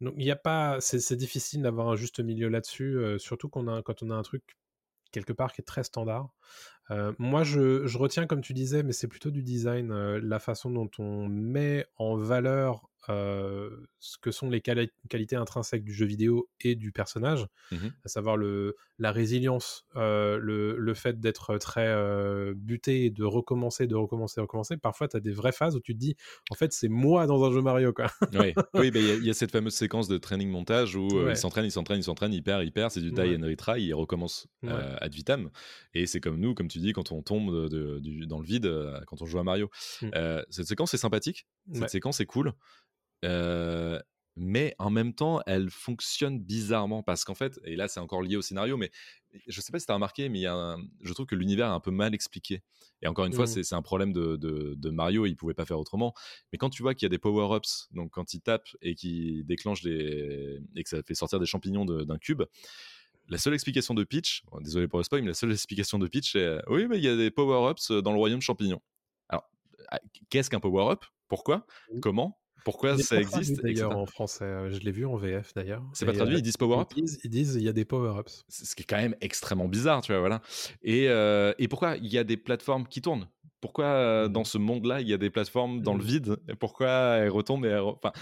donc 0.00 0.14
il 0.16 0.24
y 0.24 0.30
a 0.30 0.36
pas, 0.36 0.80
c'est 0.80 1.16
difficile 1.16 1.62
d'avoir 1.62 1.88
un 1.88 1.96
juste 1.96 2.20
milieu 2.20 2.48
là-dessus, 2.48 3.18
surtout 3.18 3.48
qu'on 3.48 3.68
a 3.68 3.82
quand 3.82 4.02
on 4.02 4.10
a 4.10 4.14
un 4.14 4.22
truc 4.22 4.56
quelque 5.12 5.32
part 5.32 5.52
qui 5.52 5.60
est 5.60 5.64
très 5.64 5.84
standard. 5.84 6.30
Moi, 7.18 7.44
je, 7.44 7.86
je 7.86 7.98
retiens, 7.98 8.26
comme 8.26 8.40
tu 8.40 8.52
disais, 8.52 8.82
mais 8.82 8.92
c'est 8.92 9.08
plutôt 9.08 9.30
du 9.30 9.42
design, 9.42 10.16
la 10.16 10.38
façon 10.38 10.70
dont 10.70 10.90
on 10.98 11.28
met 11.28 11.86
en 11.96 12.16
valeur 12.16 12.88
euh, 13.10 13.70
ce 13.98 14.16
que 14.18 14.30
sont 14.30 14.48
les 14.50 14.60
quali- 14.60 14.90
qualités 15.08 15.36
intrinsèques 15.36 15.84
du 15.84 15.92
jeu 15.94 16.06
vidéo 16.06 16.48
et 16.60 16.74
du 16.74 16.92
personnage, 16.92 17.46
Mhm. 17.72 17.92
à 18.04 18.08
savoir 18.08 18.36
le, 18.36 18.76
la 18.98 19.12
résilience, 19.12 19.84
euh, 19.96 20.38
le, 20.38 20.76
le 20.76 20.94
fait 20.94 21.18
d'être 21.20 21.56
très 21.58 21.86
euh, 21.88 22.54
buté, 22.56 23.04
et 23.06 23.10
de 23.10 23.24
recommencer, 23.24 23.86
de 23.86 23.94
recommencer, 23.94 24.36
de 24.36 24.42
recommencer. 24.42 24.76
Parfois, 24.76 25.08
tu 25.08 25.16
as 25.16 25.20
des 25.20 25.32
vraies 25.32 25.52
phases 25.52 25.76
où 25.76 25.80
tu 25.80 25.94
te 25.94 25.98
dis, 25.98 26.16
en 26.50 26.54
fait, 26.54 26.72
c'est 26.72 26.88
moi 26.88 27.26
dans 27.26 27.42
un 27.44 27.52
jeu 27.52 27.60
Mario. 27.62 27.92
Quoi. 27.92 28.06
Oui, 28.74 28.90
mais 28.92 29.00
il 29.00 29.06
y 29.06 29.10
a- 29.10 29.14
il 29.14 29.24
y, 29.24 29.30
a 29.30 29.34
cette 29.34 29.50
fameuse 29.52 29.74
séquence 29.74 30.08
de 30.08 30.18
training 30.18 30.48
montage 30.50 30.96
où 30.96 31.06
Ouais. 31.08 31.32
il 31.32 31.36
s'entraîne, 31.36 31.64
il 31.64 31.70
s'entraîne, 31.70 31.98
il 32.00 32.04
s'entraîne, 32.04 32.32
il 32.32 32.42
perd, 32.42 32.62
il 32.64 32.72
perd, 32.72 32.90
c'est 32.90 33.00
du 33.00 33.10
die 33.12 33.20
Ouais. 33.20 33.36
and 33.36 33.46
retry, 33.46 33.82
il 33.82 33.94
recommence 33.94 34.46
Ouais. 34.62 34.72
ad 34.72 35.12
vitam. 35.14 35.50
Et 35.94 36.06
c'est 36.06 36.20
comme 36.20 36.38
nous, 36.38 36.54
comme 36.54 36.68
tu 36.68 36.78
dis, 36.78 36.92
quand 36.92 37.12
on 37.12 37.22
tombe 37.22 37.52
de- 37.54 37.68
de- 37.68 37.98
du- 38.00 38.26
dans 38.26 38.38
le 38.38 38.44
vide, 38.46 38.72
quand 39.06 39.22
on 39.22 39.26
joue 39.26 39.38
à 39.38 39.44
Mario. 39.44 39.70
Mm. 40.02 40.10
Euh, 40.14 40.42
cette 40.50 40.66
séquence 40.66 40.94
est 40.94 40.98
sympathique, 40.98 41.46
cette 41.72 41.90
séquence 41.90 42.20
est 42.20 42.26
cool. 42.26 42.52
Euh, 43.24 44.00
mais 44.36 44.74
en 44.80 44.90
même 44.90 45.14
temps, 45.14 45.42
elle 45.46 45.70
fonctionne 45.70 46.40
bizarrement 46.40 47.04
parce 47.04 47.24
qu'en 47.24 47.36
fait, 47.36 47.60
et 47.64 47.76
là 47.76 47.88
c'est 47.88 48.00
encore 48.00 48.20
lié 48.22 48.36
au 48.36 48.42
scénario, 48.42 48.76
mais 48.76 48.90
je 49.46 49.60
sais 49.60 49.70
pas 49.72 49.78
si 49.78 49.86
tu 49.86 49.92
as 49.92 49.94
remarqué, 49.94 50.28
mais 50.28 50.40
il 50.40 50.42
y 50.42 50.46
a 50.46 50.54
un- 50.54 50.78
je 51.02 51.12
trouve 51.12 51.26
que 51.26 51.36
l'univers 51.36 51.68
est 51.68 51.72
un 51.72 51.78
peu 51.80 51.92
mal 51.92 52.14
expliqué. 52.14 52.62
Et 53.02 53.06
encore 53.06 53.26
une 53.26 53.32
fois, 53.32 53.46
Mhm. 53.46 53.62
c'est 53.62 53.74
un 53.76 53.82
problème 53.82 54.12
de, 54.12 54.34
de- 54.36 54.74
de 54.76 54.90
Mario, 54.90 55.26
il 55.26 55.36
pouvait 55.36 55.54
pas 55.54 55.64
faire 55.66 55.78
autrement. 55.78 56.14
Mais 56.52 56.58
quand 56.58 56.70
tu 56.70 56.82
vois 56.82 56.94
qu'il 56.94 57.06
y 57.06 57.08
a 57.08 57.10
des 57.10 57.18
power-ups, 57.18 57.88
donc 57.92 58.10
quand 58.10 58.34
il 58.34 58.40
tape 58.40 58.66
et 58.82 58.96
qu'il 58.96 59.46
déclenche 59.46 59.82
des. 59.82 60.58
et 60.76 60.82
que 60.82 60.88
ça 60.88 61.00
fait 61.04 61.14
sortir 61.14 61.38
des 61.40 61.46
champignons 61.46 61.84
de- 61.84 62.02
d'un 62.04 62.18
cube, 62.18 62.42
la 63.28 63.38
seule 63.38 63.54
explication 63.54 63.94
de 63.94 64.04
Peach, 64.04 64.42
bon, 64.50 64.60
désolé 64.60 64.88
pour 64.88 64.98
le 64.98 65.04
spoil, 65.04 65.22
mais 65.22 65.28
la 65.28 65.34
seule 65.34 65.52
explication 65.52 65.98
de 65.98 66.06
Peach, 66.08 66.36
euh, 66.36 66.60
oui, 66.68 66.86
mais 66.88 66.98
il 66.98 67.04
y 67.04 67.08
a 67.08 67.16
des 67.16 67.30
power-ups 67.30 67.90
dans 67.92 68.12
le 68.12 68.18
royaume 68.18 68.40
champignon. 68.42 68.80
Alors, 69.28 69.50
ah, 69.90 70.00
qu'est-ce 70.30 70.50
qu'un 70.50 70.60
power-up? 70.60 71.04
Pourquoi? 71.28 71.66
Comment? 72.00 72.38
Pourquoi 72.64 72.96
Il 72.96 73.04
ça 73.04 73.20
existe 73.20 73.60
d'ailleurs 73.62 73.94
en 73.94 74.06
français. 74.06 74.44
euh, 74.44 74.70
Je 74.70 74.80
l'ai 74.80 74.90
vu 74.90 75.04
en 75.06 75.16
VF 75.16 75.52
d'ailleurs. 75.54 75.84
C'est 75.92 76.06
pas 76.06 76.12
traduit, 76.12 76.36
euh, 76.36 76.38
ils 76.38 76.42
disent 76.42 76.56
power-up 76.56 76.92
Ils 76.96 77.30
disent, 77.30 77.54
il 77.56 77.62
y 77.62 77.68
a 77.68 77.72
des 77.72 77.84
power-ups. 77.84 78.44
Ce 78.48 78.74
qui 78.74 78.82
est 78.82 78.86
quand 78.86 78.96
même 78.96 79.14
extrêmement 79.20 79.68
bizarre, 79.68 80.00
tu 80.02 80.12
vois, 80.12 80.20
voilà. 80.20 80.40
Et, 80.82 81.08
euh, 81.08 81.52
et 81.58 81.68
pourquoi 81.68 81.96
il 81.96 82.06
y 82.06 82.18
a 82.18 82.24
des 82.24 82.36
plateformes 82.36 82.86
qui 82.86 83.02
tournent? 83.02 83.28
Pourquoi 83.60 83.86
euh, 83.86 84.28
Mhm. 84.28 84.32
dans 84.32 84.44
ce 84.44 84.58
monde-là, 84.58 85.00
il 85.00 85.08
y 85.08 85.12
a 85.12 85.18
des 85.18 85.30
plateformes 85.30 85.82
dans 85.82 85.94
le 85.94 86.02
Mhm. 86.02 86.04
vide? 86.04 86.36
Et 86.48 86.54
pourquoi 86.54 86.88
elles 87.18 87.30
retombent 87.30 87.64
et 87.64 87.68
elles 87.68 87.80
Enfin, 87.80 88.12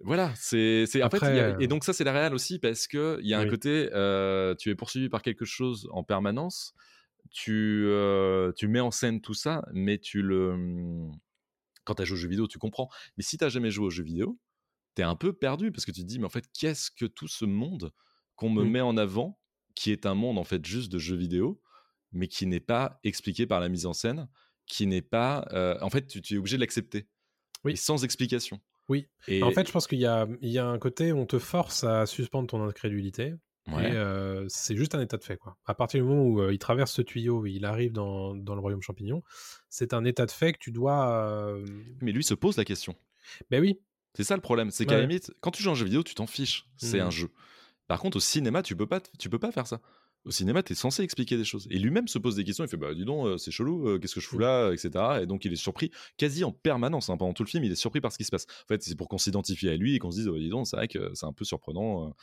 voilà, 0.00 0.32
c'est... 0.36 0.84
En 1.02 1.10
fait, 1.10 1.26
il 1.28 1.38
a- 1.40 1.50
Après, 1.50 1.56
et 1.58 1.66
donc 1.66 1.84
ça, 1.84 1.92
c'est 1.92 2.04
la 2.04 2.12
réelle 2.12 2.34
aussi, 2.34 2.58
parce 2.60 2.86
qu'il 2.86 3.18
y 3.22 3.34
a 3.34 3.40
un 3.40 3.46
côté, 3.46 3.90
euh, 3.92 4.54
tu 4.54 4.70
es 4.70 4.74
poursuivi 4.76 5.08
par 5.08 5.22
quelque 5.22 5.44
chose 5.44 5.88
en 5.92 6.04
permanence, 6.04 6.74
tu, 7.30 7.84
euh, 7.88 8.52
tu 8.56 8.68
mets 8.68 8.80
en 8.80 8.90
scène 8.92 9.20
tout 9.20 9.34
ça, 9.34 9.64
mais 9.72 9.98
tu 9.98 10.22
le... 10.22 11.10
Quand 11.88 11.94
tu 11.94 12.02
as 12.02 12.04
joué 12.04 12.14
aux 12.18 12.20
jeux 12.20 12.28
vidéo, 12.28 12.46
tu 12.46 12.58
comprends. 12.58 12.90
Mais 13.16 13.22
si 13.22 13.38
tu 13.38 13.44
n'as 13.44 13.48
jamais 13.48 13.70
joué 13.70 13.86
aux 13.86 13.90
jeux 13.90 14.04
vidéo, 14.04 14.38
tu 14.94 15.00
es 15.02 15.04
un 15.04 15.16
peu 15.16 15.32
perdu, 15.32 15.72
parce 15.72 15.86
que 15.86 15.90
tu 15.90 16.02
te 16.02 16.06
dis, 16.06 16.18
mais 16.18 16.26
en 16.26 16.30
fait, 16.30 16.44
qu'est-ce 16.52 16.90
que 16.90 17.06
tout 17.06 17.28
ce 17.28 17.44
monde 17.46 17.92
qu'on 18.36 18.50
me 18.50 18.62
Mm. 18.62 18.70
met 18.70 18.80
en 18.82 18.96
avant, 18.98 19.40
qui 19.74 19.90
est 19.90 20.04
un 20.06 20.14
monde 20.14 20.36
en 20.38 20.44
fait 20.44 20.64
juste 20.66 20.92
de 20.92 20.98
jeux 20.98 21.16
vidéo, 21.16 21.62
mais 22.12 22.28
qui 22.28 22.44
n'est 22.46 22.60
pas 22.60 23.00
expliqué 23.04 23.46
par 23.46 23.60
la 23.60 23.68
mise 23.70 23.86
en 23.86 23.92
scène, 23.94 24.28
qui 24.66 24.86
n'est 24.86 25.02
pas... 25.02 25.46
euh, 25.52 25.78
en 25.80 25.88
fait, 25.88 26.06
tu, 26.06 26.20
tu 26.20 26.34
es 26.34 26.36
obligé 26.38 26.56
de 26.56 26.60
l'accepter. 26.60 27.08
Oui. 27.64 27.72
Et 27.72 27.76
sans 27.76 28.04
explication. 28.04 28.60
Oui. 28.88 29.06
Et, 29.26 29.42
En 29.42 29.50
fait, 29.52 29.66
je 29.66 29.72
pense 29.72 29.86
qu'il 29.86 29.98
y 29.98 30.06
a, 30.06 30.26
il 30.42 30.50
y 30.50 30.58
a 30.58 30.66
un 30.66 30.78
côté 30.78 31.12
où 31.12 31.18
on 31.18 31.26
te 31.26 31.38
force 31.38 31.84
à 31.84 32.06
suspendre 32.06 32.48
ton 32.48 32.62
incrédulité. 32.62 33.34
Ouais. 33.72 33.90
Et 33.90 33.94
euh, 33.96 34.44
c'est 34.48 34.76
juste 34.76 34.94
un 34.94 35.00
état 35.00 35.16
de 35.16 35.24
fait. 35.24 35.36
Quoi. 35.36 35.56
À 35.66 35.74
partir 35.74 36.02
du 36.02 36.08
moment 36.08 36.22
où 36.22 36.40
euh, 36.40 36.52
il 36.52 36.58
traverse 36.58 36.92
ce 36.92 37.02
tuyau, 37.02 37.46
il 37.46 37.64
arrive 37.64 37.92
dans, 37.92 38.34
dans 38.34 38.54
le 38.54 38.60
royaume 38.60 38.82
champignon, 38.82 39.22
c'est 39.68 39.92
un 39.94 40.04
état 40.04 40.26
de 40.26 40.30
fait 40.30 40.52
que 40.52 40.58
tu 40.58 40.70
dois. 40.72 41.08
euh, 41.10 41.64
Mais 42.00 42.12
lui 42.12 42.24
se 42.24 42.34
pose 42.34 42.56
la 42.56 42.64
question. 42.64 42.94
Ben 43.50 43.60
oui, 43.60 43.78
C'est 44.14 44.24
ça 44.24 44.34
le 44.34 44.40
problème, 44.40 44.70
c'est 44.70 44.84
qu'à 44.86 44.92
la 44.94 45.00
Ouais. 45.02 45.06
limite, 45.06 45.32
quand 45.40 45.50
tu 45.50 45.62
joues 45.62 45.68
à 45.68 45.72
un 45.72 45.76
jeu 45.76 45.84
vidéo, 45.84 46.02
tu 46.02 46.14
t'en 46.14 46.26
fiches. 46.26 46.66
C'est 46.76 46.98
Mhm. 47.00 47.06
un 47.06 47.10
jeu. 47.10 47.28
Par 47.86 48.00
contre, 48.00 48.16
au 48.16 48.20
cinéma, 48.20 48.62
tu 48.62 48.74
peux 48.76 48.86
pas, 48.86 49.00
tu 49.18 49.28
peux 49.30 49.38
pas 49.38 49.52
faire 49.52 49.66
ça. 49.66 49.80
Au 50.28 50.30
cinéma, 50.30 50.62
tu 50.62 50.74
es 50.74 50.76
censé 50.76 51.02
expliquer 51.02 51.38
des 51.38 51.44
choses. 51.44 51.66
Et 51.70 51.78
lui-même 51.78 52.06
se 52.06 52.18
pose 52.18 52.36
des 52.36 52.44
questions. 52.44 52.62
Il 52.62 52.68
fait 52.68 52.76
Bah, 52.76 52.92
dis 52.92 53.06
donc, 53.06 53.24
euh, 53.26 53.38
c'est 53.38 53.50
chelou, 53.50 53.88
euh, 53.88 53.98
qu'est-ce 53.98 54.14
que 54.14 54.20
je 54.20 54.26
fous 54.26 54.36
Mm. 54.36 54.40
là, 54.42 54.70
etc. 54.72 54.90
Et 55.22 55.26
donc, 55.26 55.46
il 55.46 55.52
est 55.54 55.56
surpris 55.56 55.90
quasi 56.18 56.44
en 56.44 56.52
permanence. 56.52 57.08
hein, 57.08 57.16
pendant 57.16 57.32
tout 57.32 57.42
le 57.44 57.48
film, 57.48 57.64
il 57.64 57.72
est 57.72 57.76
surpris 57.76 58.02
par 58.02 58.12
ce 58.12 58.18
qui 58.18 58.24
se 58.24 58.30
passe. 58.30 58.44
En 58.64 58.66
fait, 58.68 58.82
c'est 58.82 58.94
pour 58.94 59.08
qu'on 59.08 59.16
s'identifie 59.16 59.70
à 59.70 59.76
lui 59.76 59.94
et 59.94 59.98
qu'on 59.98 60.10
se 60.10 60.18
dise 60.18 60.28
oh, 60.28 60.36
Dis 60.38 60.50
donc, 60.50 60.66
c'est 60.66 60.76
vrai 60.76 60.86
que 60.86 61.12
c'est 61.14 61.24
un 61.24 61.32
peu 61.32 61.44
surprenant. 61.46 62.14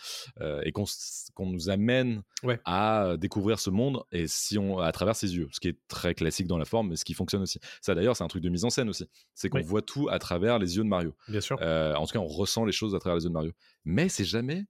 euh, 0.41 0.61
et 0.63 0.71
qu'on 0.71 0.85
qu'on 1.33 1.47
nous 1.47 1.69
amène 1.71 2.21
Ouais. 2.43 2.59
à 2.65 3.15
découvrir 3.17 3.59
ce 3.59 3.71
monde 3.71 4.03
et 4.11 4.27
si 4.27 4.59
on, 4.59 4.77
à 4.77 4.91
travers 4.91 5.15
ses 5.15 5.35
yeux. 5.35 5.49
Ce 5.51 5.59
qui 5.59 5.69
est 5.69 5.77
très 5.87 6.13
classique 6.13 6.45
dans 6.45 6.59
la 6.59 6.65
forme, 6.65 6.89
mais 6.89 6.95
ce 6.97 7.05
qui 7.05 7.15
fonctionne 7.15 7.41
aussi. 7.41 7.59
Ça, 7.81 7.95
d'ailleurs, 7.95 8.15
c'est 8.15 8.23
un 8.23 8.27
truc 8.27 8.43
de 8.43 8.49
mise 8.49 8.65
en 8.65 8.69
scène 8.69 8.87
aussi. 8.89 9.05
C'est 9.33 9.49
qu'on 9.49 9.57
Oui. 9.57 9.63
voit 9.63 9.81
tout 9.81 10.09
à 10.09 10.19
travers 10.19 10.59
les 10.59 10.77
yeux 10.77 10.83
de 10.83 10.87
Mario. 10.89 11.15
bien 11.27 11.41
sûr. 11.41 11.57
En 11.59 12.05
tout 12.05 12.13
cas, 12.13 12.19
on 12.19 12.27
ressent 12.27 12.65
les 12.65 12.71
choses 12.71 12.93
à 12.93 12.99
travers 12.99 13.17
les 13.17 13.23
yeux 13.23 13.29
de 13.29 13.33
Mario. 13.33 13.51
Mais 13.83 14.09
c'est 14.09 14.25
jamais 14.25 14.65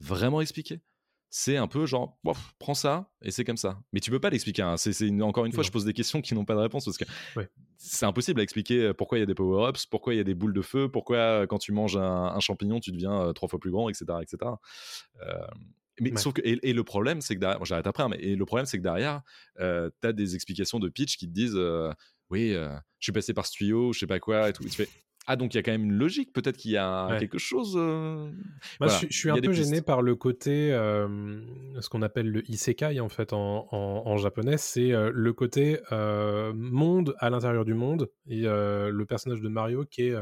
vraiment 0.00 0.40
expliqué. 0.40 0.80
C'est 1.32 1.56
un 1.56 1.68
peu 1.68 1.86
genre, 1.86 2.18
Bof, 2.24 2.54
prends 2.58 2.74
ça 2.74 3.12
et 3.22 3.30
c'est 3.30 3.44
comme 3.44 3.56
ça. 3.56 3.80
Mais 3.92 4.00
tu 4.00 4.10
peux 4.10 4.18
pas 4.18 4.30
l'expliquer. 4.30 4.62
hein. 4.62 4.76
C'est, 4.76 5.08
encore 5.22 5.46
une 5.46 5.52
fois, 5.52 5.62
Non. 5.62 5.66
je 5.68 5.70
pose 5.72 5.84
des 5.84 5.92
questions 5.92 6.20
qui 6.20 6.34
n'ont 6.34 6.44
pas 6.44 6.54
de 6.54 6.60
réponse 6.60 6.84
parce 6.84 6.98
que 6.98 7.04
Ouais. 7.36 7.48
c'est 7.76 8.04
impossible 8.04 8.40
à 8.40 8.42
expliquer 8.42 8.82
euh, 8.86 8.94
pourquoi 8.94 9.18
il 9.18 9.20
y 9.20 9.22
a 9.22 9.26
des 9.26 9.34
power-ups, 9.34 9.86
pourquoi 9.86 10.12
il 10.14 10.16
y 10.16 10.20
a 10.20 10.24
des 10.24 10.34
boules 10.34 10.52
de 10.52 10.62
feu, 10.62 10.88
pourquoi 10.90 11.16
euh, 11.18 11.46
quand 11.46 11.58
tu 11.58 11.70
manges 11.72 11.96
un, 11.96 12.02
un 12.34 12.40
champignon, 12.40 12.80
tu 12.80 12.90
deviens 12.90 13.12
euh, 13.28 13.32
trois 13.32 13.48
fois 13.48 13.60
plus 13.60 13.70
grand, 13.70 13.88
etc. 13.88 14.06
etc. 14.22 14.38
Euh, 15.22 15.34
mais 16.00 16.10
Ouais. 16.12 16.16
sauf 16.16 16.32
que, 16.34 16.40
et, 16.42 16.58
et 16.68 16.72
le 16.72 16.82
problème, 16.82 17.20
c'est 17.20 17.34
que 17.36 17.40
derrière, 17.40 17.58
bon, 17.60 17.64
j'arrête 17.64 17.86
après, 17.86 18.02
hein, 18.02 18.08
mais 18.08 18.18
et 18.18 18.34
le 18.34 18.44
problème, 18.46 18.66
c'est 18.66 18.78
que 18.78 18.82
derrière, 18.82 19.22
tu 19.58 19.62
as 20.08 20.12
des 20.12 20.34
explications 20.34 20.78
de 20.80 20.88
pitch 20.88 21.16
qui 21.16 21.28
te 21.28 21.32
disent, 21.32 21.54
euh, 21.56 21.92
oui, 22.30 22.54
euh, 22.54 22.70
je 22.98 23.04
suis 23.04 23.12
passé 23.12 23.34
par 23.34 23.46
ce 23.46 23.52
tuyau, 23.52 23.92
je 23.92 24.00
sais 24.00 24.06
pas 24.06 24.18
quoi, 24.18 24.48
et 24.48 24.52
tout. 24.52 24.64
Et 24.64 24.68
tu 24.70 24.76
fais, 24.76 24.88
ah, 25.32 25.36
donc 25.36 25.54
il 25.54 25.58
y 25.58 25.60
a 25.60 25.62
quand 25.62 25.70
même 25.72 25.84
une 25.84 25.92
logique, 25.92 26.32
peut-être 26.32 26.56
qu'il 26.56 26.72
y 26.72 26.76
a 26.76 27.06
Ouais. 27.08 27.18
quelque 27.18 27.38
chose. 27.38 27.74
euh, 27.76 28.30
voilà, 28.78 28.92
je, 28.94 28.98
suis- 29.06 29.08
je 29.10 29.30
un 29.30 29.40
peu 29.40 29.52
gêné 29.52 29.80
par 29.82 30.02
le 30.02 30.14
côté, 30.16 30.72
euh, 30.72 31.40
ce 31.80 31.88
qu'on 31.88 32.02
appelle 32.02 32.28
le 32.30 32.48
isekai 32.50 33.00
en 33.00 33.08
fait 33.08 33.32
en, 33.32 33.68
en- 33.70 34.02
en 34.06 34.16
japonais, 34.16 34.56
c'est 34.58 34.92
euh, 34.92 35.10
le 35.14 35.32
côté 35.32 35.80
euh, 35.92 36.52
monde 36.54 37.14
à 37.18 37.30
l'intérieur 37.30 37.64
du 37.64 37.74
monde 37.74 38.10
et 38.26 38.42
le 38.42 39.04
personnage 39.04 39.40
de 39.40 39.48
Mario 39.48 39.84
qui 39.84 40.02
est 40.02 40.14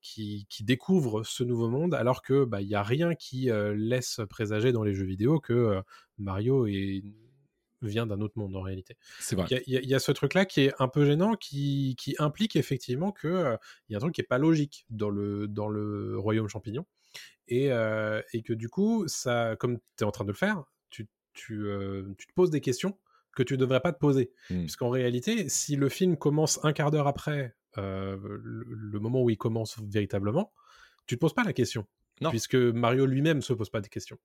qui, 0.00 0.46
qui 0.48 0.64
découvre 0.64 1.24
ce 1.24 1.42
nouveau 1.44 1.68
monde 1.68 1.94
alors 1.94 2.22
que 2.22 2.44
bah 2.44 2.62
il 2.62 2.68
y 2.68 2.74
a 2.76 2.82
rien 2.82 3.14
qui 3.14 3.50
euh, 3.50 3.74
laisse 3.76 4.20
présager 4.30 4.72
dans 4.72 4.84
les 4.84 4.94
jeux 4.94 5.04
vidéo 5.04 5.40
que 5.40 5.52
euh, 5.52 5.82
Mario 6.18 6.66
est 6.66 7.02
vient 7.82 8.06
d'un 8.06 8.20
autre 8.20 8.38
monde 8.38 8.54
en 8.56 8.62
réalité. 8.62 8.96
C'est 9.20 9.36
vrai. 9.36 9.46
Il 9.66 9.72
y 9.72 9.76
a- 9.76 9.80
y, 9.80 9.94
y 9.94 10.00
ce 10.00 10.12
truc-là 10.12 10.44
qui 10.44 10.62
est 10.62 10.72
un 10.78 10.88
peu 10.88 11.04
gênant, 11.04 11.34
qui, 11.34 11.94
qui 11.98 12.14
implique 12.18 12.56
effectivement 12.56 13.12
que 13.12 13.28
euh, 13.28 13.56
y 13.88 13.94
a 13.94 13.98
un 13.98 14.00
truc 14.00 14.14
qui 14.14 14.20
est 14.20 14.24
pas 14.24 14.38
logique 14.38 14.84
dans 14.90 15.10
le, 15.10 15.46
dans 15.48 15.68
le 15.68 16.18
royaume 16.18 16.48
champignon. 16.48 16.86
Et, 17.48 17.72
euh, 17.72 18.20
et 18.32 18.42
que 18.42 18.52
du 18.52 18.68
coup, 18.68 19.08
ça, 19.08 19.56
comme 19.58 19.78
tu 19.96 20.02
es 20.02 20.04
en 20.04 20.10
train 20.10 20.24
de 20.24 20.30
le 20.30 20.36
faire, 20.36 20.64
tu, 20.90 21.06
tu, 21.32 21.66
euh, 21.66 22.14
tu 22.18 22.26
te 22.26 22.32
poses 22.34 22.50
des 22.50 22.60
questions 22.60 22.98
que 23.34 23.42
tu 23.42 23.56
devrais 23.56 23.80
pas 23.80 23.92
te 23.92 23.98
poser. 23.98 24.32
Mm. 24.50 24.60
Puisqu'en 24.60 24.90
réalité, 24.90 25.48
si 25.48 25.76
le 25.76 25.88
film 25.88 26.16
commence 26.16 26.62
un 26.64 26.72
quart 26.72 26.90
d'heure 26.90 27.06
après 27.06 27.56
euh, 27.78 28.18
le, 28.22 28.64
le 28.68 29.00
moment 29.00 29.22
où 29.22 29.30
il 29.30 29.38
commence 29.38 29.78
véritablement, 29.80 30.52
tu 31.06 31.14
te 31.14 31.20
poses 31.20 31.34
pas 31.34 31.44
la 31.44 31.52
question. 31.52 31.86
Non. 32.20 32.30
Puisque 32.30 32.56
Mario 32.56 33.06
lui-même 33.06 33.40
se 33.42 33.52
pose 33.52 33.70
pas 33.70 33.80
des 33.80 33.88
questions. 33.88 34.18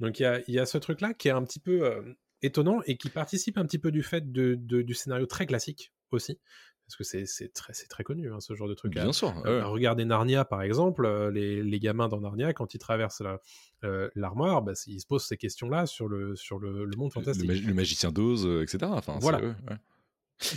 Donc 0.00 0.18
il 0.18 0.22
y 0.22 0.26
a, 0.26 0.40
y 0.50 0.58
a 0.58 0.64
ce 0.64 0.78
truc-là 0.78 1.12
qui 1.12 1.28
est 1.28 1.32
un 1.32 1.44
petit 1.44 1.60
peu 1.60 2.16
étonnant 2.42 2.80
et 2.86 2.96
qui 2.96 3.08
participe 3.08 3.58
un 3.58 3.64
petit 3.64 3.78
peu 3.78 3.90
du 3.90 4.02
fait 4.02 4.30
de, 4.32 4.54
de- 4.58 4.82
du 4.82 4.94
scénario 4.94 5.26
très 5.26 5.46
classique 5.46 5.92
aussi. 6.10 6.38
Parce 6.86 6.96
que 6.96 7.02
c'est 7.26 7.52
très, 7.52 7.72
très 7.72 8.04
connu, 8.04 8.32
hein, 8.32 8.38
ce 8.38 8.54
genre 8.54 8.68
de 8.68 8.74
truc. 8.74 8.92
Bien 8.92 9.12
sûr. 9.12 9.34
Euh, 9.44 9.58
ouais. 9.58 9.64
Regardez 9.64 10.04
Narnia, 10.04 10.44
par 10.44 10.62
exemple, 10.62 11.04
euh, 11.04 11.32
les, 11.32 11.60
les 11.64 11.80
gamins 11.80 12.06
dans 12.08 12.20
Narnia, 12.20 12.52
quand 12.52 12.74
ils 12.74 12.78
traversent 12.78 13.22
la- 13.22 13.40
euh, 13.82 14.08
l'armoire, 14.14 14.62
bah, 14.62 14.72
ils 14.86 15.00
se 15.00 15.06
posent 15.06 15.24
ces 15.26 15.36
questions-là 15.36 15.86
sur 15.86 16.06
le, 16.06 16.36
sur 16.36 16.60
le, 16.60 16.84
le 16.84 16.96
monde 16.96 17.12
fantastique. 17.12 17.48
le 17.48 17.74
magicien 17.74 18.12
d'Oz, 18.12 18.46
etc. 18.62 18.78
Enfin, 18.94 19.18
Voilà. 19.20 19.40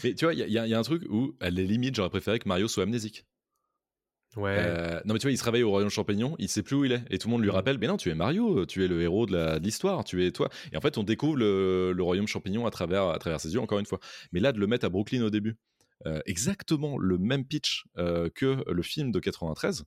Mais 0.04 0.14
tu 0.14 0.26
vois, 0.26 0.34
il 0.36 0.40
y, 0.48 0.52
y 0.54 0.74
a 0.74 0.78
un 0.80 0.84
truc 0.84 1.04
où, 1.10 1.36
à 1.40 1.50
la 1.50 1.62
limite, 1.64 1.96
j'aurais 1.96 2.10
préféré 2.12 2.38
que 2.38 2.48
Mario 2.48 2.68
soit 2.68 2.84
amnésique. 2.84 3.26
Ouais. 4.36 4.56
Euh, 4.60 5.02
non 5.06 5.14
mais 5.14 5.20
tu 5.20 5.26
vois, 5.26 5.32
il 5.32 5.38
se 5.38 5.44
réveille 5.44 5.64
au 5.64 5.70
royaume 5.72 5.90
champignon, 5.90 6.36
il 6.38 6.50
sait 6.50 6.62
plus 6.62 6.76
où 6.76 6.86
il 6.86 6.92
est, 6.92 7.02
et 7.10 7.18
tout 7.18 7.28
le 7.28 7.32
monde 7.32 7.42
lui 7.42 7.50
Mhm. 7.50 7.56
rappelle, 7.56 7.78
mais 7.80 7.88
non, 7.88 7.98
tu 7.98 8.10
es 8.10 8.16
Mario, 8.16 8.66
tu 8.68 8.84
es 8.86 8.88
le 8.88 9.02
héros 9.02 9.26
de 9.26 9.58
l'histoire, 9.60 10.04
tu 10.04 10.24
es 10.26 10.32
toi. 10.32 10.50
Et 10.72 10.78
en 10.78 10.82
fait, 10.82 10.98
on 11.00 11.04
découvre 11.04 11.36
le, 11.36 11.94
le 11.94 12.04
royaume 12.04 12.28
champignon 12.28 12.66
à 12.68 12.70
travers, 12.72 13.06
à 13.10 13.18
travers 13.18 13.40
ses 13.42 13.54
yeux, 13.54 13.60
encore 13.60 13.80
une 13.80 13.86
fois. 13.88 14.00
Mais 14.32 14.40
là, 14.40 14.52
de 14.52 14.60
le 14.60 14.68
mettre 14.68 14.86
à 14.86 14.90
Brooklyn 14.90 15.24
au 15.24 15.30
début, 15.32 15.58
euh, 16.06 16.20
exactement 16.26 16.98
le 16.98 17.18
même 17.18 17.44
pitch 17.46 17.86
euh, 17.98 18.30
que 18.34 18.64
le 18.72 18.82
film 18.84 19.12
de 19.12 19.20
93, 19.20 19.84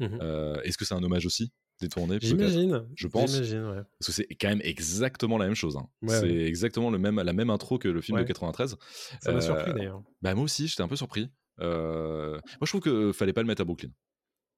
Mhm. 0.00 0.18
euh, 0.20 0.60
est-ce 0.62 0.76
que 0.76 0.84
c'est 0.84 0.94
un 0.94 1.02
hommage 1.04 1.24
aussi 1.24 1.52
détourné 1.80 2.18
J'imagine. 2.20 2.84
je 2.96 3.06
pense. 3.06 3.30
J'imagine, 3.32 3.64
ouais. 3.66 3.82
Parce 3.98 4.06
que 4.06 4.12
c'est 4.12 4.26
quand 4.40 4.48
même 4.48 4.60
exactement 4.64 5.38
la 5.38 5.46
même 5.46 5.54
chose. 5.54 5.76
hein. 5.76 5.88
Ouais, 6.02 6.18
c'est 6.20 6.30
exactement 6.42 6.90
le 6.90 6.98
même, 6.98 7.20
la 7.20 7.32
même 7.32 7.50
intro 7.50 7.78
que 7.78 7.88
le 7.88 8.00
film 8.00 8.18
de 8.18 8.24
93. 8.24 8.76
Ça 9.20 9.32
m'a 9.32 9.40
surpris 9.40 9.72
d'ailleurs. 9.72 10.02
Bah 10.20 10.34
moi 10.34 10.44
aussi, 10.44 10.66
j'étais 10.68 10.82
un 10.82 10.88
peu 10.88 10.96
surpris. 10.96 11.28
Euh, 11.60 12.32
Moi, 12.34 12.66
je 12.66 12.70
trouve 12.70 12.80
que 12.80 13.12
fallait 13.12 13.32
pas 13.32 13.42
le 13.42 13.46
mettre 13.46 13.62
à 13.62 13.64
Brooklyn. 13.64 13.90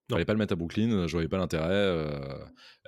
Fallait 0.09 0.25
pas 0.25 0.33
le 0.35 0.39
mettre 0.39 0.53
à 0.53 0.57
Brooklyn, 0.57 1.07
je 1.09 1.13
voyais 1.13 1.29
pas 1.29 1.37
l'intérêt. 1.39 1.67
Euh, 1.69 2.09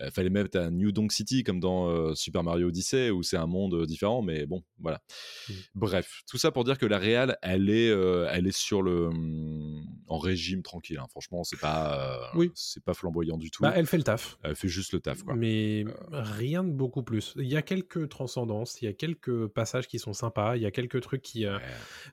euh, 0.00 0.10
fallait 0.12 0.30
mettre 0.30 0.56
à 0.58 0.70
New 0.70 0.92
Donk 0.92 1.10
City 1.10 1.42
comme 1.42 1.58
dans 1.58 1.88
euh, 1.88 2.14
Super 2.14 2.44
Mario 2.44 2.68
Odyssey 2.68 3.10
où 3.10 3.24
c'est 3.24 3.36
un 3.36 3.46
monde 3.48 3.84
différent, 3.86 4.22
mais 4.22 4.46
bon, 4.46 4.62
voilà. 4.78 5.00
Mm. 5.48 5.52
Bref, 5.74 6.22
tout 6.30 6.38
ça 6.38 6.52
pour 6.52 6.62
dire 6.62 6.78
que 6.78 6.86
la 6.86 6.98
Real, 6.98 7.36
elle 7.42 7.68
est, 7.70 7.88
elle 7.88 8.46
est 8.46 8.56
sur 8.56 8.82
le 8.82 9.06
hum, 9.08 9.84
en 10.06 10.18
régime 10.18 10.62
tranquille. 10.62 10.98
hein. 10.98 11.06
Franchement, 11.10 11.42
c'est 11.42 11.58
pas, 11.58 12.30
Oui. 12.36 12.52
c'est 12.54 12.84
pas 12.84 12.94
flamboyant 12.94 13.36
du 13.36 13.50
tout. 13.50 13.64
Bah, 13.64 13.72
elle 13.74 13.86
fait 13.86 13.96
le 13.98 14.04
taf. 14.04 14.38
Elle 14.44 14.54
fait 14.54 14.68
juste 14.68 14.92
le 14.92 15.00
taf, 15.00 15.24
quoi. 15.24 15.34
Mais 15.34 15.84
rien 16.12 16.62
de 16.62 16.70
beaucoup 16.70 17.02
plus. 17.02 17.34
Il 17.36 17.48
y 17.48 17.56
a 17.56 17.62
quelques 17.62 18.08
transcendances, 18.08 18.80
il 18.80 18.84
y 18.84 18.88
a 18.88 18.92
quelques 18.92 19.48
passages 19.48 19.88
qui 19.88 19.98
sont 19.98 20.12
sympas, 20.12 20.56
il 20.56 20.62
y 20.62 20.66
a 20.66 20.70
quelques 20.70 21.00
trucs 21.00 21.22
qui. 21.22 21.46
euh, 21.46 21.56
Ouais. 21.56 21.62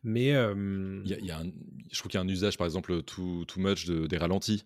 Mais. 0.04 0.34
euh, 0.34 1.02
Il 1.06 1.12
y 1.12 1.14
a- 1.14 1.20
il 1.20 1.26
y 1.26 1.32
a 1.32 1.40
un- 1.40 1.52
je 1.92 2.00
trouve 2.00 2.10
qu'il 2.10 2.18
y 2.18 2.22
a 2.22 2.26
un 2.26 2.28
usage, 2.28 2.58
par 2.58 2.66
exemple, 2.66 3.04
too, 3.04 3.46
too 3.46 3.60
much 3.60 3.86
de- 3.86 4.08
des 4.08 4.18
ralentis. 4.18 4.64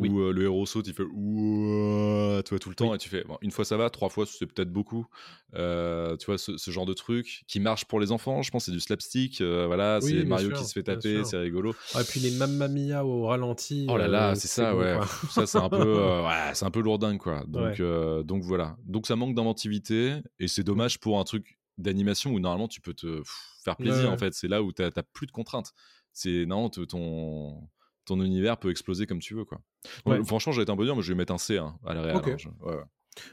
Oui. 0.00 0.08
Où 0.08 0.20
euh, 0.20 0.32
le 0.32 0.44
héros 0.44 0.66
saute, 0.66 0.86
il 0.88 0.94
fait 0.94 1.02
ouah, 1.04 2.42
tu 2.42 2.50
vois, 2.50 2.58
tout 2.58 2.68
le 2.68 2.74
temps, 2.74 2.94
et 2.94 2.98
tu 2.98 3.08
fais 3.08 3.22
bon, 3.24 3.36
une 3.42 3.50
fois 3.50 3.64
ça 3.64 3.76
va, 3.76 3.90
trois 3.90 4.08
fois 4.08 4.24
c'est 4.26 4.46
peut-être 4.46 4.72
beaucoup. 4.72 5.06
Euh, 5.54 6.16
tu 6.16 6.26
vois, 6.26 6.38
ce, 6.38 6.56
ce 6.56 6.70
genre 6.70 6.86
de 6.86 6.92
truc 6.94 7.42
qui 7.46 7.60
marche 7.60 7.84
pour 7.84 8.00
les 8.00 8.12
enfants, 8.12 8.42
je 8.42 8.50
pense, 8.50 8.64
c'est 8.66 8.72
du 8.72 8.80
slapstick. 8.80 9.40
euh, 9.40 9.66
voilà, 9.66 9.98
Oui, 10.02 10.10
c'est 10.18 10.24
Mario 10.24 10.48
sûr, 10.48 10.58
qui 10.58 10.64
se 10.64 10.72
fait 10.72 10.82
taper, 10.82 11.24
c'est 11.24 11.36
rigolo. 11.38 11.74
Et 11.98 12.04
puis 12.04 12.20
les 12.20 12.30
Mamma 12.32 12.68
Mia 12.68 13.04
au 13.04 13.26
ralenti. 13.26 13.86
Oh 13.90 13.96
là 13.96 14.08
là, 14.08 14.34
c'est 14.34 14.48
ça, 14.48 14.74
ouais. 14.76 14.96
Ça, 15.30 15.46
c'est 15.46 15.58
un 15.58 15.68
peu, 15.68 15.94
ouais, 16.24 16.50
c'est 16.54 16.64
un 16.64 16.70
peu 16.70 16.80
lourdingue, 16.80 17.18
quoi. 17.18 17.44
Donc, 17.46 17.78
Ouais. 17.78 18.24
donc 18.24 18.42
voilà. 18.42 18.76
Donc 18.86 19.06
ça 19.06 19.16
manque 19.16 19.34
d'inventivité 19.34 20.16
et 20.38 20.48
c'est 20.48 20.64
dommage 20.64 20.98
pour 20.98 21.18
un 21.18 21.24
truc 21.24 21.58
d'animation 21.78 22.32
où 22.32 22.40
normalement 22.40 22.68
tu 22.68 22.80
peux 22.80 22.94
te 22.94 23.18
pff, 23.18 23.58
faire 23.64 23.76
plaisir. 23.76 24.04
Ouais. 24.04 24.14
En 24.14 24.18
fait, 24.18 24.34
c'est 24.34 24.48
là 24.48 24.62
où 24.62 24.72
t'as 24.72 24.90
plus 25.12 25.26
de 25.26 25.32
contraintes. 25.32 25.72
C'est 26.12 26.44
non, 26.46 26.68
ton 26.70 27.68
ton 28.10 28.20
univers 28.20 28.58
peut 28.58 28.70
exploser 28.70 29.06
comme 29.06 29.20
tu 29.20 29.34
veux, 29.34 29.44
quoi. 29.44 29.58
Donc, 30.04 30.14
Ouais. 30.18 30.24
Franchement, 30.24 30.52
j'ai 30.52 30.62
été 30.62 30.70
un 30.70 30.76
peu 30.76 30.84
dur, 30.84 30.94
mais 30.96 31.02
je 31.02 31.12
vais 31.12 31.16
mettre 31.16 31.32
un 31.32 31.38
C 31.38 31.58
hein, 31.58 31.76
à 31.86 31.94
la 31.94 32.02
réal. 32.02 32.16
Ok. 32.16 32.28
hein, 32.28 32.36
je- 32.38 32.48
ouais, 32.48 32.74
ouais. 32.76 32.84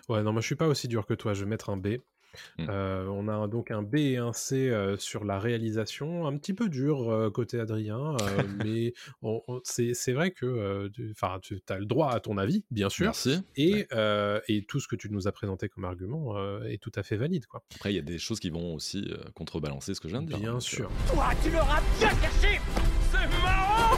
Ouais, 0.10 0.24
non, 0.24 0.32
moi 0.34 0.42
je 0.42 0.48
suis 0.48 0.56
pas 0.56 0.68
aussi 0.68 0.88
dur 0.88 1.06
que 1.06 1.14
toi, 1.14 1.34
je 1.34 1.44
vais 1.44 1.50
mettre 1.50 1.70
un 1.70 1.78
B. 1.78 1.98
Mm. 2.60 2.66
Euh, 2.70 3.08
on 3.08 3.28
a 3.30 3.34
un- 3.34 3.48
donc 3.48 3.72
un 3.72 3.82
B 3.82 3.96
et 3.96 4.18
un 4.18 4.34
C 4.34 4.70
euh, 4.70 4.98
sur 4.98 5.24
la 5.24 5.40
réalisation, 5.40 6.28
un 6.28 6.38
petit 6.38 6.54
peu 6.54 6.68
dur 6.70 7.10
euh, 7.10 7.32
côté 7.32 7.60
Adrien, 7.60 8.16
euh, 8.22 8.44
mais 8.68 8.94
on- 9.22 9.42
on- 9.48 9.62
c'est 9.64 9.94
c'est 9.94 10.14
vrai 10.14 10.32
que 10.32 10.46
euh, 10.46 10.90
tu 10.94 11.10
enfin, 11.12 11.40
tu 11.42 11.60
as 11.70 11.80
le 11.80 11.86
droit 11.86 12.12
à 12.12 12.20
ton 12.20 12.38
avis, 12.38 12.64
bien 12.70 12.90
sûr, 12.90 13.06
Merci. 13.06 13.40
et, 13.56 13.88
euh, 13.94 14.40
et 14.48 14.66
tout 14.66 14.80
ce 14.80 14.88
que 14.88 14.96
tu 14.96 15.10
nous 15.10 15.28
as 15.28 15.32
présenté 15.32 15.70
comme 15.70 15.86
argument 15.86 16.38
euh, 16.38 16.64
est 16.66 16.80
tout 16.82 16.92
à 16.96 17.02
fait 17.04 17.16
valide. 17.18 17.46
Quoi. 17.48 17.64
Après, 17.76 17.92
il 17.94 17.96
y 17.96 18.00
a 18.00 18.04
des 18.04 18.20
choses 18.20 18.40
qui 18.40 18.50
vont 18.52 18.74
aussi 18.76 19.08
euh, 19.10 19.18
contrebalancer 19.34 19.94
ce 19.96 20.02
que 20.02 20.08
je 20.08 20.14
viens 20.14 20.22
de 20.22 20.28
dire. 20.28 20.38
Bien 20.40 20.52
donc, 20.54 20.62
sûr. 20.64 20.92
Toi, 21.12 21.30
tu 21.44 21.50
l'auras 21.50 21.82
bien 22.00 22.10
caché 22.10 22.60
C'est 23.12 23.42
marrant 23.42 23.98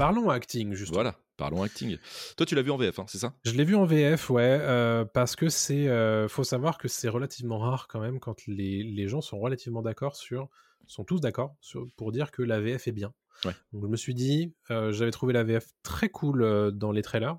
Parlons 0.00 0.30
acting, 0.30 0.72
justement. 0.72 0.94
Voilà, 0.94 1.18
parlons 1.36 1.62
acting. 1.62 1.98
Toi, 2.38 2.46
tu 2.46 2.54
l'as 2.54 2.62
vu 2.62 2.70
en 2.70 2.78
VF, 2.78 2.98
hein, 3.00 3.04
c'est 3.06 3.18
ça? 3.18 3.34
Je 3.44 3.52
l'ai 3.52 3.64
vu 3.64 3.74
en 3.76 3.84
VF, 3.84 4.30
ouais, 4.30 4.56
euh, 4.58 5.04
parce 5.04 5.36
que 5.36 5.50
c'est. 5.50 5.88
euh, 5.88 6.26
faut 6.26 6.42
savoir 6.42 6.78
que 6.78 6.88
c'est 6.88 7.10
relativement 7.10 7.58
rare 7.58 7.86
quand 7.86 8.00
même 8.00 8.18
quand 8.18 8.46
les, 8.46 8.82
les 8.82 9.08
gens 9.08 9.20
sont 9.20 9.38
relativement 9.38 9.82
d'accord 9.82 10.16
sur. 10.16 10.48
sont 10.86 11.04
tous 11.04 11.20
d'accord 11.20 11.54
pour 11.98 12.12
dire 12.12 12.30
que 12.30 12.42
la 12.42 12.60
VF 12.60 12.88
est 12.88 12.92
bien. 12.92 13.12
Ouais. 13.44 13.52
Donc 13.74 13.82
je 13.82 13.88
me 13.88 13.96
suis 13.96 14.14
dit, 14.14 14.54
euh, 14.70 14.90
j'avais 14.90 15.10
trouvé 15.10 15.34
la 15.34 15.44
VF 15.44 15.66
très 15.82 16.08
cool 16.08 16.42
euh, 16.42 16.70
dans 16.70 16.92
les 16.92 17.02
trailers, 17.02 17.36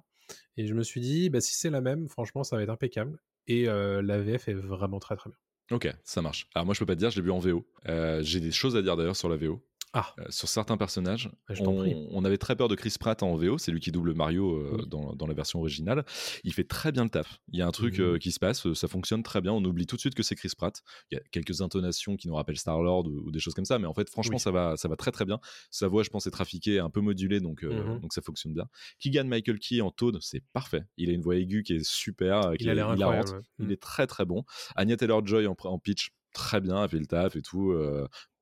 et 0.56 0.68
je 0.68 0.76
me 0.76 0.84
suis 0.84 1.02
dit, 1.02 1.32
bah, 1.32 1.42
si 1.42 1.56
c'est 1.56 1.72
la 1.72 1.82
même, 1.82 2.10
franchement, 2.10 2.44
ça 2.44 2.58
va 2.58 2.62
être 2.62 2.70
impeccable. 2.70 3.20
Et 3.48 3.66
la 3.66 4.20
VF 4.20 4.48
est 4.50 4.54
vraiment 4.54 5.00
très 5.00 5.16
très 5.16 5.32
bien. 5.32 5.38
Ok, 5.72 5.92
ça 6.04 6.22
marche. 6.22 6.48
Alors 6.54 6.66
moi, 6.66 6.74
je 6.76 6.80
peux 6.80 6.86
pas 6.86 6.96
te 6.96 7.00
dire, 7.00 7.10
je 7.10 7.16
l'ai 7.16 7.24
vu 7.24 7.32
en 7.32 7.40
VO. 7.40 7.66
Euh, 7.88 8.22
J'ai 8.22 8.40
des 8.40 8.52
choses 8.52 8.76
à 8.76 8.82
dire 8.82 8.96
d'ailleurs 8.98 9.16
sur 9.16 9.30
la 9.30 9.36
VO. 9.38 9.62
Ah. 9.94 10.14
Euh, 10.20 10.24
sur 10.30 10.48
certains 10.48 10.78
personnages, 10.78 11.30
Ah, 11.48 11.54
je 11.54 11.64
on, 11.64 11.76
prie. 11.80 12.08
on 12.12 12.24
avait 12.24 12.38
très 12.38 12.56
peur 12.56 12.70
de 12.70 12.76
Chris 12.76 12.96
Pratt 13.00 13.22
en 13.24 13.36
VO, 13.36 13.58
c'est 13.58 13.72
lui 13.74 13.82
qui 13.82 13.92
double 13.92 14.14
Mario 14.14 14.56
euh, 14.56 14.78
Oui. 14.80 14.88
dans, 14.88 15.14
dans 15.16 15.28
la 15.28 15.34
version 15.34 15.60
originale. 15.60 16.06
Il 16.46 16.54
fait 16.54 16.64
très 16.64 16.94
bien 16.94 17.04
le 17.04 17.10
taf. 17.10 17.40
Il 17.52 17.60
y 17.60 17.62
a 17.62 17.68
un 17.68 17.72
truc 17.72 18.00
Mhm. 18.00 18.06
euh, 18.06 18.18
qui 18.18 18.32
se 18.32 18.40
passe, 18.40 18.72
ça 18.74 18.88
fonctionne 18.88 19.22
très 19.22 19.42
bien. 19.42 19.52
On 19.52 19.64
oublie 19.66 19.86
tout 19.86 19.98
de 19.98 20.02
suite 20.02 20.16
que 20.16 20.24
c'est 20.24 20.36
Chris 20.36 20.52
Pratt. 20.58 20.82
Il 21.12 21.16
y 21.16 21.18
a 21.18 21.22
quelques 21.32 21.60
intonations 21.62 22.16
qui 22.16 22.28
nous 22.30 22.36
rappellent 22.36 22.58
Star 22.58 22.82
Lord 22.82 23.08
ou, 23.08 23.28
ou 23.28 23.32
des 23.32 23.40
choses 23.40 23.54
comme 23.54 23.66
ça, 23.66 23.80
mais 23.80 23.88
en 23.88 23.94
fait, 23.94 24.10
franchement, 24.10 24.36
Oui. 24.36 24.40
ça 24.42 24.52
va, 24.52 24.78
ça 24.78 24.88
va 24.88 24.96
très 24.96 25.12
très 25.12 25.26
bien. 25.26 25.40
Sa 25.72 25.88
voix, 25.90 26.04
je 26.04 26.10
pense, 26.10 26.26
est 26.26 26.32
trafiquée, 26.32 26.80
un 26.80 26.90
peu 26.90 27.02
modulée, 27.02 27.40
donc 27.42 27.66
donc 27.66 28.14
ça 28.14 28.22
fonctionne 28.22 28.54
bien. 28.54 28.68
Keegan 29.00 29.26
Michael 29.26 29.60
Key 29.60 29.82
en 29.82 29.92
Toad, 29.92 30.18
c'est 30.22 30.42
parfait. 30.54 30.84
Il 30.98 31.10
a 31.10 31.14
une 31.14 31.22
voix 31.22 31.36
aiguë 31.36 31.64
qui 31.64 31.74
est 31.74 31.84
super, 31.86 32.52
qui 32.58 32.64
Il 32.64 32.70
a 32.70 32.74
l'air 32.76 32.90
incroyable. 32.90 33.30
ouais. 33.30 33.42
Il 33.60 33.72
est 33.72 33.82
très 33.82 34.08
très 34.08 34.24
bon. 34.26 34.46
Anya 34.78 34.96
Taylor-Joy 34.96 35.48
en, 35.48 35.56
en 35.66 35.80
pitch, 35.80 36.12
très 36.34 36.62
bien, 36.62 36.84
elle 36.84 36.90
fait 36.90 37.00
le 37.00 37.06
taf 37.06 37.36
et 37.36 37.42
tout. 37.42 37.74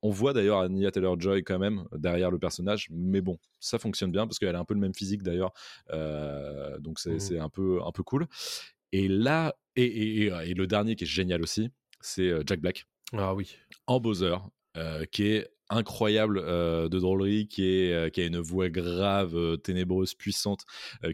on 0.02 0.10
voit 0.12 0.32
d'ailleurs 0.34 0.60
Anya 0.60 0.91
Taylor-Joy 0.91 1.43
quand 1.43 1.60
même 1.60 1.84
derrière 1.91 2.32
le 2.32 2.39
personnage, 2.39 2.88
mais 2.91 3.19
bon, 3.21 3.38
ça 3.60 3.80
fonctionne 3.80 4.12
bien 4.12 4.25
parce 4.28 4.39
qu'elle 4.39 4.56
a 4.56 4.60
un 4.60 4.65
peu 4.65 4.73
le 4.73 4.80
même 4.80 4.95
physique 4.95 5.23
d'ailleurs, 5.23 5.52
donc 6.80 6.99
c'est 6.99 7.12
Mhm. 7.13 7.19
c'est 7.19 7.39
un 7.39 7.49
peu 7.49 7.80
un 7.84 7.91
peu 7.91 8.04
cool. 8.04 8.28
Et 8.91 9.08
là, 9.08 9.56
et, 9.75 9.84
et- 9.84 10.25
et- 10.28 10.49
et 10.52 10.54
le 10.54 10.67
dernier 10.67 10.95
qui 10.95 11.04
est 11.04 11.08
génial 11.08 11.41
aussi, 11.41 11.69
c'est 12.02 12.32
Jack 12.47 12.60
Black 12.62 12.86
Ah 13.13 13.36
oui. 13.36 13.56
en 13.88 13.99
Bowser, 13.99 14.36
euh, 14.78 15.06
qui 15.06 15.23
est 15.28 15.49
incroyable 15.69 16.39
euh, 16.43 16.89
de 16.89 16.97
drôlerie, 16.99 17.47
qui, 17.47 17.63
est, 17.65 17.93
euh, 17.93 18.10
qui 18.10 18.21
a 18.21 18.25
une 18.25 18.39
voix 18.39 18.69
grave, 18.69 19.58
ténébreuse, 19.60 20.15
puissante, 20.15 20.63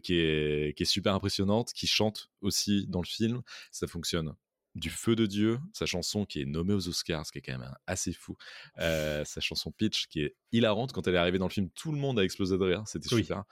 qui, 0.04 0.16
est, 0.16 0.78
qui 0.78 0.84
est 0.84 0.86
super 0.86 1.14
impressionnante, 1.14 1.74
qui 1.74 1.88
chante 1.88 2.30
aussi 2.42 2.86
dans 2.88 3.02
le 3.02 3.08
film. 3.08 3.42
Ça 3.72 3.88
fonctionne 3.88 4.34
du 4.76 4.90
feu 4.90 5.16
de 5.16 5.26
Dieu, 5.26 5.60
sa 5.74 5.86
chanson 5.86 6.26
qui 6.26 6.42
est 6.42 6.46
nommée 6.46 6.74
aux 6.74 6.88
Oscars, 6.90 7.26
ce 7.26 7.32
qui 7.32 7.38
est 7.38 7.42
quand 7.42 7.58
même 7.58 7.74
assez 7.88 8.14
fou. 8.14 8.36
Euh, 8.80 9.24
sa 9.26 9.40
chanson 9.42 9.72
Pitch 9.72 10.08
qui 10.08 10.22
est 10.22 10.36
hilarante. 10.52 10.92
Quand 10.92 11.08
elle 11.08 11.16
est 11.16 11.18
arrivée 11.18 11.38
dans 11.38 11.48
le 11.48 11.52
film, 11.52 11.70
tout 11.72 11.92
le 11.94 11.98
monde 11.98 12.20
a 12.20 12.24
explosé 12.24 12.58
de 12.58 12.64
rire. 12.64 12.84
C'était 12.86 13.14
Oui. 13.14 13.22
super. 13.24 13.44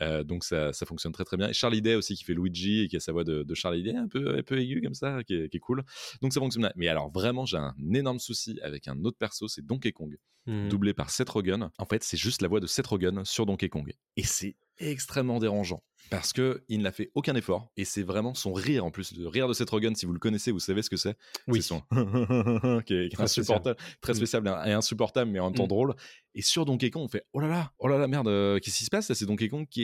Euh, 0.00 0.24
donc 0.24 0.42
ça, 0.42 0.72
ça 0.72 0.86
fonctionne 0.86 1.12
très 1.12 1.24
très 1.24 1.36
bien. 1.36 1.48
Et 1.48 1.52
Charlie 1.52 1.82
Day 1.82 1.94
aussi 1.96 2.14
qui 2.14 2.24
fait 2.24 2.32
Luigi 2.34 2.80
et 2.82 2.88
qui 2.88 2.96
a 2.96 3.00
sa 3.00 3.12
voix 3.12 3.24
de, 3.24 3.42
de 3.42 3.54
Charlie 3.54 3.82
Day 3.82 3.94
un 3.94 4.08
peu, 4.08 4.38
un 4.38 4.42
peu 4.42 4.58
aiguë 4.58 4.80
comme 4.82 4.94
ça, 4.94 5.22
qui 5.24 5.34
est, 5.34 5.48
qui 5.50 5.58
est 5.58 5.60
cool. 5.60 5.84
Donc 6.22 6.32
ça 6.32 6.40
fonctionne 6.40 6.62
bien. 6.62 6.72
Mais 6.76 6.88
alors 6.88 7.10
vraiment, 7.12 7.44
j'ai 7.44 7.58
un 7.58 7.74
énorme 7.94 8.18
souci 8.18 8.58
avec 8.62 8.88
un 8.88 9.04
autre 9.04 9.18
perso, 9.18 9.48
c'est 9.48 9.64
Donkey 9.64 9.92
Kong 9.92 10.16
Mhm. 10.46 10.70
doublé 10.70 10.94
par 10.94 11.10
Seth 11.10 11.28
Rogen. 11.28 11.68
En 11.76 11.84
fait, 11.84 12.02
c'est 12.02 12.16
juste 12.16 12.40
la 12.40 12.48
voix 12.48 12.60
de 12.60 12.66
Seth 12.66 12.86
Rogen 12.86 13.26
sur 13.26 13.44
Donkey 13.44 13.68
Kong. 13.68 13.92
Et 14.16 14.22
c'est 14.22 14.56
extrêmement 14.78 15.38
dérangeant 15.38 15.82
parce 16.10 16.32
que 16.32 16.62
il 16.68 16.82
n'a 16.82 16.92
fait 16.92 17.10
aucun 17.14 17.34
effort 17.36 17.70
et 17.76 17.84
c'est 17.84 18.02
vraiment 18.02 18.34
son 18.34 18.52
rire 18.52 18.84
en 18.84 18.90
plus 18.90 19.16
le 19.16 19.28
rire 19.28 19.48
de 19.48 19.52
Seth 19.54 19.70
Rogen 19.70 19.94
si 19.94 20.04
vous 20.06 20.12
le 20.12 20.18
connaissez 20.18 20.50
vous 20.50 20.58
savez 20.60 20.82
ce 20.82 20.90
que 20.90 20.96
c'est 20.96 21.16
Oui. 21.46 21.62
c'est 21.62 21.68
son 21.68 21.80
qui 22.84 22.94
est, 22.94 23.08
Très 23.12 23.26
spécial. 23.28 23.56
insupportable 23.56 23.76
très 24.00 24.12
Mm. 24.12 24.16
spécial 24.16 24.46
et 24.66 24.72
insupportable 24.72 25.30
mais 25.30 25.38
en 25.38 25.46
même 25.50 25.54
temps 25.56 25.64
Mm. 25.64 25.68
drôle 25.68 25.94
et 26.34 26.42
sur 26.42 26.64
Donkey 26.64 26.90
Kong 26.90 27.04
on 27.04 27.08
fait 27.08 27.24
oh 27.32 27.40
là 27.40 27.48
là 27.48 27.72
oh 27.78 27.88
là 27.88 27.96
là 27.98 28.06
merde 28.08 28.28
euh, 28.28 28.58
qu'est-ce 28.58 28.78
qui 28.78 28.84
se 28.84 28.90
passe? 28.90 29.08
Là 29.08 29.14
c'est 29.14 29.26
Donkey 29.26 29.48
Kong 29.48 29.66
qui 29.70 29.82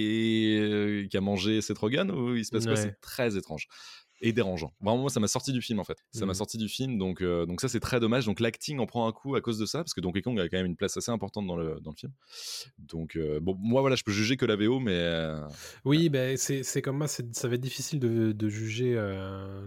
est 0.55 0.59
euh, 0.61 1.07
qui 1.09 1.17
a 1.17 1.21
mangé 1.21 1.61
Seth 1.63 1.79
Rogen 1.79 2.11
ou 2.11 2.35
il 2.37 2.45
se 2.45 2.51
passe 2.51 2.67
quoi? 2.67 2.77
C'est 2.77 3.01
très 3.01 3.37
étrange 3.37 3.67
et 4.21 4.33
dérangeant. 4.33 4.73
Vraiment, 4.81 5.03
moi, 5.03 5.11
ça 5.11 5.21
m'a 5.21 5.29
sorti 5.29 5.53
du 5.53 5.61
film 5.61 5.79
en 5.79 5.85
fait. 5.85 5.99
Ça 6.13 6.21
m'a 6.27 6.33
Mhm. 6.33 6.35
sorti 6.35 6.59
du 6.59 6.69
film, 6.69 6.99
donc, 6.99 7.21
euh, 7.23 7.47
donc 7.47 7.61
ça, 7.61 7.69
c'est 7.69 7.81
très 7.81 8.01
dommage. 8.01 8.27
Donc 8.27 8.41
l'acting 8.41 8.79
en 8.79 8.87
prend 8.87 9.07
un 9.07 9.13
coup 9.13 9.35
à 9.35 9.41
cause 9.41 9.59
de 9.59 9.67
ça, 9.67 9.79
parce 9.79 9.93
que 9.95 10.01
Donkey 10.01 10.23
Kong 10.23 10.39
a 10.41 10.49
quand 10.49 10.57
même 10.57 10.67
une 10.67 10.77
place 10.77 10.97
assez 10.97 11.11
importante 11.11 11.47
dans 11.47 11.57
le, 11.57 11.81
dans 11.81 11.91
le 11.91 11.97
film. 11.97 12.13
Donc, 12.79 13.17
euh, 13.17 13.41
bon, 13.41 13.57
moi, 13.61 13.81
voilà, 13.81 13.97
je 13.97 14.03
peux 14.05 14.13
juger 14.13 14.37
que 14.37 14.47
la 14.47 14.57
VO, 14.57 14.81
mais. 14.81 14.93
euh, 14.95 15.41
Oui, 15.85 16.09
ben 16.09 16.37
c'est 16.37 16.63
c'est 16.63 16.83
comme 16.83 16.97
moi, 16.99 17.09
c'est- 17.09 17.35
ça 17.35 17.49
va 17.49 17.55
être 17.55 17.61
difficile 17.61 17.99
de, 18.01 18.33
de 18.33 18.49
juger 18.49 18.95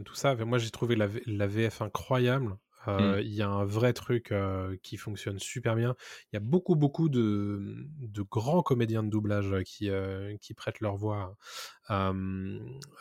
tout 0.05 0.15
ça. 0.15 0.35
Moi, 0.35 0.57
j'ai 0.57 0.69
trouvé 0.71 0.95
la, 0.95 1.07
la 1.25 1.47
VF 1.47 1.81
incroyable. 1.81 2.57
Euh, 2.87 3.21
Il 3.23 3.33
y 3.33 3.41
a 3.41 3.49
un 3.49 3.65
vrai 3.65 3.93
truc 3.93 4.31
euh, 4.31 4.75
qui 4.83 4.97
fonctionne 4.97 5.39
super 5.39 5.75
bien. 5.75 5.95
Il 6.31 6.35
y 6.35 6.37
a 6.37 6.39
beaucoup, 6.39 6.75
beaucoup 6.75 7.09
de, 7.09 7.85
de 7.99 8.21
grands 8.21 8.61
comédiens 8.63 9.03
de 9.03 9.09
doublage 9.09 9.53
qui, 9.65 9.89
euh, 9.89 10.35
qui 10.41 10.53
prêtent 10.53 10.79
leur 10.79 10.95
voix 10.95 11.35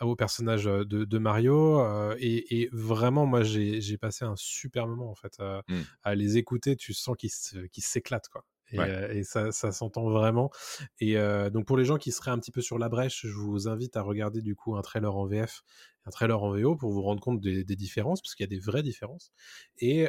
au 0.01 0.15
personnage 0.15 0.65
de, 0.65 0.83
de 0.83 1.17
Mario. 1.17 1.81
et, 2.17 2.61
et 2.61 2.69
vraiment, 2.71 3.25
moi, 3.25 3.43
j'ai 3.43 3.97
passé 3.97 4.25
un 4.25 4.35
super 4.35 4.87
moment 4.87 5.09
en 5.09 5.15
fait 5.15 5.39
euh, 5.39 5.61
Mm. 5.69 5.85
à 6.03 6.15
les 6.15 6.37
écouter. 6.37 6.75
Tu 6.75 6.93
sens 6.93 7.15
qu'ils 7.17 7.29
s'éclatent 7.83 8.29
quoi. 8.29 8.43
Et, 8.71 8.79
Ouais. 8.79 8.89
euh, 8.89 9.13
et 9.13 9.23
ça, 9.23 9.51
ça 9.51 9.71
s'entend 9.71 10.09
vraiment. 10.09 10.51
Et 10.99 11.17
euh, 11.17 11.49
donc 11.49 11.65
pour 11.65 11.77
les 11.77 11.85
gens 11.85 11.97
qui 11.97 12.11
seraient 12.11 12.31
un 12.31 12.39
petit 12.39 12.51
peu 12.51 12.61
sur 12.61 12.77
la 12.77 12.89
brèche, 12.89 13.25
je 13.25 13.33
vous 13.33 13.67
invite 13.67 13.97
à 13.97 14.01
regarder 14.01 14.41
du 14.41 14.55
coup 14.55 14.75
un 14.75 14.81
trailer 14.81 15.15
en 15.15 15.25
VF, 15.25 15.61
un 16.05 16.11
trailer 16.11 16.41
en 16.41 16.51
VO 16.51 16.75
pour 16.75 16.91
vous 16.91 17.01
rendre 17.01 17.21
compte 17.21 17.41
des, 17.41 17.63
des 17.63 17.75
différences, 17.75 18.21
parce 18.21 18.35
qu'il 18.35 18.43
y 18.43 18.47
a 18.47 18.55
des 18.55 18.59
vraies 18.59 18.83
différences. 18.83 19.31
Et, 19.79 20.07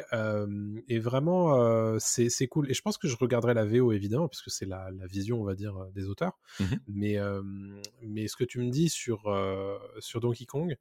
et 0.87 0.99
vraiment, 0.99 1.61
euh, 1.61 1.97
c'est 1.99 2.47
cool. 2.47 2.69
Et 2.69 2.73
je 2.73 2.81
pense 2.81 2.97
que 2.97 3.07
je 3.07 3.15
regarderai 3.17 3.53
la 3.53 3.65
VO 3.65 3.91
évidemment, 3.91 4.27
parce 4.27 4.41
que 4.41 4.49
c'est 4.49 4.65
la, 4.65 4.89
la 4.91 5.05
vision, 5.07 5.41
on 5.41 5.43
va 5.43 5.55
dire, 5.55 5.75
des 5.93 6.07
auteurs. 6.07 6.39
Mhm. 6.59 6.79
Mais, 6.87 7.17
mais 8.03 8.27
ce 8.27 8.35
que 8.35 8.43
tu 8.43 8.59
me 8.59 8.69
dis 8.69 8.89
sur, 8.89 9.23
sur 9.99 10.19
Donkey 10.21 10.45
Kong 10.45 10.77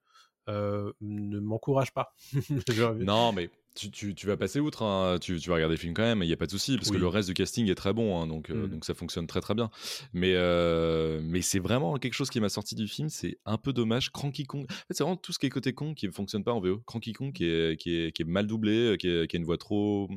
euh, 0.49 0.93
ne 1.01 1.39
m'encourage 1.39 1.93
pas. 1.93 2.15
Non, 3.05 3.33
mais 3.33 3.51
tu, 3.75 3.91
tu, 3.91 4.15
tu 4.15 4.27
vas 4.27 4.37
passer 4.37 4.59
outre, 4.61 4.83
hein, 4.83 5.19
tu, 5.21 5.39
tu 5.39 5.49
vas 5.49 5.55
regarder 5.57 5.75
le 5.77 5.81
film 5.81 5.95
quand 5.95 6.03
même, 6.03 6.23
il 6.23 6.27
n'y 6.27 6.33
a 6.33 6.37
pas 6.37 6.47
de 6.47 6.51
souci, 6.51 6.77
parce 6.77 6.89
Oui. 6.91 6.97
que 6.97 7.01
le 7.01 7.07
reste 7.09 7.29
du 7.29 7.35
casting 7.35 7.69
est 7.71 7.75
très 7.75 7.93
bon, 7.93 8.21
hein, 8.21 8.27
donc, 8.27 8.51
euh, 8.51 8.67
Mm. 8.67 8.71
donc 8.71 8.85
ça 8.85 8.95
fonctionne 8.95 9.27
très 9.27 9.41
très 9.41 9.55
bien. 9.55 9.71
Mais, 10.13 10.33
euh, 10.35 11.21
mais 11.23 11.41
c'est 11.43 11.59
vraiment 11.61 11.97
quelque 11.99 12.15
chose 12.15 12.31
qui 12.31 12.41
m'a 12.41 12.49
sorti 12.49 12.75
du 12.75 12.89
film, 12.89 13.09
c'est 13.09 13.39
un 13.45 13.59
peu 13.59 13.73
dommage. 13.73 14.11
Cranky 14.11 14.45
Kong, 14.45 14.65
en 14.69 14.75
fait, 14.75 14.85
c'est 14.95 15.03
vraiment 15.05 15.17
tout 15.17 15.33
ce 15.33 15.39
qui 15.39 15.47
est 15.47 15.51
côté 15.51 15.73
Kong 15.73 15.95
qui 15.95 16.07
ne 16.07 16.13
fonctionne 16.13 16.43
pas 16.45 16.53
en 16.53 16.61
VO. 16.61 16.79
Cranky 16.87 17.13
Kong 17.13 17.33
qui 17.33 17.45
est, 17.47 17.81
qui 17.81 17.95
est, 17.97 18.13
qui 18.13 18.23
est 18.23 18.25
mal 18.27 18.47
doublé, 18.47 18.97
qui, 18.99 19.09
est- 19.09 19.27
qui 19.29 19.37
a 19.37 19.39
une 19.39 19.45
voix 19.45 19.59
trop, 19.59 20.09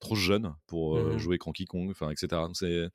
trop 0.00 0.14
jeune 0.14 0.54
pour 0.66 0.96
euh, 0.96 1.12
Mhm. 1.12 1.18
jouer 1.18 1.38
Cranky 1.38 1.64
Kong, 1.66 1.90
enfin, 1.90 2.10
etc. 2.10 2.42
C'est 2.54 2.88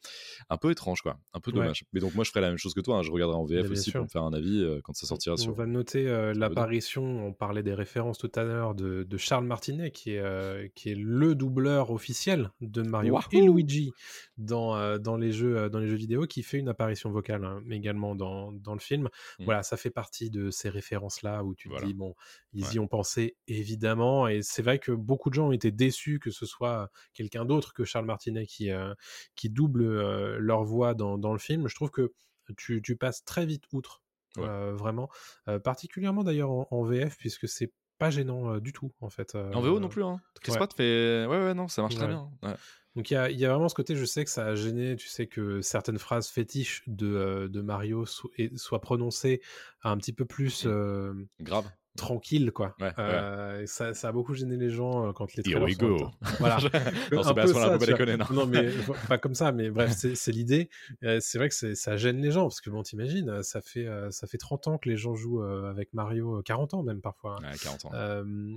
un 0.50 0.58
peu 0.58 0.72
étrange, 0.72 1.02
quoi, 1.02 1.20
un 1.34 1.40
peu 1.40 1.52
Ouais. 1.52 1.58
dommage. 1.60 1.84
Mais 1.94 2.00
donc 2.00 2.16
moi 2.16 2.24
je 2.24 2.30
ferai 2.32 2.42
la 2.42 2.50
même 2.50 2.58
chose 2.58 2.74
que 2.74 2.82
toi, 2.82 2.98
hein, 2.98 3.04
je 3.04 3.12
regarderai 3.12 3.38
en 3.38 3.46
VF 3.46 3.70
aussi 3.72 3.92
sûr. 3.92 3.94
pour 4.00 4.04
me 4.04 4.10
faire 4.10 4.24
un 4.24 4.34
avis 4.34 4.64
euh, 4.64 4.80
quand 4.84 4.94
ça 4.94 5.06
sortira 5.08 5.36
On 5.36 5.38
sur. 5.38 5.54
va 5.54 5.66
noter 5.66 6.08
euh, 6.08 6.34
l'apparition, 6.34 7.04
on 7.28 7.34
parlait 7.34 7.64
des 7.64 7.74
références 7.74 8.18
tout 8.18 8.32
à 8.36 8.44
l'heure 8.44 8.76
de, 8.76 9.04
de 9.04 9.18
Charles 9.18 9.46
Martinet, 9.46 9.92
qui 9.92 10.07
est, 10.12 10.20
euh, 10.20 10.68
qui 10.76 10.90
est 10.92 10.96
le 10.96 11.36
doubleur 11.36 11.92
officiel 11.92 12.52
de 12.62 12.82
Mario 12.82 13.14
Wahoo 13.16 13.28
et 13.32 13.42
Luigi 13.42 13.92
dans, 14.38 14.76
euh, 14.76 14.98
dans, 14.98 15.18
les 15.18 15.32
jeux, 15.32 15.58
euh, 15.58 15.70
dans 15.70 15.80
les 15.80 15.88
jeux 15.88 15.96
vidéo, 15.96 16.26
qui 16.28 16.44
fait 16.44 16.58
une 16.58 16.70
apparition 16.70 17.12
vocale 17.12 17.44
hein, 17.46 17.62
également 17.70 18.16
dans, 18.16 18.52
dans 18.52 18.74
le 18.74 18.80
film. 18.80 19.10
Mm. 19.40 19.46
Voilà, 19.46 19.64
ça 19.64 19.78
fait 19.78 19.90
partie 19.90 20.30
de 20.30 20.50
ces 20.52 20.70
références-là 20.70 21.44
où 21.44 21.56
tu 21.56 21.68
te 21.68 21.74
Voilà. 21.74 21.88
dis, 21.88 21.94
bon, 21.94 22.16
ils 22.54 22.66
Ouais. 22.66 22.74
y 22.74 22.80
ont 22.80 22.88
pensé 22.88 23.38
évidemment, 23.48 24.28
et 24.28 24.42
c'est 24.42 24.62
vrai 24.62 24.80
que 24.80 24.92
beaucoup 24.92 25.30
de 25.30 25.36
gens 25.36 25.48
ont 25.50 25.52
été 25.52 25.72
déçus 25.72 26.20
que 26.20 26.32
ce 26.32 26.46
soit 26.46 26.90
quelqu'un 27.14 27.46
d'autre 27.46 27.74
que 27.74 27.84
Charles 27.84 28.06
Martinet 28.06 28.46
qui, 28.46 28.72
euh, 28.72 28.94
qui 29.36 29.50
double 29.50 30.38
leur 30.38 30.64
voix 30.64 30.94
dans, 30.94 31.18
dans 31.18 31.34
le 31.34 31.40
film. 31.40 31.68
Je 31.68 31.76
trouve 31.76 31.92
que 31.92 32.14
tu, 32.58 32.82
tu 32.82 32.96
passes 32.96 33.24
très 33.26 33.46
vite 33.46 33.64
outre 33.74 34.02
Ouais. 34.36 34.44
euh, 34.46 34.76
vraiment. 34.76 35.10
Euh, 35.48 35.58
particulièrement 35.58 36.24
d'ailleurs 36.24 36.52
en, 36.52 36.68
en 36.70 36.84
VF, 36.84 37.18
puisque 37.18 37.48
c'est 37.48 37.72
pas 37.98 38.10
gênant 38.10 38.54
euh, 38.54 38.60
du 38.60 38.74
tout, 38.74 38.92
en 39.02 39.10
fait. 39.10 39.36
En 39.36 39.62
VO 39.62 39.80
non 39.80 39.90
plus, 39.90 40.04
hein. 40.04 40.20
Chris 40.42 40.54
ouais. 40.54 40.68
Fait. 40.76 41.26
Ouais, 41.28 41.38
ouais, 41.46 41.54
non, 41.54 41.68
ça 41.68 41.82
marche 41.82 41.96
très 41.96 42.08
bien. 42.08 42.30
Ouais. 42.44 42.56
Donc 42.96 43.12
il 43.12 43.14
y 43.14 43.18
a, 43.18 43.30
y 43.30 43.46
a 43.46 43.50
vraiment 43.50 43.70
ce 43.70 43.76
côté, 43.76 43.96
je 43.96 44.06
sais 44.06 44.24
que 44.26 44.32
ça 44.32 44.46
a 44.48 44.56
gêné, 44.56 44.96
tu 44.96 45.08
sais 45.08 45.28
que 45.28 45.62
certaines 45.62 46.00
phrases 46.00 46.30
fétiches 46.30 46.82
de, 46.88 47.06
euh, 47.08 47.48
de 47.48 47.62
Mario 47.62 48.08
so- 48.08 48.32
et- 48.38 48.50
soient 48.58 48.82
prononcées 48.82 49.40
un 49.84 49.98
petit 49.98 50.14
peu 50.14 50.26
plus 50.26 50.66
euh, 50.66 51.14
Grave. 51.40 51.70
Tranquille, 51.98 52.52
quoi. 52.54 52.76
Ouais. 52.80 52.92
Euh, 53.00 53.66
Ça, 53.66 53.94
ça 53.94 54.10
a 54.10 54.12
beaucoup 54.12 54.34
gêné 54.34 54.56
les 54.56 54.70
gens 54.70 55.08
euh, 55.08 55.12
quand 55.12 55.34
les 55.36 55.44
Here 55.46 55.60
trailers 55.60 55.66
we 55.66 55.78
sont 55.78 55.98
go. 55.98 56.12
Voilà. 56.40 56.58
non, 57.12 57.28
Un 57.28 57.34
peu 57.34 57.48
ça, 57.48 57.78
déconner, 57.78 58.18
non. 58.18 58.46
mais 58.46 58.70
pas 59.10 59.18
comme 59.18 59.36
ça, 59.36 59.52
mais 59.52 59.70
bref, 59.70 59.92
c'est 59.94 60.32
l'idée. 60.32 60.70
Euh, 61.04 61.18
c'est 61.22 61.38
vrai 61.38 61.50
que 61.50 61.74
ça 61.76 61.98
gêne 61.98 62.22
les 62.22 62.32
gens, 62.32 62.44
parce 62.44 62.62
que 62.62 62.70
bon, 62.70 62.84
t'imagines, 62.84 63.44
ça 63.44 63.62
fait, 63.62 63.86
euh, 63.88 64.10
ça 64.12 64.28
fait 64.28 64.38
30 64.38 64.68
ans 64.68 64.78
que 64.78 64.88
les 64.88 64.96
gens 64.98 65.16
jouent 65.16 65.42
avec 65.42 65.94
Mario, 65.94 66.38
euh, 66.38 66.42
40 66.42 66.74
ans 66.76 66.84
même 66.84 67.02
parfois, 67.02 67.38
hein. 67.42 67.52
Ouais, 67.52 67.58
40 67.62 67.86
ans. 67.86 67.92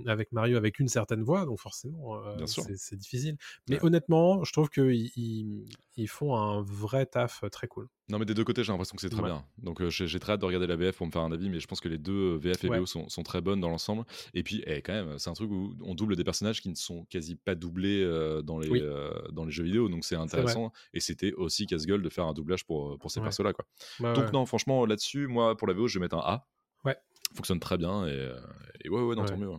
Avec 0.07 0.31
Mario 0.31 0.57
avec 0.57 0.79
une 0.79 0.87
certaine 0.87 1.23
voix, 1.23 1.45
donc 1.45 1.59
forcément, 1.59 2.21
c'est 2.45 2.95
difficile. 2.97 3.37
Mais 3.69 3.83
honnêtement, 3.83 4.43
je 4.43 4.51
trouve 4.53 4.69
qu'ils 4.69 5.11
ils, 5.15 5.65
ils 5.97 6.07
font 6.07 6.35
un 6.35 6.61
vrai 6.61 7.05
taf 7.05 7.43
très 7.51 7.67
cool. 7.67 7.87
Non, 8.09 8.19
mais 8.19 8.25
des 8.25 8.33
deux 8.33 8.43
côtés, 8.43 8.63
j'ai 8.63 8.71
l'impression 8.73 8.95
que 8.95 9.01
c'est 9.01 9.09
très 9.09 9.21
Ouais. 9.21 9.29
bien. 9.29 9.45
Donc, 9.59 9.81
euh, 9.81 9.89
j'ai 9.89 10.19
très 10.19 10.33
hâte 10.33 10.41
de 10.41 10.45
regarder 10.45 10.67
la 10.67 10.75
VF 10.75 10.97
pour 10.97 11.07
me 11.07 11.11
faire 11.11 11.21
un 11.21 11.31
avis, 11.31 11.49
mais 11.49 11.59
je 11.61 11.67
pense 11.67 11.79
que 11.79 11.87
les 11.87 11.97
deux 11.97 12.35
VF 12.37 12.63
et 12.65 12.69
Ouais. 12.69 12.79
VO 12.79 12.85
sont, 12.85 13.07
sont 13.07 13.23
très 13.31 13.41
bonnes 13.41 13.61
dans 13.61 13.69
l'ensemble. 13.69 14.03
Et 14.33 14.43
puis, 14.43 14.61
eh, 14.67 14.81
quand 14.81 14.91
même, 14.93 15.17
c'est 15.19 15.29
un 15.29 15.33
truc 15.33 15.49
où 15.49 15.73
on 15.81 15.95
double 15.95 16.15
des 16.17 16.23
personnages 16.25 16.61
qui 16.61 16.69
ne 16.69 16.75
sont 16.75 17.05
quasi 17.05 17.35
pas 17.35 17.55
doublés 17.55 18.03
euh, 18.03 18.41
dans, 18.41 18.59
les, 18.59 18.69
Oui. 18.69 18.79
euh, 18.83 19.11
dans 19.31 19.45
les 19.45 19.51
jeux 19.51 19.63
vidéo, 19.63 19.87
donc 19.89 20.03
c'est 20.03 20.15
intéressant. 20.15 20.71
Et 20.93 20.99
c'était 20.99 21.31
aussi 21.33 21.65
casse-gueule 21.65 22.01
de 22.01 22.09
faire 22.09 22.25
un 22.25 22.33
doublage 22.33 22.65
pour, 22.65 22.97
pour 22.99 23.09
ces 23.09 23.19
Ouais. 23.19 23.25
persos-là. 23.27 23.53
Quoi. 23.53 23.65
Ouais, 24.01 24.13
donc, 24.13 24.25
ouais. 24.25 24.31
non, 24.31 24.45
franchement, 24.45 24.85
là-dessus, 24.85 25.27
moi, 25.27 25.55
pour 25.55 25.67
la 25.67 25.73
VO, 25.73 25.87
je 25.87 25.97
vais 25.99 26.03
mettre 26.03 26.15
un 26.17 26.23
A. 26.23 26.47
Ouais. 26.83 26.97
Fonctionne 27.35 27.59
très 27.61 27.77
bien. 27.77 28.05
Et, 28.07 28.11
euh, 28.11 28.37
et 28.83 28.89
ouais, 28.89 29.01
ouais, 29.01 29.15
non, 29.15 29.23
tant 29.25 29.37
mieux. 29.37 29.49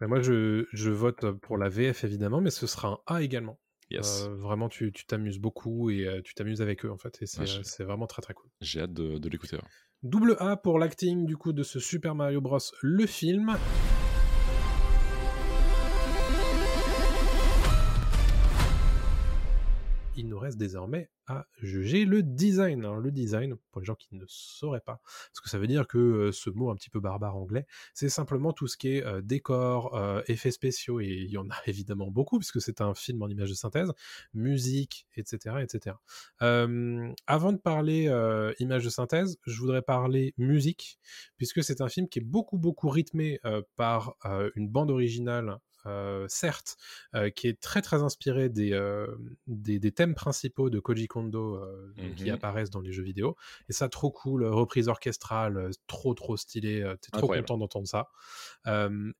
Mais 0.00 0.06
moi, 0.06 0.22
je, 0.22 0.66
je 0.72 0.90
vote 0.90 1.30
pour 1.42 1.58
la 1.58 1.68
VF 1.68 2.04
évidemment, 2.04 2.40
mais 2.40 2.50
ce 2.50 2.66
sera 2.66 2.88
un 2.88 3.14
A 3.14 3.22
également. 3.22 3.58
Yes. 3.90 4.22
Euh, 4.28 4.34
vraiment, 4.36 4.68
tu 4.68 4.92
tu 4.92 5.04
t'amuses 5.04 5.40
beaucoup 5.40 5.90
et 5.90 6.06
euh, 6.06 6.22
tu 6.22 6.32
t'amuses 6.34 6.62
avec 6.62 6.84
eux 6.84 6.90
en 6.92 6.96
fait, 6.96 7.18
et 7.22 7.26
c'est 7.26 7.40
Ouais, 7.40 7.50
euh, 7.50 7.62
c'est 7.64 7.82
vraiment 7.82 8.06
très 8.06 8.22
très 8.22 8.34
cool. 8.34 8.48
J'ai 8.60 8.80
hâte 8.82 8.92
de, 8.92 9.18
de 9.18 9.28
l'écouter. 9.28 9.58
Double 10.02 10.34
A 10.40 10.56
pour 10.56 10.78
l'acting 10.78 11.26
du 11.26 11.36
coup 11.36 11.52
de 11.52 11.62
ce 11.62 11.78
Super 11.78 12.14
Mario 12.14 12.40
Bros. 12.40 12.58
le 12.80 13.04
film. 13.04 13.58
Il 20.20 20.28
nous 20.28 20.38
reste 20.38 20.58
désormais 20.58 21.08
à 21.26 21.46
juger 21.62 22.04
le 22.04 22.22
design. 22.22 22.80
Alors, 22.80 22.98
le 22.98 23.10
design, 23.10 23.56
pour 23.70 23.80
les 23.80 23.86
gens 23.86 23.94
qui 23.94 24.14
ne 24.14 24.24
sauraient 24.28 24.82
pas, 24.82 25.00
parce 25.02 25.40
que 25.42 25.48
ça 25.48 25.58
veut 25.58 25.66
dire 25.66 25.86
que 25.86 25.96
euh, 25.96 26.32
ce 26.32 26.50
mot 26.50 26.68
un 26.68 26.74
petit 26.74 26.90
peu 26.90 27.00
barbare 27.00 27.38
anglais, 27.38 27.66
c'est 27.94 28.10
simplement 28.10 28.52
tout 28.52 28.66
ce 28.66 28.76
qui 28.76 28.96
est 28.96 29.06
euh, 29.06 29.22
décor, 29.22 29.96
euh, 29.96 30.20
effets 30.26 30.50
spéciaux, 30.50 31.00
et 31.00 31.06
il 31.06 31.30
y 31.30 31.38
en 31.38 31.48
a 31.48 31.54
évidemment 31.66 32.10
beaucoup, 32.10 32.38
puisque 32.38 32.60
c'est 32.60 32.82
un 32.82 32.92
film 32.92 33.22
en 33.22 33.28
image 33.28 33.48
de 33.48 33.54
synthèse, 33.54 33.90
musique, 34.34 35.06
etc. 35.16 35.56
etc. 35.62 35.96
Avant 37.26 37.52
de 37.54 37.58
parler 37.58 38.08
euh, 38.08 38.52
image 38.58 38.84
de 38.84 38.90
synthèse, 38.90 39.38
je 39.46 39.58
voudrais 39.58 39.82
parler 39.82 40.34
musique, 40.36 40.98
puisque 41.38 41.64
c'est 41.64 41.80
un 41.80 41.88
film 41.88 42.10
qui 42.10 42.18
est 42.18 42.24
beaucoup, 42.24 42.58
beaucoup 42.58 42.90
rythmé 42.90 43.40
par 43.76 44.16
une 44.54 44.68
bande 44.68 44.90
originale. 44.90 45.58
Euh, 45.86 46.26
certes, 46.28 46.76
euh, 47.14 47.30
qui 47.30 47.48
est 47.48 47.60
très 47.60 47.82
très 47.82 48.02
inspiré 48.02 48.48
des, 48.48 48.72
euh, 48.72 49.06
des, 49.46 49.78
des 49.78 49.92
thèmes 49.92 50.14
principaux 50.14 50.70
de 50.70 50.78
Koji 50.80 51.06
Kondo 51.08 51.60
qui 52.16 52.30
Mhm. 52.30 52.34
apparaissent 52.34 52.70
dans 52.70 52.80
les 52.80 52.92
jeux 52.92 53.02
vidéo. 53.02 53.36
Et 53.68 53.72
ça, 53.72 53.88
trop 53.88 54.10
cool, 54.10 54.44
reprise 54.44 54.88
orchestrale, 54.88 55.70
trop 55.86 56.14
trop 56.14 56.36
stylé, 56.36 56.82
t'es 57.00 57.10
trop 57.12 57.28
content 57.28 57.58
d'entendre 57.58 57.88
ça. 57.88 58.08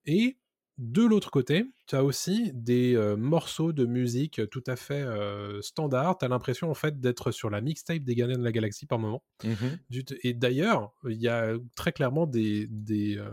Et 0.07 0.39
de 0.83 1.03
l'autre 1.05 1.31
côté, 1.31 1.67
tu 1.87 1.95
as 1.95 2.03
aussi 2.03 2.53
des 2.55 2.97
euh, 2.97 3.15
morceaux 3.15 3.73
de 3.75 3.85
musique 3.85 4.41
tout 4.51 4.65
à 4.67 4.77
fait 4.77 5.03
euh, 5.03 5.61
standards. 5.61 6.17
Tu 6.19 6.25
as 6.25 6.29
l'impression 6.29 6.71
en 6.71 6.75
fait 6.75 6.99
d'être 7.01 7.33
sur 7.33 7.51
la 7.51 7.61
mixtape 7.61 7.99
des 8.03 8.15
Gardiens 8.15 8.39
de 8.39 8.43
la 8.43 8.51
Galaxie 8.51 8.87
par 8.87 8.99
moment. 8.99 9.23
T- 9.43 10.19
Et 10.23 10.33
d'ailleurs, 10.33 10.93
il 11.07 11.21
y 11.21 11.29
a 11.29 11.53
très 11.77 11.93
clairement 11.93 12.27
des, 12.27 12.67
des, 12.71 13.19
euh, 13.19 13.31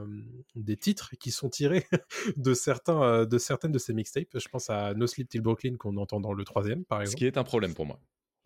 des 0.56 0.76
titres 0.76 1.12
qui 1.22 1.32
sont 1.32 1.50
tirés 1.50 1.86
de, 2.36 2.54
certains, 2.54 3.02
euh, 3.02 3.26
de 3.26 3.38
certaines 3.38 3.72
de 3.72 3.80
ces 3.80 3.93
mixtapes. 3.93 4.28
Je 4.38 4.48
pense 4.50 4.70
à 4.70 4.93
No 4.93 5.08
Sleep 5.08 5.30
Till 5.30 5.41
Brooklyn 5.41 5.78
qu'on 5.78 5.95
entend 5.95 6.20
dans 6.20 6.34
le 6.34 6.43
troisième, 6.43 6.84
par 6.84 7.00
Ce 7.00 7.04
exemple. 7.04 7.18
qui 7.20 7.26
est 7.28 7.38
un 7.38 7.43
problème 7.45 7.74
pour 7.74 7.86
moi. 7.86 8.00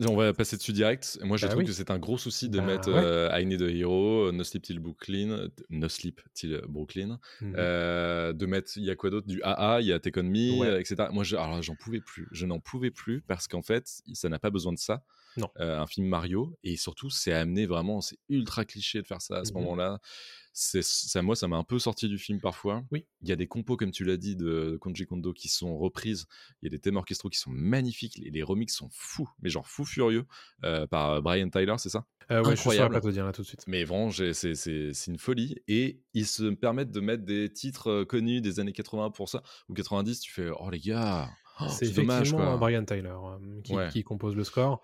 On 0.08 0.16
va 0.16 0.32
passer 0.32 0.56
dessus 0.56 0.72
direct. 0.72 1.18
Moi, 1.22 1.36
je 1.36 1.44
Bah 1.46 1.50
trouve 1.50 1.60
oui. 1.62 1.66
que 1.66 1.72
c'est 1.72 1.90
un 1.90 1.98
gros 1.98 2.18
souci 2.18 2.48
de 2.48 2.58
Bah 2.58 2.66
mettre 2.66 2.88
ouais. 2.90 3.02
euh, 3.04 3.38
I 3.40 3.46
Need 3.46 3.62
a 3.62 3.68
Hero, 3.70 4.32
No 4.32 4.42
Sleep 4.44 4.62
Till 4.62 4.78
Brooklyn, 4.80 5.48
No 5.70 5.88
Sleep 5.88 6.20
Till 6.34 6.60
Brooklyn, 6.68 7.18
Mhm. 7.40 7.54
euh, 7.56 8.32
de 8.32 8.46
mettre, 8.46 8.72
il 8.76 8.84
y 8.84 8.90
a 8.90 8.96
quoi 8.96 9.10
d'autre? 9.10 9.26
Du 9.26 9.40
AA, 9.42 9.80
il 9.80 9.86
y 9.86 9.92
a 9.92 10.00
Take 10.00 10.18
On 10.20 10.24
Me, 10.24 10.58
Ouais. 10.60 10.80
etc. 10.80 11.08
Moi, 11.12 11.24
je, 11.24 11.36
alors, 11.36 11.62
j'en 11.62 11.76
pouvais 11.76 12.00
plus. 12.00 12.28
Je 12.32 12.46
n'en 12.46 12.58
pouvais 12.60 12.90
plus 12.90 13.22
parce 13.22 13.48
qu'en 13.48 13.62
fait, 13.62 14.02
ça 14.14 14.28
n'a 14.28 14.38
pas 14.38 14.50
besoin 14.50 14.72
de 14.72 14.78
ça. 14.78 15.04
Non. 15.36 15.48
Euh, 15.60 15.80
un 15.80 15.86
film 15.86 16.06
Mario, 16.06 16.56
et 16.62 16.76
surtout, 16.76 17.10
c'est 17.10 17.32
amené 17.32 17.66
vraiment, 17.66 18.00
c'est 18.00 18.18
ultra 18.28 18.64
cliché 18.64 19.00
de 19.02 19.06
faire 19.06 19.22
ça 19.22 19.38
à 19.38 19.44
ce 19.44 19.52
Mhm. 19.52 19.60
moment-là. 19.60 19.98
C'est, 20.54 20.82
ça, 20.82 21.22
moi, 21.22 21.34
ça 21.34 21.48
m'a 21.48 21.56
un 21.56 21.64
peu 21.64 21.78
sorti 21.78 22.08
du 22.10 22.18
film 22.18 22.38
parfois. 22.38 22.84
Oui. 22.90 23.06
Il 23.22 23.28
y 23.30 23.32
a 23.32 23.36
des 23.36 23.46
compos, 23.46 23.78
comme 23.78 23.90
tu 23.90 24.04
l'as 24.04 24.18
dit, 24.18 24.36
de 24.36 24.76
Konji 24.82 25.06
Kondo 25.06 25.32
qui 25.32 25.48
sont 25.48 25.78
reprises. 25.78 26.26
Il 26.60 26.66
y 26.66 26.68
a 26.68 26.70
des 26.70 26.78
thèmes 26.78 26.96
orchestraux 26.96 27.30
qui 27.30 27.38
sont 27.38 27.50
magnifiques. 27.50 28.18
Les 28.22 28.42
remixes 28.42 28.74
sont 28.76 28.90
fous, 28.92 29.30
mais 29.40 29.48
genre 29.48 29.66
fous 29.66 29.86
furieux, 29.86 30.26
euh, 30.64 30.86
par 30.86 31.22
Brian 31.22 31.48
Tyler, 31.48 31.76
c'est 31.78 31.88
ça? 31.88 32.04
Euh, 32.30 32.40
ouais, 32.40 32.44
je 32.44 32.50
Incroyable. 32.60 32.94
pas 32.94 33.00
te 33.00 33.08
dire 33.08 33.24
là 33.24 33.32
tout 33.32 33.40
de 33.42 33.46
suite. 33.46 33.64
Mais 33.66 33.84
vraiment, 33.84 34.10
j'ai- 34.10 34.34
c'est, 34.34 34.54
c'est, 34.54 34.92
c'est 34.92 35.10
une 35.10 35.18
folie. 35.18 35.56
Et 35.68 36.02
ils 36.12 36.26
se 36.26 36.44
permettent 36.50 36.90
de 36.92 37.00
mettre 37.00 37.24
des 37.24 37.50
titres 37.50 37.88
euh, 37.90 38.04
connus 38.04 38.42
des 38.42 38.60
années 38.60 38.72
80 38.72 39.10
pour 39.10 39.30
ça, 39.30 39.42
ou 39.70 39.74
90. 39.74 40.20
Tu 40.20 40.30
fais, 40.32 40.50
oh 40.50 40.68
les 40.70 40.80
gars, 40.80 41.30
oh, 41.66 41.68
c'est 41.70 41.88
dommage 41.90 42.20
effectivement 42.28 42.46
quoi. 42.46 42.56
Brian 42.58 42.84
Tyler 42.84 43.08
euh, 43.14 43.60
qui, 43.62 43.74
Ouais. 43.74 43.88
qui 43.90 44.02
compose 44.04 44.36
le 44.36 44.44
score. 44.44 44.82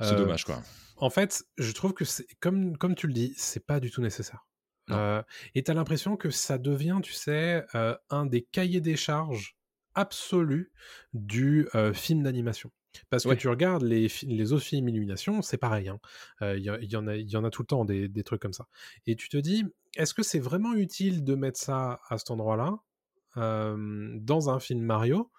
C'est 0.00 0.12
Euh, 0.14 0.16
dommage 0.18 0.44
quoi. 0.44 0.62
En 0.96 1.10
fait, 1.10 1.44
je 1.58 1.72
trouve 1.72 1.92
que 1.94 2.04
comme, 2.40 2.76
comme 2.76 2.94
tu 2.94 3.06
le 3.06 3.12
dis, 3.12 3.32
c'est 3.36 3.64
pas 3.64 3.80
du 3.80 3.90
tout 3.90 4.00
nécessaire. 4.02 4.44
Euh, 4.90 5.22
et 5.54 5.62
tu 5.62 5.70
as 5.70 5.74
l'impression 5.74 6.16
que 6.16 6.30
ça 6.30 6.56
devient, 6.56 6.98
tu 7.02 7.12
sais, 7.12 7.64
euh, 7.74 7.94
un 8.08 8.24
des 8.24 8.42
cahiers 8.42 8.80
des 8.80 8.96
charges 8.96 9.56
absolus 9.94 10.72
du 11.12 11.68
euh, 11.74 11.92
film 11.92 12.22
d'animation. 12.22 12.70
Parce 13.10 13.26
Ouais. 13.26 13.36
que 13.36 13.40
tu 13.42 13.48
regardes 13.48 13.82
les, 13.82 14.08
autres 14.52 14.64
films 14.64 14.88
Illumination, 14.88 15.42
c'est 15.42 15.58
pareil. 15.58 15.88
hein. 15.88 16.00
Il 16.40 16.62
y, 16.64 16.96
en 16.96 17.06
a, 17.06 17.16
il 17.16 17.28
y 17.30 17.36
en 17.36 17.44
a 17.44 17.50
tout 17.50 17.62
le 17.62 17.66
temps 17.66 17.84
des, 17.84 18.08
des 18.08 18.24
trucs 18.24 18.40
comme 18.40 18.54
ça. 18.54 18.66
Et 19.06 19.14
tu 19.14 19.28
te 19.28 19.36
dis, 19.36 19.62
est-ce 19.96 20.14
que 20.14 20.22
c'est 20.22 20.38
vraiment 20.40 20.72
utile 20.74 21.22
de 21.22 21.34
mettre 21.34 21.60
ça 21.60 22.00
à 22.08 22.16
cet 22.18 22.30
endroit-là 22.30 22.78
dans 23.36 24.50
un 24.50 24.58
film 24.58 24.80
Mario 24.80 25.30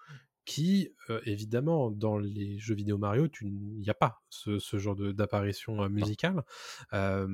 qui, 0.50 0.92
euh, 1.10 1.20
évidemment, 1.26 1.92
dans 1.92 2.18
les 2.18 2.58
jeux 2.58 2.74
vidéo 2.74 2.98
Mario, 2.98 3.28
tu- 3.28 3.46
il 3.46 3.78
n'y 3.80 3.88
a 3.88 3.94
pas 3.94 4.20
ce, 4.30 4.58
ce 4.58 4.78
genre 4.78 4.96
d'apparition 4.96 5.84
euh, 5.84 5.88
musicale, 5.88 6.42
euh, 6.92 7.28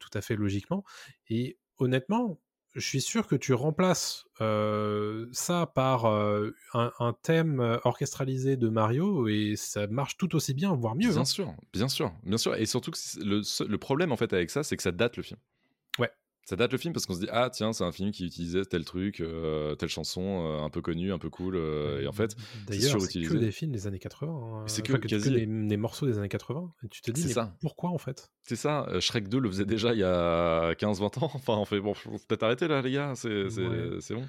tout 0.00 0.08
à 0.14 0.22
fait 0.22 0.36
logiquement. 0.36 0.82
Et 1.28 1.58
honnêtement, 1.76 2.40
je 2.74 2.80
suis 2.80 3.02
sûr 3.02 3.26
que 3.26 3.36
tu 3.36 3.52
remplaces 3.52 4.24
euh, 4.40 5.28
ça 5.32 5.66
par 5.66 6.06
un, 6.06 6.52
un 6.98 7.12
thème 7.20 7.60
orchestralisé 7.84 8.56
de 8.56 8.70
Mario 8.70 9.28
et 9.28 9.56
ça 9.56 9.86
marche 9.88 10.16
tout 10.16 10.34
aussi 10.34 10.54
bien, 10.54 10.74
voire 10.74 10.94
mieux. 10.94 11.10
Bien 11.10 11.20
hein. 11.20 11.24
sûr, 11.26 11.54
bien 11.74 11.88
sûr, 11.88 12.10
bien 12.22 12.38
sûr. 12.38 12.54
Et 12.54 12.64
surtout 12.64 12.90
que 12.90 12.98
le, 13.22 13.42
le 13.68 13.78
problème 13.78 14.12
en 14.12 14.16
fait 14.16 14.32
avec 14.32 14.48
ça, 14.48 14.62
c'est 14.62 14.78
que 14.78 14.82
ça 14.82 14.92
date 14.92 15.18
le 15.18 15.22
film. 15.22 15.38
Ouais. 15.98 16.10
Ça 16.44 16.56
date 16.56 16.72
le 16.72 16.78
film 16.78 16.92
parce 16.92 17.06
qu'on 17.06 17.14
se 17.14 17.20
dit 17.20 17.28
ah 17.30 17.50
tiens 17.50 17.72
c'est 17.72 17.84
un 17.84 17.92
film 17.92 18.10
qui 18.10 18.26
utilisait 18.26 18.64
tel 18.64 18.84
truc, 18.84 19.20
euh, 19.20 19.76
telle 19.76 19.88
chanson 19.88 20.44
euh, 20.44 20.60
un 20.64 20.70
peu 20.70 20.80
connue, 20.82 21.12
un 21.12 21.18
peu 21.18 21.30
cool 21.30 21.56
et 21.56 22.06
en 22.06 22.12
fait 22.12 22.32
c'est 22.32 22.66
D'ailleurs, 22.66 23.00
c'est 23.00 23.20
que 23.22 23.34
des 23.34 23.52
films 23.52 23.70
des 23.72 23.86
années 23.86 24.00
80. 24.00 24.32
hein, 24.32 24.64
C'est 24.66 24.82
que 24.82 24.92
enfin, 24.92 25.00
que, 25.00 25.06
des, 25.06 25.46
des 25.46 25.76
morceaux 25.76 26.06
des 26.06 26.18
années 26.18 26.28
80. 26.28 26.72
Et 26.84 26.88
tu 26.88 27.00
te 27.00 27.10
dis, 27.12 27.26
mais 27.26 27.32
ça. 27.32 27.56
pourquoi 27.60 27.90
en 27.90 27.98
fait? 27.98 28.30
C'est 28.42 28.56
ça, 28.56 28.86
euh, 28.88 28.98
Shrek 29.00 29.28
2 29.28 29.38
le 29.38 29.48
faisait 29.48 29.64
déjà 29.64 29.92
il 29.92 30.00
y 30.00 30.04
a 30.04 30.74
15-20 30.74 31.18
ans. 31.24 31.30
Enfin, 31.34 31.54
on 31.56 31.64
fait 31.64 31.80
bon, 31.80 31.94
faut 31.94 32.10
peut-être 32.26 32.42
arrêter 32.42 32.66
là, 32.66 32.82
les 32.82 32.90
gars, 32.92 33.12
c'est 33.14 33.48
c'est- 33.48 33.62
Ouais. 33.66 34.00
c'est 34.00 34.14
bon. 34.14 34.26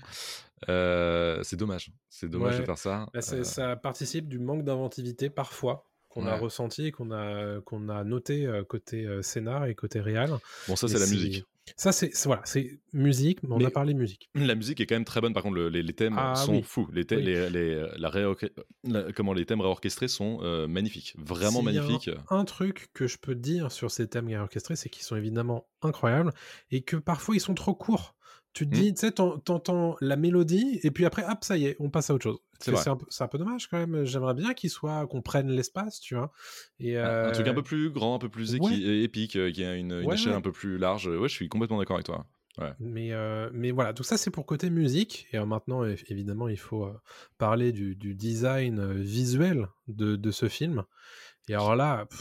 Euh, 0.69 1.39
c'est 1.43 1.57
dommage, 1.57 1.91
c'est 2.09 2.29
dommage 2.29 2.59
de 2.59 2.63
faire 2.63 2.77
ça. 2.77 3.07
Bah, 3.13 3.19
Euh, 3.33 3.43
Ça 3.43 3.75
participe 3.75 4.29
du 4.29 4.39
manque 4.39 4.63
d'inventivité 4.63 5.29
parfois 5.29 5.89
qu'on 6.13 6.27
a 6.27 6.35
ressenti 6.37 6.91
qu'on 6.91 7.11
a, 7.11 7.59
qu'on 7.61 7.89
a 7.89 8.03
noté 8.03 8.45
euh, 8.45 8.63
côté 8.63 9.05
euh, 9.05 9.21
scénar 9.21 9.65
et 9.65 9.73
côté 9.75 9.99
réal. 9.99 10.29
Bon, 10.67 10.75
ça, 10.75 10.87
c'est 10.87 10.99
la 10.99 11.07
musique. 11.07 11.43
Ça, 11.77 11.91
c'est 11.93 12.11
voilà, 12.25 12.41
c'est 12.43 12.77
musique, 12.91 13.41
mais 13.43 13.53
on 13.53 13.57
Mais- 13.57 13.65
a 13.65 13.71
parlé 13.71 13.93
musique. 13.93 14.29
La 14.35 14.53
musique 14.53 14.81
est 14.81 14.85
quand 14.85 14.95
même 14.95 15.05
très 15.05 15.21
bonne. 15.21 15.33
Par 15.33 15.43
contre, 15.43 15.55
le- 15.55 15.69
les, 15.69 15.81
les 15.81 15.93
thèmes 15.93 16.15
Ah 16.19 16.35
sont 16.35 16.55
oui. 16.55 16.61
fous. 16.61 16.87
Les, 16.91 17.03
thè- 17.05 17.15
Oui. 17.15 17.23
les, 17.23 17.49
les- 17.49 17.87
la 17.97 18.09
comment, 19.15 19.33
les 19.33 19.45
thèmes 19.45 19.61
réorchestrés 19.61 20.09
sont 20.09 20.39
euh, 20.43 20.67
magnifiques, 20.67 21.15
vraiment 21.17 21.59
a 21.59 21.61
un- 21.61 21.65
magnifiques. 21.65 22.09
Un, 22.29 22.43
truc 22.45 22.89
que 22.93 23.07
je 23.07 23.17
peux 23.17 23.33
dire 23.35 23.71
sur 23.71 23.91
ces 23.91 24.07
thèmes 24.07 24.29
orchestrés, 24.33 24.75
c'est 24.75 24.89
qu'ils 24.89 25.03
sont 25.05 25.15
évidemment 25.15 25.65
incroyables 25.81 26.31
et 26.69 26.81
que 26.81 26.97
parfois 26.97 27.35
ils 27.35 27.39
sont 27.41 27.53
trop 27.55 27.73
courts. 27.73 28.13
Tu 28.53 28.69
te 28.69 28.75
Hmm. 28.75 28.79
dis, 28.79 28.93
tu 28.93 28.99
sais, 28.99 29.11
t'en- 29.13 29.39
t'entends 29.39 29.95
la 29.99 30.15
mélodie 30.15 30.79
et 30.83 30.91
puis 30.91 31.05
après, 31.05 31.23
hop, 31.27 31.39
ça 31.43 31.57
y 31.57 31.65
est, 31.65 31.75
on 31.79 31.89
passe 31.89 32.09
à 32.11 32.13
autre 32.13 32.23
chose. 32.23 32.37
C'est 32.63 32.89
un, 32.89 32.95
peu- 32.97 33.05
c'est 33.09 33.23
un 33.23 33.27
peu 33.27 33.37
dommage 33.37 33.67
quand 33.67 33.77
même. 33.77 34.03
J'aimerais 34.05 34.33
bien 34.33 34.53
qu'ils 34.53 34.69
soient, 34.69 35.05
qu'on 35.07 35.21
prenne 35.21 35.49
l'espace, 35.51 35.99
tu 35.99 36.15
vois. 36.15 36.31
Et 36.79 36.97
Un- 36.97 37.27
Un 37.27 37.31
truc 37.31 37.47
un 37.47 37.51
euh, 37.51 37.53
peu 37.55 37.63
plus 37.63 37.89
grand, 37.89 38.15
un 38.15 38.19
peu 38.19 38.29
plus 38.29 38.55
équi- 38.55 38.85
ouais. 38.85 38.99
épique, 39.03 39.35
euh, 39.35 39.51
qui 39.51 39.63
a 39.63 39.75
une, 39.75 39.91
une 39.91 40.05
Ouais, 40.07 40.15
échelle 40.15 40.31
ouais. 40.31 40.37
un 40.37 40.41
peu 40.41 40.51
plus 40.51 40.77
large. 40.77 41.07
Ouais, 41.07 41.27
je 41.27 41.33
suis 41.33 41.49
complètement 41.49 41.77
d'accord 41.79 41.95
avec 41.97 42.05
toi. 42.05 42.25
Mais, 42.79 43.11
euh, 43.13 43.49
mais 43.51 43.71
voilà, 43.71 43.93
tout 43.93 44.03
ça 44.03 44.15
c'est 44.15 44.29
pour 44.29 44.45
côté 44.45 44.69
musique. 44.69 45.27
Et 45.33 45.39
maintenant, 45.39 45.83
évidemment, 46.07 46.47
il 46.47 46.59
faut 46.59 46.87
parler 47.39 47.71
du, 47.71 47.95
du 47.95 48.13
design 48.13 48.93
visuel 48.93 49.67
de, 49.87 50.15
de 50.15 50.31
ce 50.31 50.47
film. 50.47 50.83
Et 51.49 51.53
alors 51.55 51.75
là, 51.75 52.05
pff, 52.05 52.19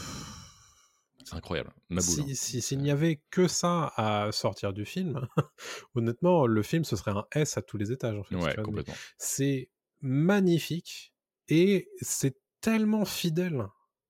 C'est 1.23 1.35
incroyable. 1.35 1.71
Ma 1.89 2.01
boule. 2.01 2.19
hein. 2.21 2.23
si- 2.29 2.35
si- 2.35 2.61
s'il 2.63 2.79
n'y 2.79 2.89
avait 2.89 3.21
que 3.29 3.47
ça 3.47 3.93
à 3.95 4.31
sortir 4.31 4.73
du 4.73 4.85
film, 4.85 5.21
honnêtement, 5.95 6.47
le 6.47 6.63
film 6.63 6.83
ce 6.83 6.95
serait 6.95 7.11
un 7.11 7.25
S 7.33 7.57
à 7.57 7.61
tous 7.61 7.77
les 7.77 7.91
étages. 7.91 8.17
En 8.17 8.23
fait, 8.23 8.35
Ouais, 8.35 8.55
complètement. 8.63 8.95
c'est 9.19 9.69
magnifique 10.03 11.13
et 11.47 11.89
c'est 12.01 12.37
tellement 12.61 13.05
fidèle 13.05 13.65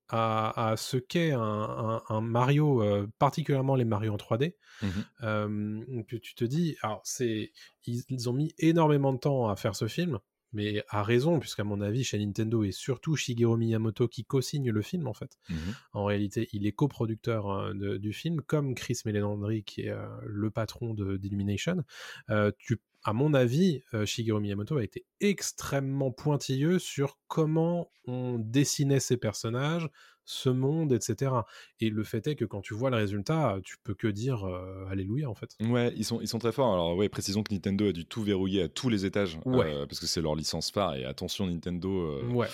à, 0.10 0.70
à 0.72 0.78
ce 0.78 0.98
qu'est 0.98 1.32
un, 1.32 1.39
un- 1.41 2.04
un 2.10 2.22
Mario, 2.22 2.84
euh, 2.84 3.08
particulièrement 3.18 3.76
les 3.76 3.86
Mario 3.86 4.14
en 4.14 4.18
3D, 4.18 4.56
Mhm. 4.82 4.91
euh, 5.24 6.04
que 6.08 6.18
tu 6.18 6.36
te 6.36 6.44
dis, 6.44 6.76
alors 6.82 7.02
c'est, 7.04 7.52
ils, 7.88 8.04
ils 8.10 8.30
ont 8.30 8.34
mis 8.34 8.54
énormément 8.60 9.14
de 9.14 9.18
temps 9.20 9.48
à 9.50 9.56
faire 9.56 9.76
ce 9.76 9.88
film, 9.88 10.20
mais 10.52 10.84
à 10.89 11.02
raison, 11.02 11.39
puisqu'à 11.39 11.64
mon 11.64 11.82
avis, 11.82 12.04
chez 12.04 12.20
Nintendo 12.24 12.64
et 12.64 12.72
surtout 12.72 13.16
Shigeru 13.16 13.58
Miyamoto 13.58 14.08
qui 14.08 14.24
co-signe 14.24 14.70
le 14.70 14.82
film 14.84 15.08
en 15.08 15.14
fait. 15.14 15.38
Mhm. 15.50 15.58
En 15.94 16.06
réalité, 16.06 16.48
il 16.54 16.68
est 16.68 16.74
coproducteur 16.74 17.50
euh, 17.50 17.74
de- 17.74 17.98
du 17.98 18.14
film, 18.14 18.41
comme 18.41 18.76
Chris 18.76 19.00
Meledandri 19.06 19.64
qui 19.64 19.82
est 19.84 19.89
euh, 19.89 20.06
le 20.26 20.52
patron 20.52 20.94
de- 20.94 21.18
d'Illumination. 21.18 21.84
Euh, 22.30 22.52
tu 22.60 22.80
à 23.04 23.14
mon 23.14 23.34
avis, 23.34 23.82
euh, 23.93 24.06
Shigeru 24.06 24.39
Miyamoto 24.41 24.78
a 24.78 24.84
été 24.84 25.06
extrêmement 25.20 26.12
pointilleux 26.12 26.80
sur 26.80 27.20
comment 27.28 27.91
on 28.06 28.38
dessinait 28.39 28.99
ces 29.01 29.18
personnages, 29.18 29.89
ce 30.26 30.47
monde, 30.49 30.93
etc. 30.93 31.34
Et 31.82 31.89
le 31.89 32.04
fait 32.06 32.26
est 32.28 32.36
que 32.38 32.45
quand 32.45 32.62
tu 32.62 32.74
vois 32.74 32.89
le 32.89 32.95
résultat, 32.95 33.58
tu 33.62 33.76
peux 33.84 33.93
que 33.93 34.08
dire 34.08 34.45
euh, 34.47 34.86
Alléluia 34.89 35.30
en 35.30 35.36
fait. 35.36 35.49
Ouais, 35.60 35.91
ils 35.97 36.06
sont, 36.06 36.22
ils 36.22 36.30
sont 36.30 36.39
très 36.39 36.54
forts. 36.54 36.74
Alors, 36.74 36.95
ouais, 36.95 37.10
précisons 37.10 37.43
que 37.43 37.54
Nintendo 37.54 37.89
a 37.89 37.91
dû 37.91 38.06
tout 38.06 38.24
verrouiller 38.24 38.62
à 38.62 38.70
tous 38.70 38.88
les 38.88 39.06
étages. 39.06 39.38
Ouais. 39.45 39.66
euh, 39.74 39.86
parce 39.86 39.99
que 39.99 40.06
c'est 40.08 40.22
leur 40.22 40.36
licence 40.36 40.72
phare. 40.72 40.95
Et 40.95 41.04
attention, 41.04 41.45
Nintendo, 41.47 41.89
euh, 41.89 42.26
Ouais. 42.30 42.47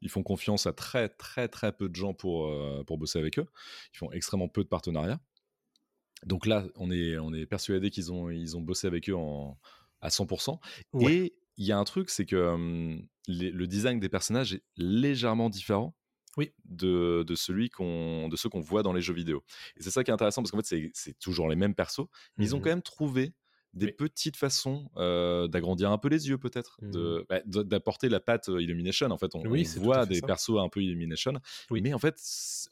ils 0.00 0.10
font 0.10 0.22
confiance 0.22 0.68
à 0.68 0.72
très, 0.72 1.08
très, 1.08 1.48
très 1.48 1.72
peu 1.72 1.88
de 1.88 1.96
gens 1.96 2.14
pour, 2.14 2.48
pour 2.86 2.98
bosser 2.98 3.18
avec 3.18 3.40
eux. 3.40 3.46
Ils 3.94 3.98
font 3.98 4.12
extrêmement 4.12 4.48
peu 4.48 4.62
de 4.62 4.68
partenariats. 4.68 5.18
Donc 6.24 6.46
là, 6.46 6.66
on 6.76 6.90
est, 6.90 7.16
on 7.18 7.32
est 7.32 7.46
persuadé 7.46 7.90
qu'ils 7.90 8.12
ont, 8.12 8.28
ils 8.30 8.56
ont 8.56 8.60
bossé 8.60 8.86
avec 8.88 9.08
eux 9.08 9.14
en, 9.16 9.58
à 10.00 10.08
100%. 10.10 10.58
Ouais. 10.92 11.12
Et 11.14 11.34
il 11.56 11.66
y 11.66 11.72
a 11.72 11.78
un 11.78 11.84
truc, 11.84 12.10
c'est 12.10 12.24
que 12.26 12.36
hum, 12.36 13.06
les- 13.26 13.50
le 13.50 13.66
design 13.66 13.98
des 14.00 14.08
personnages 14.08 14.54
est 14.54 14.62
légèrement 14.76 15.50
différent 15.50 15.94
Oui. 16.36 16.52
de, 16.64 17.24
de 17.26 17.34
celui 17.34 17.68
qu'on 17.68 18.28
de 18.28 18.36
ceux 18.36 18.48
qu'on 18.48 18.60
voit 18.60 18.82
dans 18.82 18.92
les 18.92 19.00
jeux 19.02 19.14
vidéo. 19.14 19.42
Et 19.76 19.82
c'est 19.82 19.90
ça 19.90 20.04
qui 20.04 20.10
est 20.10 20.14
intéressant 20.14 20.42
parce 20.42 20.50
qu'en 20.52 20.58
fait, 20.58 20.66
c'est- 20.66 20.90
c'est 20.94 21.18
toujours 21.18 21.48
les 21.48 21.56
mêmes 21.56 21.74
persos, 21.74 22.06
mais 22.36 22.44
ils 22.46 22.54
ont 22.54 22.60
quand 22.60 22.70
même 22.70 22.82
trouvé 22.82 23.32
des 23.74 23.86
Oui. 23.86 23.92
petites 23.92 24.36
façons 24.36 24.88
euh, 24.96 25.46
d'agrandir 25.46 25.90
un 25.90 25.98
peu 25.98 26.08
les 26.08 26.28
yeux 26.28 26.38
peut-être, 26.38 26.78
de- 26.80 27.26
bah, 27.28 27.40
d'apporter 27.44 28.08
la 28.08 28.18
patte 28.18 28.48
Illumination. 28.48 29.10
En 29.10 29.18
fait, 29.18 29.34
on. 29.34 29.44
Oui, 29.46 29.64
voit 29.76 30.06
des 30.06 30.20
ça. 30.20 30.26
persos 30.26 30.58
un 30.58 30.68
peu 30.70 30.82
Illumination, 30.82 31.34
Oui. 31.70 31.82
mais 31.82 31.92
en 31.92 31.98
fait, 31.98 32.18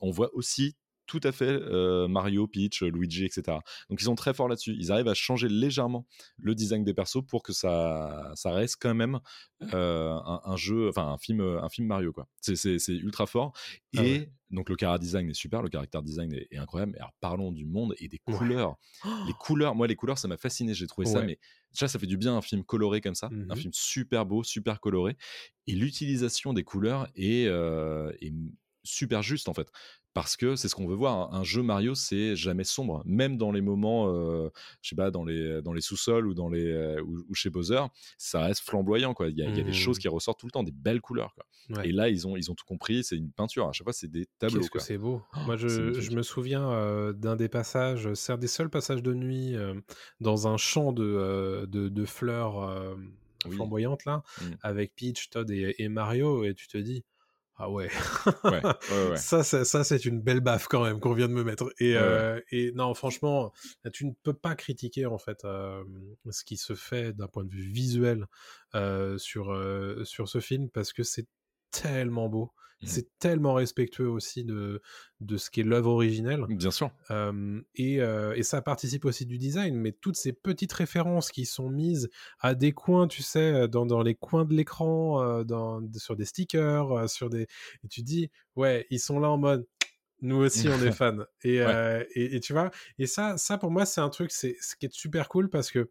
on 0.00 0.10
voit 0.10 0.34
aussi 0.34 0.74
tout 1.06 1.20
à 1.22 1.32
fait 1.32 1.48
euh, 1.50 2.08
Mario, 2.08 2.46
Peach, 2.46 2.82
Luigi, 2.82 3.24
etc. 3.24 3.58
Donc 3.88 4.00
ils 4.00 4.04
sont 4.04 4.14
très 4.16 4.34
forts 4.34 4.48
là-dessus. 4.48 4.74
Ils 4.78 4.90
arrivent 4.92 5.08
à 5.08 5.14
changer 5.14 5.48
légèrement 5.48 6.06
le 6.38 6.54
design 6.54 6.84
des 6.84 6.94
persos 6.94 7.22
pour 7.26 7.42
que 7.42 7.52
ça, 7.52 8.32
ça 8.34 8.50
reste 8.52 8.76
quand 8.80 8.94
même 8.94 9.20
euh, 9.72 10.12
un, 10.12 10.40
un 10.44 10.56
jeu, 10.56 10.88
enfin 10.88 11.06
un 11.08 11.18
film, 11.18 11.40
un 11.40 11.68
film 11.68 11.86
Mario 11.88 12.12
quoi. 12.12 12.28
C'est, 12.40 12.78
ultra 12.88 13.26
fort. 13.26 13.52
Et 13.92 13.98
Ah 13.98 14.02
ouais. 14.02 14.30
donc 14.50 14.68
le 14.68 14.76
cara 14.76 14.98
design 14.98 15.28
est 15.30 15.34
super, 15.34 15.62
le 15.62 15.68
caractère 15.68 16.02
design 16.02 16.32
est, 16.32 16.48
est 16.50 16.58
incroyable. 16.58 16.92
Mais 16.92 16.98
alors 16.98 17.12
parlons 17.20 17.52
du 17.52 17.64
monde 17.64 17.94
et 17.98 18.08
des 18.08 18.20
Ouais. 18.26 18.34
couleurs. 18.36 18.76
Les 19.26 19.32
couleurs, 19.32 19.74
moi 19.74 19.86
les 19.86 19.96
couleurs, 19.96 20.18
ça 20.18 20.28
m'a 20.28 20.36
fasciné. 20.36 20.74
J'ai 20.74 20.86
trouvé 20.86 21.06
ça, 21.06 21.22
mais 21.22 21.38
déjà 21.72 21.88
ça 21.88 21.98
fait 21.98 22.06
du 22.06 22.16
bien 22.16 22.36
un 22.36 22.42
film 22.42 22.64
coloré 22.64 23.00
comme 23.00 23.14
ça, 23.14 23.28
un 23.28 23.54
Mhm. 23.54 23.56
film 23.56 23.72
super 23.72 24.26
beau, 24.26 24.42
super 24.42 24.80
coloré. 24.80 25.16
Et 25.68 25.72
l'utilisation 25.74 26.52
des 26.52 26.64
couleurs 26.64 27.08
est, 27.14 27.46
euh, 27.46 28.12
est 28.20 28.32
super 28.84 29.22
juste 29.22 29.48
en 29.48 29.54
fait. 29.54 29.68
Parce 30.16 30.34
que 30.38 30.56
c'est 30.56 30.68
ce 30.68 30.74
qu'on 30.74 30.86
veut 30.86 30.94
voir. 30.94 31.34
Un, 31.34 31.40
un 31.40 31.44
jeu 31.44 31.60
Mario, 31.62 31.94
c'est 31.94 32.36
jamais 32.36 32.64
sombre. 32.64 33.02
Même 33.04 33.36
dans 33.36 33.52
les 33.52 33.60
moments, 33.60 34.08
euh, 34.08 34.48
je 34.80 34.88
sais 34.88 34.96
pas, 34.96 35.10
dans 35.10 35.26
les, 35.26 35.60
dans 35.60 35.74
les 35.74 35.82
sous-sols 35.82 36.26
ou, 36.26 36.32
dans 36.32 36.48
les, 36.48 36.72
euh, 36.72 37.02
ou, 37.02 37.18
ou 37.28 37.34
chez 37.34 37.50
Bowser, 37.50 37.82
ça 38.16 38.40
reste 38.40 38.62
flamboyant. 38.62 39.12
Quoi. 39.12 39.28
Il, 39.28 39.36
y 39.36 39.42
a, 39.42 39.44
il 39.44 39.54
y 39.54 39.60
a 39.60 39.62
des 39.62 39.68
Mhm. 39.68 39.74
choses 39.74 39.98
qui 39.98 40.08
ressortent 40.08 40.40
tout 40.40 40.46
le 40.46 40.52
temps, 40.52 40.62
des 40.62 40.72
belles 40.72 41.02
couleurs. 41.02 41.34
Quoi. 41.34 41.44
Ouais. 41.76 41.90
Et 41.90 41.92
là, 41.92 42.08
ils 42.08 42.26
ont, 42.26 42.34
ils 42.34 42.50
ont 42.50 42.54
tout 42.54 42.64
compris. 42.64 43.04
C'est 43.04 43.16
une 43.18 43.30
peinture. 43.30 43.68
À 43.68 43.72
chaque 43.72 43.84
fois, 43.84 43.92
c'est 43.92 44.10
des 44.10 44.24
tableaux. 44.38 44.60
Qu'est-ce 44.60 44.70
que 44.70 44.78
c'est 44.78 44.96
beau. 44.96 45.20
Oh, 45.34 45.40
Moi, 45.44 45.58
je, 45.58 46.14
me 46.16 46.22
souviens 46.22 46.66
euh, 46.70 47.12
d'un 47.12 47.36
des 47.36 47.50
passages, 47.50 48.14
c'est 48.14 48.32
un 48.32 48.38
des 48.38 48.46
seuls 48.46 48.70
passages 48.70 49.02
de 49.02 49.12
nuit 49.12 49.54
euh, 49.54 49.74
dans 50.22 50.48
un 50.48 50.56
champ 50.56 50.92
de, 50.92 51.66
de, 51.68 51.90
de 51.90 52.04
fleurs 52.06 52.96
Oui. 53.44 53.54
flamboyantes, 53.56 54.06
là, 54.06 54.22
avec 54.62 54.94
Peach, 54.96 55.28
Todd 55.28 55.50
et, 55.50 55.74
et 55.78 55.88
Mario, 55.90 56.42
et 56.44 56.54
tu 56.54 56.68
te 56.68 56.78
dis, 56.78 57.04
ah 57.58 57.70
ouais, 57.70 57.88
Ouais, 58.44 58.60
ouais, 58.62 59.10
ouais. 59.10 59.16
ça, 59.16 59.42
ça, 59.42 59.64
ça, 59.64 59.82
c'est 59.82 60.04
une 60.04 60.20
belle 60.20 60.40
baffe 60.40 60.66
quand 60.68 60.84
même 60.84 61.00
qu'on 61.00 61.14
vient 61.14 61.28
de 61.28 61.32
me 61.32 61.42
mettre. 61.42 61.72
Et, 61.78 61.96
euh, 61.96 62.40
et 62.50 62.72
non, 62.72 62.92
franchement, 62.94 63.52
tu 63.92 64.04
ne 64.06 64.12
peux 64.22 64.34
pas 64.34 64.54
critiquer 64.54 65.06
en 65.06 65.18
fait 65.18 65.44
euh, 65.44 65.82
ce 66.30 66.44
qui 66.44 66.56
se 66.58 66.74
fait 66.74 67.12
d'un 67.14 67.28
point 67.28 67.44
de 67.44 67.50
vue 67.50 67.62
visuel 67.70 68.26
euh, 68.74 69.16
sur, 69.16 69.52
euh, 69.52 70.04
sur 70.04 70.28
ce 70.28 70.40
film 70.40 70.68
parce 70.68 70.92
que 70.92 71.02
c'est 71.02 71.26
tellement 71.70 72.28
beau. 72.28 72.52
Mhm. 72.82 72.88
C'est 72.88 73.18
tellement 73.18 73.54
respectueux 73.54 74.08
aussi 74.08 74.44
de, 74.44 74.82
de 75.20 75.36
ce 75.38 75.50
qu'est 75.50 75.62
l'œuvre 75.62 75.90
originelle. 75.90 76.44
Bien 76.48 76.70
sûr. 76.70 76.90
Euh, 77.10 77.60
et, 77.74 78.02
euh, 78.02 78.34
et 78.34 78.42
ça 78.42 78.60
participe 78.60 79.06
aussi 79.06 79.24
du 79.24 79.38
design, 79.38 79.74
mais 79.76 79.92
toutes 79.92 80.16
ces 80.16 80.34
petites 80.34 80.74
références 80.74 81.30
qui 81.30 81.46
sont 81.46 81.70
mises 81.70 82.10
à 82.38 82.54
des 82.54 82.72
coins, 82.72 83.08
tu 83.08 83.22
sais, 83.22 83.66
dans, 83.68 83.86
dans 83.86 84.02
les 84.02 84.14
coins 84.14 84.44
de 84.44 84.52
l'écran, 84.52 85.22
euh, 85.22 85.42
dans, 85.42 85.80
sur 85.96 86.16
des 86.16 86.26
stickers, 86.26 87.08
sur 87.08 87.30
des... 87.30 87.46
Et 87.82 87.88
tu 87.88 88.02
dis, 88.02 88.30
ouais, 88.56 88.86
ils 88.90 89.00
sont 89.00 89.20
là 89.20 89.30
en 89.30 89.38
mode, 89.38 89.66
nous 90.22 90.36
aussi 90.36 90.68
on 90.68 90.80
est 90.82 90.92
fans. 90.92 91.18
Et, 91.42 91.60
Ouais. 91.66 91.66
euh, 91.66 92.04
et, 92.14 92.36
et 92.36 92.40
tu 92.40 92.52
vois, 92.52 92.70
et 92.98 93.06
ça, 93.06 93.36
ça 93.36 93.58
pour 93.58 93.70
moi 93.70 93.84
c'est 93.86 94.00
un 94.00 94.08
truc, 94.08 94.30
c'est 94.32 94.56
ce 94.60 94.76
qui 94.76 94.86
est 94.86 94.92
super 94.92 95.28
cool 95.28 95.50
parce 95.50 95.70
que 95.70 95.90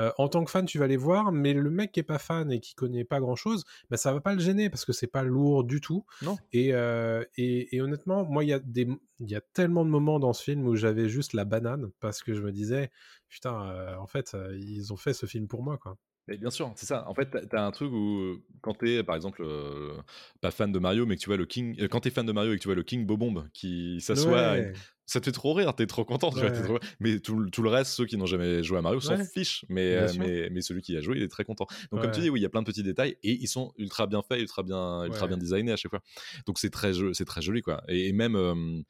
euh, 0.00 0.10
en 0.18 0.28
tant 0.28 0.44
que 0.44 0.50
fan 0.50 0.64
tu 0.66 0.78
vas 0.78 0.86
les 0.86 0.96
voir, 0.96 1.32
mais 1.32 1.52
le 1.54 1.70
mec 1.70 1.92
qui 1.92 2.00
est 2.00 2.02
pas 2.02 2.18
fan 2.18 2.50
et 2.52 2.60
qui 2.60 2.74
connaît 2.74 3.04
pas 3.04 3.20
grand 3.20 3.36
chose, 3.36 3.64
bah, 3.90 3.96
ça 3.96 4.12
va 4.12 4.20
pas 4.20 4.34
le 4.34 4.40
gêner 4.40 4.70
parce 4.70 4.84
que 4.84 4.92
c'est 4.92 5.06
pas 5.06 5.22
lourd 5.22 5.64
du 5.64 5.80
tout. 5.80 6.04
Non. 6.22 6.36
Et, 6.52 6.74
euh, 6.74 7.24
et, 7.36 7.76
et 7.76 7.80
honnêtement, 7.82 8.24
moi 8.24 8.44
il 8.44 8.48
y 8.48 8.52
a 8.52 8.58
des, 8.58 8.88
il 9.20 9.30
y 9.30 9.34
a 9.36 9.40
tellement 9.40 9.84
de 9.84 9.90
moments 9.90 10.18
dans 10.18 10.32
ce 10.32 10.42
film 10.42 10.66
où 10.66 10.74
j'avais 10.76 11.08
juste 11.08 11.32
la 11.32 11.44
banane 11.44 11.90
parce 12.00 12.22
que 12.22 12.34
je 12.34 12.42
me 12.42 12.52
disais, 12.52 12.90
putain, 13.28 13.96
en 13.98 14.06
fait 14.06 14.36
ils 14.58 14.92
ont 14.92 14.96
fait 14.96 15.12
ce 15.14 15.26
film 15.26 15.46
pour 15.48 15.62
moi 15.62 15.78
quoi. 15.78 15.96
Mais 16.28 16.36
bien 16.38 16.50
sûr, 16.50 16.72
c'est 16.76 16.86
ça. 16.86 17.08
En 17.08 17.14
fait, 17.14 17.28
t'as- 17.50 17.64
un 17.66 17.70
truc 17.72 17.90
où, 17.92 18.36
quand 18.60 18.74
t'es, 18.74 19.02
par 19.02 19.16
exemple, 19.16 19.42
euh, 19.44 19.94
pas 20.40 20.52
fan 20.52 20.70
de 20.70 20.78
Mario, 20.78 21.04
mais 21.04 21.16
que 21.16 21.20
tu 21.20 21.28
vois 21.28 21.36
le 21.36 21.46
King. 21.46 21.76
euh, 21.80 21.88
quand 21.88 22.00
t'es 22.00 22.10
fan 22.10 22.24
de 22.24 22.32
Mario 22.32 22.52
et 22.52 22.56
que 22.56 22.62
tu 22.62 22.68
vois 22.68 22.76
le 22.76 22.84
King 22.84 23.04
Bobomb 23.06 23.44
qui 23.52 24.00
s'assoit, 24.00 24.52
Ouais. 24.52 24.72
ça 25.04 25.18
te 25.18 25.24
fait 25.24 25.32
trop 25.32 25.52
rire, 25.52 25.74
t'es 25.74 25.86
trop 25.86 26.04
content. 26.04 26.30
tu 26.30 26.36
vois, 26.38 26.50
Ouais. 26.50 26.52
t'es 26.52 26.62
trop- 26.62 26.78
Mais 27.00 27.18
tout, 27.18 27.36
le- 27.40 27.50
tout 27.50 27.62
le 27.62 27.70
reste, 27.70 27.90
ceux 27.92 28.06
qui 28.06 28.16
n'ont 28.16 28.26
jamais 28.26 28.62
joué 28.62 28.78
à 28.78 28.82
Mario 28.82 29.00
s'en 29.00 29.16
Ouais. 29.16 29.24
fichent. 29.24 29.64
Mais, 29.68 29.96
euh, 29.96 30.08
mais, 30.18 30.48
mais 30.50 30.60
celui 30.60 30.80
qui 30.80 30.96
a 30.96 31.00
joué, 31.00 31.16
il 31.16 31.22
est 31.24 31.28
très 31.28 31.44
content. 31.44 31.66
Donc, 31.90 32.00
comme 32.02 32.12
tu 32.12 32.20
dis, 32.20 32.30
oui, 32.30 32.38
il 32.38 32.42
y 32.44 32.46
a 32.46 32.50
plein 32.50 32.62
de 32.62 32.66
petits 32.66 32.84
détails 32.84 33.16
et 33.24 33.32
ils 33.32 33.48
sont 33.48 33.72
ultra 33.76 34.06
bien 34.06 34.22
faits, 34.22 34.40
ultra 34.40 34.62
bien, 34.62 35.04
ultra 35.06 35.26
bien 35.26 35.36
designés 35.38 35.72
à 35.72 35.76
chaque 35.76 35.90
fois. 35.90 36.02
Donc, 36.46 36.60
c'est 36.60 36.70
très, 36.70 36.92
c'est 37.14 37.24
très 37.24 37.42
joli, 37.42 37.62
quoi. 37.62 37.82
Et, 37.88 38.08
et 38.08 38.12
même. 38.12 38.84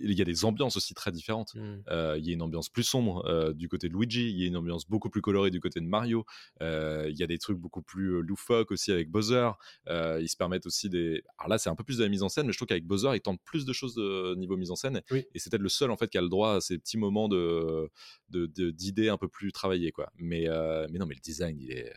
Il 0.00 0.16
y 0.16 0.22
a 0.22 0.24
des 0.24 0.44
ambiances 0.44 0.76
aussi 0.76 0.94
très 0.94 1.12
différentes. 1.12 1.54
Mmh. 1.54 1.82
Euh, 1.88 2.16
il 2.18 2.26
y 2.26 2.30
a 2.30 2.32
une 2.32 2.42
ambiance 2.42 2.68
plus 2.68 2.84
sombre 2.84 3.24
euh, 3.26 3.52
du 3.52 3.68
côté 3.68 3.88
de 3.88 3.94
Luigi, 3.94 4.30
il 4.30 4.38
y 4.38 4.44
a 4.44 4.46
une 4.46 4.56
ambiance 4.56 4.88
beaucoup 4.88 5.10
plus 5.10 5.20
colorée 5.20 5.50
du 5.50 5.60
côté 5.60 5.80
de 5.80 5.86
Mario. 5.86 6.24
Euh, 6.62 7.08
il 7.10 7.18
y 7.18 7.22
a 7.22 7.26
des 7.26 7.38
trucs 7.38 7.58
beaucoup 7.58 7.82
plus 7.82 8.22
loufoques 8.22 8.70
aussi 8.70 8.92
avec 8.92 9.10
Bowser. 9.10 9.50
Ils 9.88 10.28
se 10.28 10.36
permettent 10.36 10.66
aussi 10.66 10.88
des. 10.88 11.22
Alors 11.38 11.50
là, 11.50 11.58
c'est 11.58 11.70
un 11.70 11.74
peu 11.74 11.84
plus 11.84 11.98
de 11.98 12.04
la 12.04 12.08
mise 12.08 12.22
en 12.22 12.28
scène, 12.28 12.46
mais 12.46 12.52
je 12.52 12.58
trouve 12.58 12.68
qu'avec 12.68 12.86
Bowser, 12.86 13.10
ils 13.14 13.20
tentent 13.20 13.42
plus 13.44 13.64
de 13.64 13.72
choses 13.72 13.94
de 13.94 14.34
niveau 14.36 14.56
mise 14.56 14.70
en 14.70 14.76
scène. 14.76 15.02
Oui. 15.10 15.24
Et 15.34 15.38
c'est 15.38 15.50
peut-être 15.50 15.62
le 15.62 15.68
seul 15.68 15.90
en 15.90 15.96
fait 15.96 16.08
qui 16.08 16.18
a 16.18 16.22
le 16.22 16.28
droit 16.28 16.54
à 16.54 16.60
ces 16.60 16.78
petits 16.78 16.98
moments 16.98 17.28
de 17.28 17.90
d'idées 18.30 19.08
un 19.08 19.18
peu 19.18 19.28
plus 19.28 19.52
travaillées, 19.52 19.92
quoi. 19.92 20.10
Mais 20.16 20.46
mais 20.90 20.98
non, 20.98 21.06
mais 21.06 21.14
le 21.14 21.20
design, 21.20 21.58
il 21.60 21.72
est 21.72 21.92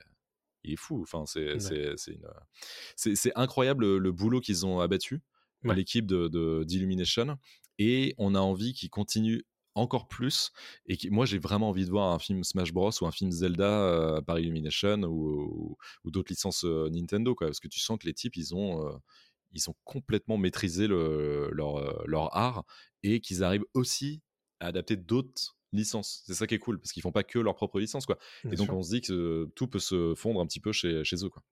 il 0.64 0.74
est 0.74 0.78
fou. 0.78 1.02
Enfin, 1.02 1.24
c'est 1.26 3.32
incroyable 3.36 3.86
le, 3.86 3.98
le 4.00 4.12
boulot 4.12 4.42
qu'ils 4.42 4.66
ont 4.66 4.80
abattu 4.80 5.22
Ouais. 5.64 5.76
l'équipe 5.76 6.08
de- 6.08 6.64
d'Illumination 6.64 7.38
et 7.82 8.14
on 8.20 8.36
a 8.36 8.40
envie 8.40 8.74
qu'ils 8.74 8.92
continuent 8.92 9.42
encore 9.74 10.08
plus 10.08 10.52
et 10.86 10.98
moi 11.10 11.26
j'ai 11.26 11.40
vraiment 11.40 11.70
envie 11.70 11.86
de 11.86 11.90
voir 11.90 12.12
un 12.14 12.20
film 12.20 12.44
Smash 12.44 12.72
Bros 12.72 12.92
ou 13.02 13.08
un 13.08 13.12
film 13.12 13.32
Zelda 13.32 13.64
euh, 13.64 14.22
par 14.22 14.38
Illumination 14.38 15.02
ou, 15.04 15.78
d'autres 16.06 16.32
licences 16.32 16.64
euh, 16.64 16.90
Nintendo 16.92 17.34
parce 17.34 17.60
que 17.60 17.68
tu 17.68 17.80
sens 17.80 17.98
que 17.98 18.06
les 18.06 18.14
types 18.14 18.36
ils 18.36 18.54
ont 18.54 18.86
euh, 18.86 18.92
ils 19.54 19.68
ont 19.70 19.76
complètement 19.84 20.38
maîtrisé 20.38 20.88
le, 20.88 21.50
leur, 21.52 22.06
leur 22.08 22.36
art 22.38 22.64
et 23.02 23.20
qu'ils 23.20 23.44
arrivent 23.44 23.66
aussi 23.74 24.22
à 24.60 24.68
adapter 24.68 24.96
d'autres 24.96 25.58
licences 25.74 26.24
c'est 26.26 26.34
ça 26.34 26.48
qui 26.48 26.56
est 26.56 26.60
cool 26.60 26.80
parce 26.80 26.92
qu'ils 26.92 27.04
font 27.04 27.12
pas 27.12 27.24
que 27.24 27.40
leur 27.40 27.56
propre 27.56 27.80
licence 27.80 28.06
quoi 28.06 28.18
Bien 28.44 28.52
et 28.52 28.56
donc 28.56 28.66
sûr. 28.66 28.76
on 28.78 28.82
se 28.84 28.90
dit 28.90 29.02
que 29.02 29.14
euh, 29.14 29.52
tout 29.56 29.68
peut 29.68 29.80
se 29.80 30.14
fondre 30.16 30.42
un 30.42 30.46
petit 30.46 30.60
peu 30.60 30.72
chez, 30.72 31.04
chez 31.04 31.18
eux 31.24 31.30
quoi 31.30 31.44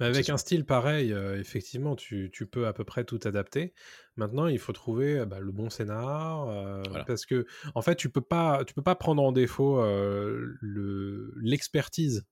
Mais 0.00 0.06
avec 0.06 0.28
un 0.28 0.36
style 0.36 0.66
pareil, 0.66 1.12
euh, 1.12 1.38
effectivement, 1.40 1.96
tu, 1.96 2.30
tu 2.32 2.46
peux 2.46 2.66
à 2.66 2.72
peu 2.74 2.84
près 2.84 3.04
tout 3.04 3.18
adapter. 3.24 3.72
Maintenant, 4.16 4.46
il 4.46 4.58
faut 4.58 4.72
trouver 4.74 5.20
euh, 5.20 5.24
bah, 5.26 5.40
le 5.40 5.50
bon 5.52 5.70
scénar, 5.70 6.48
euh, 6.48 6.82
Voilà. 6.90 7.04
parce 7.04 7.24
que 7.24 7.46
en 7.74 7.80
fait, 7.82 7.96
tu 7.96 8.10
peux 8.10 8.20
pas, 8.20 8.64
tu 8.66 8.74
peux 8.74 8.82
pas 8.82 8.94
prendre 8.96 9.22
en 9.22 9.32
défaut 9.32 9.82
le 9.82 11.32
l'expertise 11.40 12.26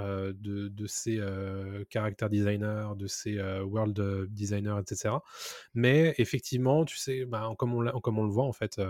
euh, 0.00 0.32
de, 0.36 0.68
de 0.68 0.86
ces 0.86 1.18
euh, 1.18 1.84
character 1.92 2.28
designers, 2.28 2.88
de 2.96 3.06
ces 3.06 3.38
euh, 3.38 3.62
world 3.64 3.98
euh, 4.00 4.26
designers, 4.30 4.76
etc. 4.80 5.14
Mais 5.74 6.14
effectivement, 6.18 6.84
tu 6.84 6.96
sais, 6.96 7.24
bah, 7.24 7.50
comme, 7.58 7.74
on 7.74 8.00
comme 8.00 8.18
on 8.18 8.24
le 8.24 8.30
voit, 8.30 8.44
en 8.44 8.52
fait, 8.52 8.80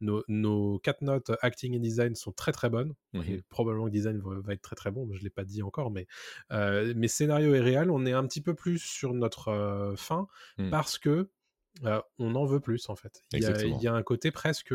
nos, 0.00 0.22
nos 0.28 0.78
quatre 0.78 1.02
notes 1.02 1.32
acting 1.42 1.74
et 1.74 1.78
design 1.78 2.14
sont 2.14 2.32
très 2.32 2.52
très 2.52 2.70
bonnes. 2.70 2.94
Et 3.14 3.42
probablement 3.48 3.86
que 3.86 3.90
design 3.90 4.18
va, 4.20 4.40
va 4.40 4.52
être 4.52 4.62
très 4.62 4.76
très 4.76 4.90
bon, 4.90 5.08
je 5.12 5.18
ne 5.18 5.24
l'ai 5.24 5.30
pas 5.30 5.44
dit 5.44 5.62
encore, 5.62 5.90
mais, 5.90 6.06
mais 6.50 7.08
scénario 7.08 7.54
et 7.54 7.60
réel, 7.60 7.90
on 7.90 8.06
est 8.06 8.12
un 8.12 8.26
petit 8.26 8.40
peu 8.40 8.54
plus 8.54 8.78
sur 8.78 9.14
notre 9.14 9.94
fin 9.96 10.26
Mhm. 10.58 10.70
parce 10.70 10.98
que 10.98 11.30
on 12.18 12.34
en 12.34 12.44
veut 12.44 12.60
plus 12.60 12.88
en 12.88 12.96
fait. 12.96 13.22
Il 13.32 13.40
y, 13.40 13.46
a, 13.46 13.50
Exactement. 13.50 13.78
il 13.78 13.82
y 13.84 13.88
a 13.88 13.94
un 13.94 14.02
côté 14.02 14.30
presque. 14.30 14.74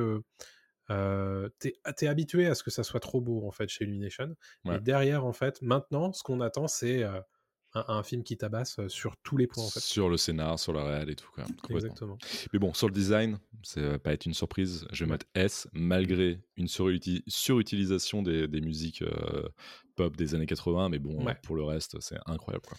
Euh, 0.94 1.50
t'es 1.60 1.74
es 2.02 2.08
habitué 2.08 2.48
à 2.48 2.56
ce 2.56 2.64
que 2.64 2.72
ça 2.72 2.84
soit 2.84 3.00
trop 3.00 3.20
beau 3.22 3.48
en 3.48 3.52
fait 3.52 3.68
chez 3.70 3.84
Illumination 3.86 4.36
Ouais. 4.66 4.78
et 4.78 4.80
derrière 4.80 5.26
en 5.26 5.34
fait 5.34 5.62
maintenant 5.62 6.14
ce 6.14 6.22
qu'on 6.24 6.39
attend 6.41 6.68
c'est 6.68 7.04
euh, 7.04 7.20
un, 7.74 7.86
un 7.88 8.04
film 8.04 8.24
qui 8.24 8.38
tabasse 8.38 8.80
sur 8.88 9.18
tous 9.24 9.36
les 9.38 9.48
points 9.48 9.64
en 9.64 9.70
fait 9.70 9.80
sur 9.80 10.08
le 10.10 10.18
scénar 10.18 10.60
sur 10.60 10.74
la 10.74 10.84
réal 10.86 11.10
et 11.10 11.16
tout 11.16 11.30
quoi 11.34 11.46
exactement 11.72 12.18
Mais 12.54 12.60
bon, 12.60 12.74
sur 12.74 12.88
le 12.88 12.94
design, 12.94 13.39
ça 13.64 13.82
va 13.82 13.98
pas 14.00 14.14
être 14.14 14.26
une 14.28 14.36
surprise. 14.36 14.86
Je 14.91 15.06
vais 15.06 15.12
mettre 15.12 15.26
S, 15.34 15.68
malgré 15.74 16.39
une 16.58 16.68
suruti- 16.68 17.24
surutilisation 17.28 18.22
des, 18.22 18.48
des 18.48 18.62
musiques 18.62 19.02
euh, 19.02 19.50
pop 19.96 20.16
des 20.16 20.36
années 20.36 20.46
80. 20.46 20.89
Mais 20.89 21.00
bon, 21.00 21.24
Ouais. 21.26 21.36
pour 21.44 21.56
le 21.56 21.64
reste, 21.64 22.00
c'est 22.00 22.18
incroyable. 22.28 22.66
Quoi. 22.68 22.78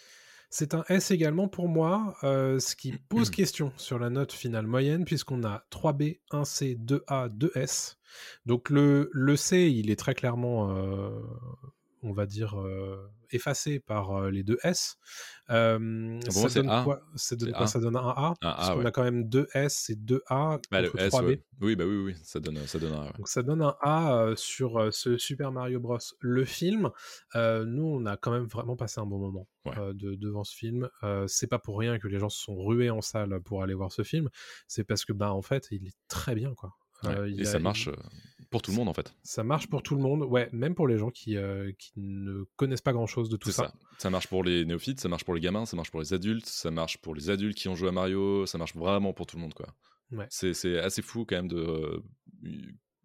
C'est 0.57 0.73
un 0.73 0.85
S 0.87 1.11
également 1.11 1.49
pour 1.49 1.67
moi, 1.67 2.15
euh, 2.23 2.59
ce 2.59 2.77
qui 2.77 2.93
pose 3.09 3.29
question 3.29 3.73
sur 3.75 3.99
la 3.99 4.09
note 4.09 4.31
finale 4.31 4.65
moyenne, 4.65 5.03
puisqu'on 5.03 5.43
a 5.43 5.65
3B, 5.69 6.21
1C, 6.31 6.77
2A, 6.77 7.27
2S. 7.27 7.97
Donc 8.45 8.69
le, 8.69 9.09
le 9.11 9.35
C, 9.35 9.69
il 9.69 9.89
est 9.89 9.97
très 9.97 10.15
clairement, 10.15 10.71
euh, 10.71 11.09
on 12.03 12.13
va 12.13 12.25
dire, 12.25 12.57
euh, 12.57 13.05
effacé 13.35 13.79
par 13.79 14.29
les 14.31 14.43
deux 14.43 14.57
S. 14.63 14.97
Euh, 15.51 16.19
ça 16.29 16.49
donne 16.49 16.69
A? 16.69 16.83
quoi, 16.83 17.01
ça 17.15 17.35
donne, 17.35 17.51
quoi? 17.51 17.61
A. 17.61 17.67
Ça 17.67 17.79
donne 17.79 17.95
un 17.95 17.99
A, 18.07 18.27
Un 18.29 18.33
parce 18.41 18.69
A, 18.69 18.73
qu'on 18.73 18.79
ouais. 18.79 18.85
a 18.87 18.91
quand 18.91 19.03
même 19.03 19.29
deux 19.29 19.47
S 19.53 19.89
et 19.91 19.95
deux 19.95 20.23
A 20.27 20.57
Bah, 20.71 20.81
le 20.81 20.89
contre 20.89 21.03
S, 21.03 21.13
3B. 21.13 21.25
ouais. 21.27 21.43
Oui, 21.61 21.75
bah 21.75 21.85
oui, 21.85 21.97
oui, 21.97 22.15
ça 22.23 22.39
donne, 22.39 22.57
ça 22.65 22.79
donne 22.79 22.93
un. 22.93 23.03
ouais. 23.05 23.11
Donc 23.17 23.27
ça 23.27 23.43
donne 23.43 23.61
un 23.61 23.75
A 23.81 24.31
sur 24.35 24.91
ce 24.93 25.17
Super 25.17 25.51
Mario 25.51 25.79
Bros. 25.79 25.99
Le 26.19 26.45
film, 26.45 26.89
euh, 27.35 27.63
nous 27.65 27.85
on 27.85 28.05
a 28.07 28.17
quand 28.17 28.31
même 28.31 28.45
vraiment 28.47 28.75
passé 28.75 28.99
un 28.99 29.05
bon 29.05 29.19
moment 29.19 29.47
euh, 29.77 29.93
de- 29.93 30.15
devant 30.15 30.43
ce 30.43 30.55
film. 30.55 30.89
C'est 31.27 31.47
pas 31.47 31.59
pour 31.59 31.77
rien 31.79 31.99
que 31.99 32.07
les 32.07 32.19
gens 32.19 32.29
se 32.29 32.41
sont 32.41 32.55
rués 32.57 32.89
en 32.89 33.01
salle 33.01 33.39
pour 33.41 33.61
aller 33.61 33.73
voir 33.75 33.91
ce 33.91 34.01
film. 34.03 34.29
C'est 34.67 34.83
parce 34.83 35.05
que 35.05 35.13
bah 35.13 35.31
en 35.31 35.41
fait 35.43 35.67
il 35.71 35.85
est 35.87 35.95
très 36.07 36.33
bien 36.35 36.53
quoi. 36.55 36.73
Et 37.27 37.41
a- 37.41 37.45
ça 37.45 37.59
marche 37.59 37.87
il- 37.87 38.34
pour 38.49 38.61
tout 38.61 38.71
le 38.71 38.77
monde 38.77 38.89
en 38.89 38.93
fait. 38.93 39.13
Ça 39.23 39.43
marche 39.43 39.67
pour 39.67 39.83
tout 39.83 39.95
le 39.95 40.01
monde, 40.01 40.23
ouais, 40.23 40.49
même 40.51 40.75
pour 40.75 40.87
les 40.87 40.97
gens 40.97 41.09
qui, 41.09 41.37
euh, 41.37 41.71
qui 41.77 41.93
ne 41.97 42.43
connaissent 42.55 42.81
pas 42.81 42.93
grand 42.93 43.07
chose 43.07 43.29
de 43.29 43.37
tout 43.37 43.51
ça. 43.51 43.67
ça. 43.67 43.73
Ça 43.97 44.09
marche 44.09 44.27
pour 44.27 44.43
les 44.43 44.65
néophytes, 44.65 44.99
ça 44.99 45.09
marche 45.09 45.23
pour 45.23 45.33
les 45.33 45.41
gamins, 45.41 45.65
ça 45.65 45.75
marche 45.75 45.91
pour 45.91 45.99
les 45.99 46.13
adultes, 46.13 46.45
ça 46.45 46.71
marche 46.71 46.97
pour 46.97 47.15
les 47.15 47.29
adultes 47.29 47.57
qui 47.57 47.67
ont 47.67 47.75
joué 47.75 47.89
à 47.89 47.91
Mario, 47.91 48.45
ça 48.45 48.57
marche 48.57 48.75
vraiment 48.75 49.13
pour 49.13 49.25
tout 49.25 49.37
le 49.37 49.41
monde 49.41 49.53
quoi. 49.53 49.67
Ouais. 50.11 50.27
C'est 50.29 50.53
c'est 50.53 50.79
assez 50.79 51.01
fou 51.01 51.25
quand 51.25 51.35
même 51.35 51.47
de 51.47 51.57
euh, 51.57 51.99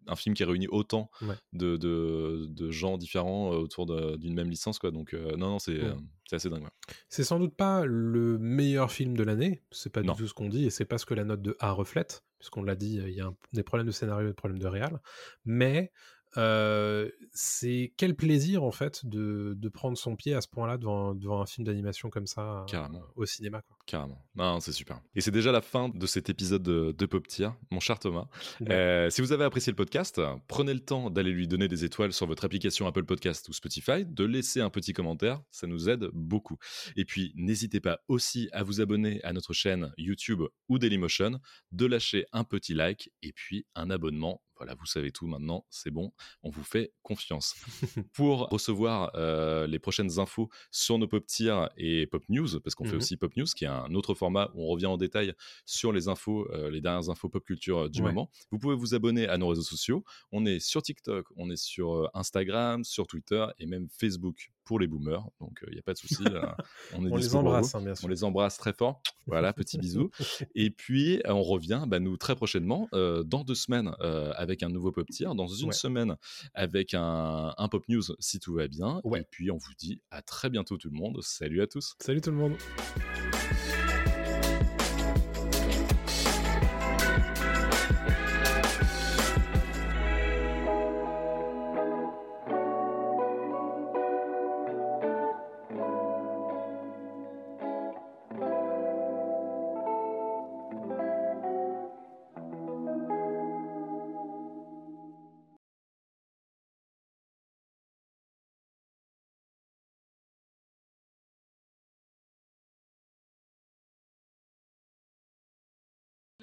un 0.07 0.15
film 0.15 0.35
qui 0.35 0.43
réunit 0.43 0.67
autant 0.67 1.09
Ouais. 1.21 1.35
de, 1.53 1.77
de, 1.77 2.47
de 2.49 2.71
gens 2.71 2.97
différents 2.97 3.53
euh, 3.53 3.57
autour 3.57 3.85
d'une 4.17 4.33
même 4.33 4.49
licence 4.49 4.79
quoi. 4.79 4.91
Donc 4.91 5.13
euh, 5.13 5.35
non 5.37 5.49
non 5.51 5.59
c'est 5.59 5.77
Ouais. 5.79 5.85
euh, 5.85 5.95
assez 6.35 6.49
dingue. 6.49 6.63
ouais. 6.63 6.93
C'est 7.09 7.23
sans 7.25 7.39
doute 7.39 7.55
pas 7.55 7.85
le 7.85 8.37
meilleur 8.37 8.91
film 8.91 9.15
de 9.17 9.23
l'année, 9.23 9.61
c'est 9.71 9.91
pas 9.91 10.01
Non. 10.01 10.13
du 10.13 10.19
tout 10.19 10.27
ce 10.27 10.33
qu'on 10.33 10.47
dit, 10.49 10.65
et 10.65 10.69
c'est 10.69 10.85
pas 10.85 10.97
ce 10.97 11.05
que 11.05 11.13
la 11.13 11.25
note 11.25 11.41
de 11.41 11.55
A 11.59 11.71
reflète, 11.73 12.23
puisqu'on 12.39 12.63
l'a 12.63 12.75
dit, 12.75 13.01
il 13.05 13.13
y 13.13 13.19
a 13.21 13.25
un- 13.27 13.35
des 13.53 13.63
problèmes 13.63 13.87
de 13.87 13.91
scénario 13.91 14.27
et 14.27 14.31
des 14.31 14.35
problèmes 14.35 14.59
de 14.59 14.67
réal, 14.67 15.01
mais 15.45 15.91
euh, 16.37 17.09
c'est 17.33 17.93
quel 17.97 18.15
plaisir 18.15 18.63
en 18.63 18.71
fait 18.71 19.05
de, 19.05 19.53
de 19.55 19.69
prendre 19.69 19.97
son 19.97 20.15
pied 20.15 20.33
à 20.33 20.41
ce 20.41 20.47
point-là 20.47 20.77
devant, 20.77 21.13
devant 21.13 21.41
un 21.41 21.45
film 21.45 21.65
d'animation 21.65 22.09
comme 22.09 22.27
ça 22.27 22.65
euh, 22.73 22.87
au 23.15 23.25
cinéma. 23.25 23.61
Quoi? 23.61 23.77
Carrément. 23.85 24.23
Non, 24.35 24.59
c'est 24.59 24.71
super. 24.71 25.01
Et 25.15 25.21
c'est 25.21 25.31
déjà 25.31 25.51
la 25.51 25.61
fin 25.61 25.89
de 25.89 26.05
cet 26.05 26.29
épisode 26.29 26.63
de, 26.63 26.95
de 26.97 27.05
Pop 27.05 27.27
Tier, 27.27 27.49
mon 27.69 27.79
cher 27.79 27.99
Thomas. 27.99 28.27
Ouais. 28.61 28.71
Euh, 28.71 29.09
si 29.09 29.21
vous 29.21 29.31
avez 29.31 29.43
apprécié 29.43 29.71
le 29.71 29.75
podcast, 29.75 30.21
prenez 30.47 30.73
le 30.73 30.79
temps 30.79 31.09
d'aller 31.09 31.31
lui 31.31 31.47
donner 31.47 31.67
des 31.67 31.83
étoiles 31.83 32.13
sur 32.13 32.27
votre 32.27 32.45
application 32.45 32.87
Apple 32.87 33.03
Podcast 33.03 33.49
ou 33.49 33.53
Spotify, 33.53 34.05
de 34.05 34.23
laisser 34.23 34.61
un 34.61 34.69
petit 34.69 34.93
commentaire, 34.93 35.41
ça 35.51 35.67
nous 35.67 35.89
aide 35.89 36.09
beaucoup. 36.13 36.57
Et 36.95 37.05
puis, 37.05 37.33
n'hésitez 37.35 37.79
pas 37.79 37.99
aussi 38.07 38.49
à 38.51 38.63
vous 38.63 38.81
abonner 38.81 39.21
à 39.23 39.33
notre 39.33 39.53
chaîne 39.53 39.91
YouTube 39.97 40.43
ou 40.69 40.79
Dailymotion, 40.79 41.39
de 41.71 41.85
lâcher 41.85 42.25
un 42.31 42.43
petit 42.43 42.73
like 42.73 43.11
et 43.21 43.33
puis 43.33 43.65
un 43.75 43.89
abonnement. 43.89 44.41
Voilà, 44.61 44.75
vous 44.75 44.85
savez 44.85 45.09
tout 45.11 45.25
maintenant, 45.25 45.65
c'est 45.71 45.89
bon, 45.89 46.13
on 46.43 46.51
vous 46.51 46.63
fait 46.63 46.93
confiance. 47.01 47.55
Pour 48.13 48.47
recevoir 48.49 49.11
euh, 49.15 49.65
les 49.65 49.79
prochaines 49.79 50.19
infos 50.19 50.49
sur 50.69 50.99
nos 50.99 51.07
pop 51.07 51.25
tiers 51.25 51.71
et 51.77 52.05
pop 52.05 52.23
news, 52.29 52.47
parce 52.63 52.75
qu'on 52.75 52.83
fait 52.83 52.91
Mhm. 52.91 52.97
aussi 52.97 53.17
pop 53.17 53.35
news, 53.35 53.47
qui 53.55 53.63
est 53.65 53.67
un 53.69 53.91
autre 53.95 54.13
format 54.13 54.51
où 54.53 54.63
on 54.63 54.67
revient 54.67 54.85
en 54.85 54.97
détail 54.97 55.33
sur 55.65 55.91
les 55.91 56.09
infos, 56.09 56.47
euh, 56.53 56.69
les 56.69 56.79
dernières 56.79 57.09
infos 57.09 57.27
pop 57.27 57.43
culture 57.43 57.85
euh, 57.85 57.89
du 57.89 58.01
Ouais. 58.03 58.09
moment. 58.09 58.29
Vous 58.51 58.59
pouvez 58.59 58.75
vous 58.75 58.93
abonner 58.93 59.27
à 59.27 59.39
nos 59.39 59.47
réseaux 59.47 59.63
sociaux. 59.63 60.03
On 60.31 60.45
est 60.45 60.59
sur 60.59 60.83
TikTok, 60.83 61.25
on 61.37 61.49
est 61.49 61.57
sur 61.57 62.07
Instagram, 62.13 62.83
sur 62.83 63.07
Twitter 63.07 63.43
et 63.57 63.65
même 63.65 63.87
Facebook 63.89 64.51
pour 64.63 64.79
les 64.79 64.87
boomers. 64.87 65.27
Donc 65.39 65.59
il 65.67 65.73
n'y 65.73 65.79
a 65.79 65.83
pas 65.83 65.93
de 65.93 65.97
souci. 65.97 66.23
euh, 66.27 66.41
on 66.95 67.05
est 67.05 67.11
On 67.11 67.15
les 67.15 67.35
embrasse, 67.35 67.75
hein, 67.75 67.81
bien 67.81 67.95
sûr. 67.95 68.05
On 68.05 68.07
les 68.09 68.23
embrasse 68.23 68.57
très 68.57 68.73
fort. 68.73 69.01
Voilà, 69.27 69.53
petit 69.53 69.77
bisou. 69.77 70.09
Et 70.55 70.69
puis, 70.71 71.17
euh, 71.19 71.33
on 71.33 71.43
revient, 71.43 71.83
bah, 71.87 71.99
nous, 71.99 72.17
très 72.17 72.35
prochainement, 72.35 72.89
euh, 72.93 73.23
dans 73.23 73.43
deux 73.43 73.55
semaines, 73.55 73.91
euh, 74.01 74.33
avec 74.35 74.63
un 74.63 74.69
nouveau 74.69 74.91
pop 74.91 75.07
tier, 75.09 75.27
dans 75.35 75.47
une 75.47 75.67
Ouais. 75.67 75.73
semaine, 75.73 76.15
avec 76.53 76.93
un, 76.93 77.53
un 77.57 77.67
pop 77.67 77.83
news, 77.87 78.01
si 78.19 78.39
tout 78.39 78.55
va 78.55 78.67
bien. 78.67 78.99
Ouais. 79.03 79.21
Et 79.21 79.23
puis, 79.29 79.51
on 79.51 79.57
vous 79.57 79.73
dit 79.77 80.01
à 80.09 80.21
très 80.21 80.49
bientôt, 80.49 80.77
tout 80.77 80.89
le 80.89 80.97
monde. 80.97 81.19
Salut 81.21 81.61
à 81.61 81.67
tous. 81.67 81.95
Salut 81.99 82.21
tout 82.21 82.31
le 82.31 82.37
monde 82.37 82.53